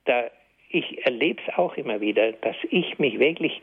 da, 0.05 0.25
ich 0.71 1.05
erlebe 1.07 1.41
es 1.47 1.59
auch 1.59 1.77
immer 1.77 2.01
wieder, 2.01 2.33
dass 2.33 2.57
ich 2.71 2.99
mich 2.99 3.19
wirklich 3.19 3.61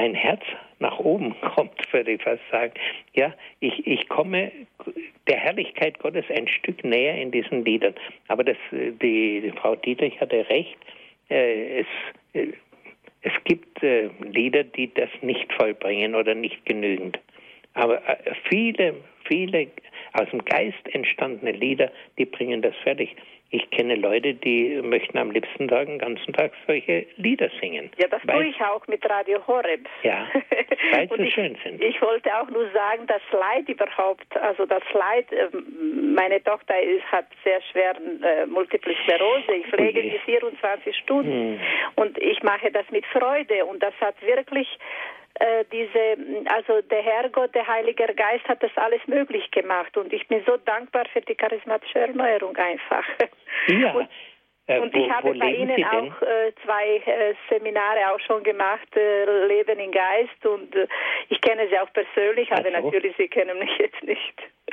mein 0.00 0.14
Herz 0.14 0.42
nach 0.78 0.98
oben 0.98 1.34
kommt, 1.54 1.92
würde 1.92 2.12
ich 2.12 2.22
fast 2.22 2.42
sagen. 2.50 2.72
Ja, 3.14 3.34
ich, 3.60 3.86
ich 3.86 4.08
komme 4.08 4.50
der 5.28 5.36
Herrlichkeit 5.36 5.98
Gottes 5.98 6.24
ein 6.34 6.48
Stück 6.48 6.82
näher 6.84 7.20
in 7.20 7.30
diesen 7.30 7.64
Liedern. 7.64 7.94
Aber 8.28 8.42
das, 8.44 8.56
die, 8.70 9.42
die 9.42 9.52
Frau 9.60 9.76
Dietrich 9.76 10.18
hatte 10.20 10.48
recht. 10.48 10.76
Äh, 11.28 11.80
es, 11.80 11.86
äh, 12.32 12.46
es 13.22 13.32
gibt 13.44 13.82
äh, 13.82 14.08
Lieder, 14.22 14.64
die 14.64 14.92
das 14.94 15.10
nicht 15.20 15.52
vollbringen 15.52 16.14
oder 16.14 16.34
nicht 16.34 16.64
genügend. 16.64 17.18
Aber 17.74 17.96
äh, 18.08 18.34
viele, 18.48 18.94
viele 19.28 19.66
aus 20.12 20.28
dem 20.30 20.44
Geist 20.44 20.78
entstandene 20.92 21.52
Lieder, 21.52 21.90
die 22.18 22.24
bringen 22.24 22.62
das 22.62 22.74
fertig. 22.82 23.16
Ich 23.52 23.68
kenne 23.70 23.96
Leute, 23.96 24.34
die 24.34 24.80
möchten 24.80 25.18
am 25.18 25.32
liebsten 25.32 25.66
Tag 25.66 25.86
den 25.86 25.98
ganzen 25.98 26.32
Tag 26.32 26.52
solche 26.68 27.04
Lieder 27.16 27.50
singen. 27.60 27.90
Ja, 27.98 28.06
das 28.06 28.22
tue 28.22 28.46
ich 28.46 28.60
auch 28.60 28.86
mit 28.86 29.04
Radio 29.10 29.44
Horeb. 29.44 29.88
Ja, 30.04 30.28
weil 30.92 31.08
sie 31.08 31.22
ich, 31.24 31.34
schön 31.34 31.58
sind. 31.64 31.82
Ich 31.82 32.00
wollte 32.00 32.32
auch 32.32 32.48
nur 32.48 32.70
sagen, 32.70 33.08
das 33.08 33.22
Leid 33.32 33.68
überhaupt, 33.68 34.36
also 34.36 34.66
das 34.66 34.84
Leid, 34.92 35.26
ähm, 35.32 36.14
meine 36.14 36.40
Tochter 36.44 36.80
ist, 36.80 37.04
hat 37.10 37.26
sehr 37.42 37.60
schwer 37.72 37.96
äh, 37.96 38.46
Multiple 38.46 38.94
Sklerose. 39.02 39.52
Ich 39.52 39.66
pflege 39.66 40.00
sie 40.00 40.18
24 40.26 40.96
Stunden 40.98 41.58
hm. 41.58 41.60
und 41.96 42.18
ich 42.18 42.40
mache 42.44 42.70
das 42.70 42.88
mit 42.90 43.04
Freude 43.06 43.64
und 43.64 43.82
das 43.82 43.94
hat 44.00 44.14
wirklich 44.22 44.68
diese, 45.72 46.44
also 46.46 46.82
der 46.82 47.02
Herrgott, 47.02 47.54
der 47.54 47.66
Heilige 47.66 48.06
Geist 48.14 48.46
hat 48.46 48.62
das 48.62 48.70
alles 48.76 49.00
möglich 49.06 49.50
gemacht 49.50 49.96
und 49.96 50.12
ich 50.12 50.26
bin 50.28 50.42
so 50.46 50.56
dankbar 50.58 51.06
für 51.12 51.20
die 51.22 51.34
charismatische 51.34 52.00
Erneuerung 52.00 52.56
einfach. 52.56 53.04
Ja. 53.68 53.94
Und, 54.00 54.08
äh, 54.70 54.78
und 54.78 54.94
ich 54.94 55.10
habe 55.10 55.34
bei 55.34 55.52
Ihnen 55.52 55.84
auch 55.84 56.22
äh, 56.22 56.52
zwei 56.64 57.02
äh, 57.04 57.34
Seminare 57.48 58.12
auch 58.12 58.20
schon 58.20 58.42
gemacht, 58.44 58.86
äh, 58.96 59.46
Leben 59.46 59.78
in 59.80 59.90
Geist 59.90 60.46
und 60.46 60.74
äh, 60.76 60.86
ich 61.28 61.40
kenne 61.40 61.66
Sie 61.68 61.78
auch 61.78 61.92
persönlich, 61.92 62.50
aber 62.52 62.70
so. 62.70 62.86
natürlich 62.86 63.16
Sie 63.16 63.28
kennen 63.28 63.58
mich 63.58 63.76
jetzt 63.78 64.02
nicht. 64.04 64.34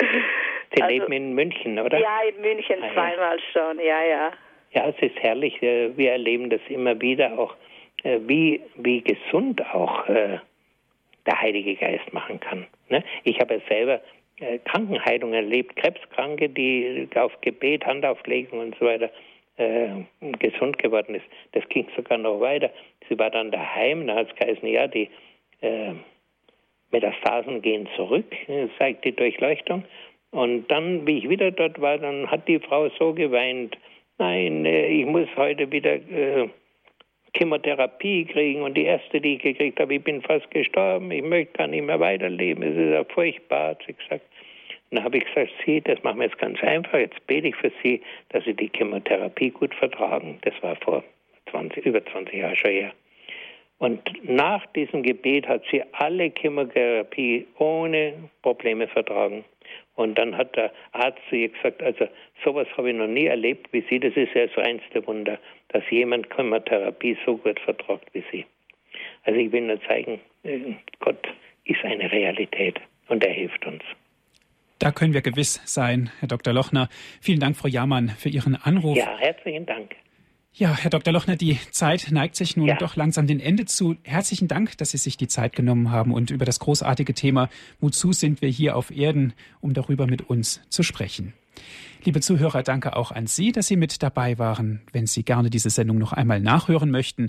Sie 0.74 0.82
also, 0.82 0.94
leben 0.94 1.12
in 1.12 1.34
München, 1.34 1.78
oder? 1.78 1.98
Ja, 1.98 2.20
in 2.22 2.40
München 2.40 2.82
ah, 2.82 2.92
zweimal 2.92 3.38
ja. 3.38 3.42
schon, 3.52 3.80
ja, 3.80 4.04
ja. 4.04 4.32
Ja, 4.70 4.88
es 4.88 4.96
ist 5.00 5.16
herrlich. 5.20 5.60
Äh, 5.62 5.96
wir 5.96 6.12
erleben 6.12 6.50
das 6.50 6.60
immer 6.68 7.00
wieder 7.00 7.36
auch, 7.36 7.54
äh, 7.54 7.67
wie, 8.02 8.60
wie 8.76 9.02
gesund 9.02 9.64
auch 9.74 10.06
äh, 10.08 10.38
der 11.26 11.40
Heilige 11.40 11.74
Geist 11.74 12.12
machen 12.12 12.40
kann. 12.40 12.66
Ne? 12.88 13.02
Ich 13.24 13.38
habe 13.40 13.60
selber 13.68 14.00
Krankenheilung 14.64 15.34
erlebt, 15.34 15.74
Krebskranke, 15.74 16.48
die 16.48 17.08
auf 17.16 17.32
Gebet, 17.40 17.84
Handauflegung 17.84 18.60
und 18.60 18.76
so 18.78 18.86
weiter 18.86 19.10
äh, 19.58 19.88
gesund 20.38 20.78
geworden 20.78 21.16
ist. 21.16 21.24
Das 21.52 21.68
ging 21.68 21.86
sogar 21.96 22.18
noch 22.18 22.40
weiter. 22.40 22.70
Sie 23.08 23.18
war 23.18 23.30
dann 23.30 23.50
daheim, 23.50 24.06
da 24.06 24.14
hat 24.14 24.28
es 24.30 24.36
geheißen, 24.36 24.68
ja, 24.68 24.86
die 24.86 25.08
äh, 25.60 25.94
Metastasen 26.90 27.60
gehen 27.60 27.88
zurück, 27.96 28.26
zeigt 28.78 29.04
die 29.04 29.14
Durchleuchtung. 29.14 29.84
Und 30.30 30.68
dann, 30.70 31.06
wie 31.06 31.18
ich 31.18 31.28
wieder 31.28 31.50
dort 31.50 31.80
war, 31.80 31.98
dann 31.98 32.30
hat 32.30 32.46
die 32.48 32.60
Frau 32.60 32.88
so 32.98 33.12
geweint, 33.14 33.76
nein, 34.18 34.64
äh, 34.64 34.86
ich 34.86 35.06
muss 35.06 35.28
heute 35.36 35.70
wieder 35.72 35.94
äh, 35.94 36.48
Chemotherapie 37.36 38.24
kriegen 38.24 38.62
und 38.62 38.74
die 38.74 38.84
erste, 38.84 39.20
die 39.20 39.34
ich 39.36 39.42
gekriegt 39.42 39.80
habe, 39.80 39.94
ich 39.94 40.02
bin 40.02 40.22
fast 40.22 40.50
gestorben, 40.50 41.10
ich 41.10 41.22
möchte 41.22 41.58
gar 41.58 41.66
nicht 41.66 41.84
mehr 41.84 42.00
weiterleben, 42.00 42.62
es 42.62 42.76
ist 42.76 42.92
ja 42.92 43.04
furchtbar, 43.04 43.70
hat 43.70 43.82
sie 43.86 43.94
gesagt. 43.94 44.24
Und 44.90 44.96
dann 44.96 45.04
habe 45.04 45.18
ich 45.18 45.24
gesagt, 45.26 45.50
Sie, 45.66 45.82
das 45.82 46.02
machen 46.02 46.18
wir 46.18 46.26
jetzt 46.26 46.38
ganz 46.38 46.62
einfach, 46.62 46.98
jetzt 46.98 47.26
bete 47.26 47.48
ich 47.48 47.56
für 47.56 47.70
Sie, 47.82 48.00
dass 48.30 48.44
Sie 48.44 48.54
die 48.54 48.70
Chemotherapie 48.74 49.50
gut 49.50 49.74
vertragen. 49.74 50.38
Das 50.42 50.54
war 50.62 50.76
vor 50.76 51.04
20, 51.50 51.84
über 51.84 52.04
20 52.04 52.34
Jahren 52.34 52.56
schon 52.56 52.70
her. 52.70 52.92
Und 53.78 54.00
nach 54.24 54.66
diesem 54.66 55.02
Gebet 55.02 55.46
hat 55.46 55.62
sie 55.70 55.82
alle 55.92 56.32
Chemotherapie 56.36 57.46
ohne 57.58 58.14
Probleme 58.42 58.88
vertragen. 58.88 59.44
Und 59.94 60.18
dann 60.18 60.36
hat 60.36 60.56
der 60.56 60.72
Arzt 60.92 61.20
zu 61.28 61.36
ihr 61.36 61.48
gesagt, 61.48 61.82
also 61.82 62.08
sowas 62.44 62.66
habe 62.76 62.90
ich 62.90 62.96
noch 62.96 63.06
nie 63.06 63.26
erlebt 63.26 63.72
wie 63.72 63.84
Sie. 63.88 64.00
Das 64.00 64.14
ist 64.16 64.34
ja 64.34 64.46
das 64.46 64.56
reinste 64.56 65.06
Wunder, 65.06 65.38
dass 65.68 65.82
jemand 65.90 66.26
Chemotherapie 66.34 67.16
so 67.24 67.36
gut 67.36 67.60
vertragt 67.60 68.08
wie 68.12 68.24
Sie. 68.30 68.46
Also 69.24 69.38
ich 69.38 69.52
will 69.52 69.62
nur 69.62 69.80
zeigen, 69.82 70.20
äh, 70.42 70.74
Gott 71.00 71.26
ist 71.64 71.84
eine 71.84 72.10
Realität 72.10 72.80
und 73.08 73.24
er 73.24 73.32
hilft 73.32 73.66
uns. 73.66 73.82
Da 74.78 74.92
können 74.92 75.12
wir 75.12 75.22
gewiss 75.22 75.60
sein, 75.64 76.10
Herr 76.20 76.28
Dr. 76.28 76.52
Lochner. 76.52 76.88
Vielen 77.20 77.40
Dank, 77.40 77.56
Frau 77.56 77.68
Jamann, 77.68 78.10
für 78.10 78.28
Ihren 78.28 78.54
Anruf. 78.54 78.96
Ja, 78.96 79.18
herzlichen 79.18 79.66
Dank. 79.66 79.96
Ja, 80.54 80.76
Herr 80.76 80.90
Dr. 80.90 81.12
Lochner, 81.12 81.36
die 81.36 81.58
Zeit 81.70 82.08
neigt 82.10 82.34
sich 82.36 82.56
nun 82.56 82.68
ja. 82.68 82.76
doch 82.76 82.96
langsam 82.96 83.26
dem 83.26 83.38
Ende 83.38 83.64
zu. 83.64 83.96
Herzlichen 84.04 84.48
Dank, 84.48 84.78
dass 84.78 84.92
Sie 84.92 84.98
sich 84.98 85.16
die 85.16 85.28
Zeit 85.28 85.54
genommen 85.54 85.90
haben 85.90 86.12
und 86.12 86.30
über 86.30 86.44
das 86.44 86.58
großartige 86.58 87.14
Thema 87.14 87.48
Wozu 87.80 88.12
sind 88.12 88.40
wir 88.40 88.48
hier 88.48 88.76
auf 88.76 88.90
Erden, 88.90 89.34
um 89.60 89.74
darüber 89.74 90.06
mit 90.06 90.28
uns 90.28 90.60
zu 90.68 90.82
sprechen. 90.82 91.34
Liebe 92.04 92.20
Zuhörer, 92.20 92.62
danke 92.62 92.94
auch 92.94 93.10
an 93.10 93.26
Sie, 93.26 93.50
dass 93.50 93.66
Sie 93.66 93.76
mit 93.76 94.04
dabei 94.04 94.38
waren. 94.38 94.82
Wenn 94.92 95.08
Sie 95.08 95.24
gerne 95.24 95.50
diese 95.50 95.68
Sendung 95.68 95.98
noch 95.98 96.12
einmal 96.12 96.40
nachhören 96.40 96.92
möchten, 96.92 97.28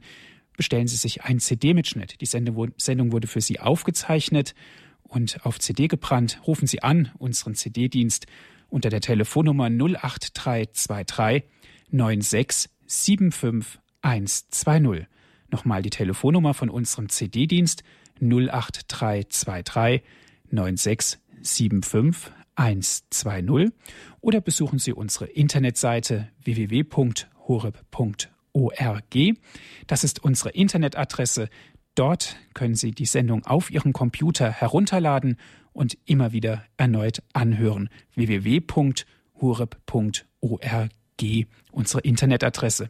bestellen 0.55 0.87
Sie 0.87 0.95
sich 0.95 1.23
einen 1.23 1.39
CD-Mitschnitt. 1.39 2.21
Die 2.21 2.27
Sendung 2.27 3.11
wurde 3.11 3.27
für 3.27 3.41
Sie 3.41 3.59
aufgezeichnet 3.59 4.53
und 5.03 5.43
auf 5.43 5.59
CD 5.59 5.87
gebrannt. 5.87 6.39
Rufen 6.45 6.67
Sie 6.67 6.83
an 6.83 7.11
unseren 7.17 7.55
CD-Dienst 7.55 8.27
unter 8.69 8.89
der 8.89 9.01
Telefonnummer 9.01 9.69
08323 9.69 11.45
96 11.91 12.69
75120. 12.85 15.07
Nochmal 15.49 15.81
die 15.81 15.89
Telefonnummer 15.89 16.53
von 16.53 16.69
unserem 16.69 17.09
CD-Dienst 17.09 17.81
08323 18.21 20.03
96 20.51 21.17
75120 21.41 22.38
oder 24.21 24.41
besuchen 24.41 24.79
Sie 24.79 24.91
unsere 24.91 25.27
Internetseite 25.27 26.27
www.horeb.org. 26.43 29.15
Das 29.87 30.03
ist 30.03 30.21
unsere 30.23 30.49
Internetadresse. 30.49 31.47
Dort 31.95 32.35
können 32.53 32.75
Sie 32.75 32.91
die 32.91 33.05
Sendung 33.05 33.45
auf 33.45 33.71
Ihren 33.71 33.93
Computer 33.93 34.51
herunterladen 34.51 35.37
und 35.71 35.97
immer 36.05 36.33
wieder 36.33 36.65
erneut 36.77 37.23
anhören. 37.33 37.89
www.horeb.org 38.15 40.89
unsere 41.71 42.01
Internetadresse. 42.01 42.89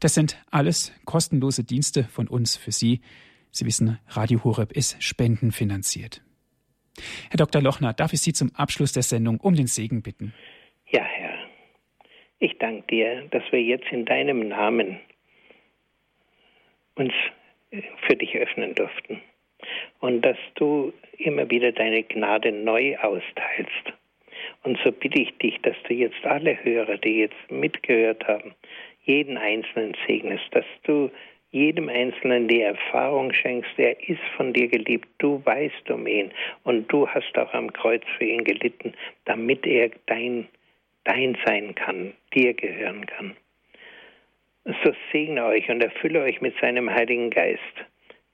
Das 0.00 0.14
sind 0.14 0.36
alles 0.50 0.92
kostenlose 1.04 1.64
Dienste 1.64 2.04
von 2.04 2.28
uns 2.28 2.56
für 2.56 2.72
Sie. 2.72 3.00
Sie 3.50 3.66
wissen, 3.66 3.98
Radio 4.08 4.44
Horeb 4.44 4.72
ist 4.72 5.02
spendenfinanziert. 5.02 6.22
Herr 7.30 7.36
Dr. 7.36 7.62
Lochner, 7.62 7.92
darf 7.92 8.12
ich 8.12 8.20
Sie 8.20 8.32
zum 8.32 8.50
Abschluss 8.54 8.92
der 8.92 9.02
Sendung 9.02 9.38
um 9.40 9.54
den 9.54 9.66
Segen 9.66 10.02
bitten? 10.02 10.34
Ja, 10.90 11.02
Herr. 11.02 11.34
Ich 12.38 12.56
danke 12.58 12.86
dir, 12.88 13.22
dass 13.30 13.42
wir 13.50 13.62
jetzt 13.62 13.90
in 13.90 14.04
deinem 14.04 14.48
Namen 14.48 15.00
uns 16.94 17.12
äh, 17.70 17.82
für 18.06 18.16
dich 18.16 18.36
öffnen 18.36 18.74
durften 18.74 19.20
und 20.00 20.22
dass 20.22 20.38
du 20.54 20.92
immer 21.18 21.50
wieder 21.50 21.72
deine 21.72 22.02
Gnade 22.04 22.52
neu 22.52 22.96
austeilst 22.98 23.92
und 24.62 24.78
so 24.84 24.92
bitte 24.92 25.20
ich 25.20 25.36
dich, 25.38 25.60
dass 25.62 25.76
du 25.86 25.94
jetzt 25.94 26.24
alle 26.24 26.62
Hörer, 26.62 26.98
die 26.98 27.20
jetzt 27.20 27.50
mitgehört 27.50 28.26
haben, 28.26 28.54
jeden 29.04 29.36
Einzelnen 29.38 29.96
segnest, 30.06 30.44
dass 30.50 30.64
du 30.84 31.10
jedem 31.50 31.88
Einzelnen 31.88 32.48
die 32.48 32.60
Erfahrung 32.60 33.32
schenkst, 33.32 33.70
er 33.78 33.98
ist 34.08 34.22
von 34.36 34.52
dir 34.52 34.68
geliebt, 34.68 35.08
du 35.18 35.44
weißt 35.44 35.90
um 35.90 36.06
ihn 36.06 36.30
und 36.64 36.88
du 36.92 37.08
hast 37.08 37.36
auch 37.38 37.52
am 37.54 37.72
Kreuz 37.72 38.02
für 38.16 38.24
ihn 38.24 38.44
gelitten, 38.44 38.92
damit 39.24 39.66
er 39.66 39.90
dein, 40.06 40.48
dein 41.04 41.36
sein 41.44 41.74
kann, 41.74 42.12
dir 42.34 42.54
gehören 42.54 43.06
kann. 43.06 43.36
So 44.84 44.92
segne 45.12 45.46
euch 45.46 45.68
und 45.70 45.82
erfülle 45.82 46.22
euch 46.22 46.40
mit 46.42 46.54
seinem 46.60 46.90
Heiligen 46.90 47.30
Geist, 47.30 47.62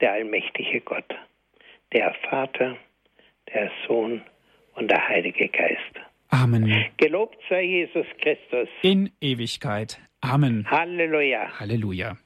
der 0.01 0.11
allmächtige 0.11 0.81
Gott, 0.81 1.15
der 1.93 2.13
Vater, 2.29 2.75
der 3.53 3.71
Sohn 3.87 4.21
und 4.73 4.91
der 4.91 5.07
Heilige 5.07 5.47
Geist. 5.47 5.79
Amen. 6.29 6.85
Gelobt 6.97 7.37
sei 7.47 7.63
Jesus 7.63 8.05
Christus. 8.21 8.67
In 8.81 9.11
Ewigkeit. 9.21 9.99
Amen. 10.19 10.69
Halleluja. 10.69 11.57
Halleluja. 11.59 12.17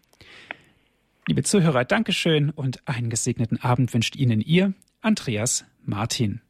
Liebe 1.30 1.44
Zuhörer, 1.44 1.86
Dankeschön 1.86 2.50
und 2.50 2.88
einen 2.88 3.12
gesegneten 3.12 3.62
Abend 3.62 3.94
wünscht 3.94 4.16
Ihnen 4.16 4.42
Ihr 4.42 4.74
Andreas 5.02 5.64
Martin. 5.86 6.42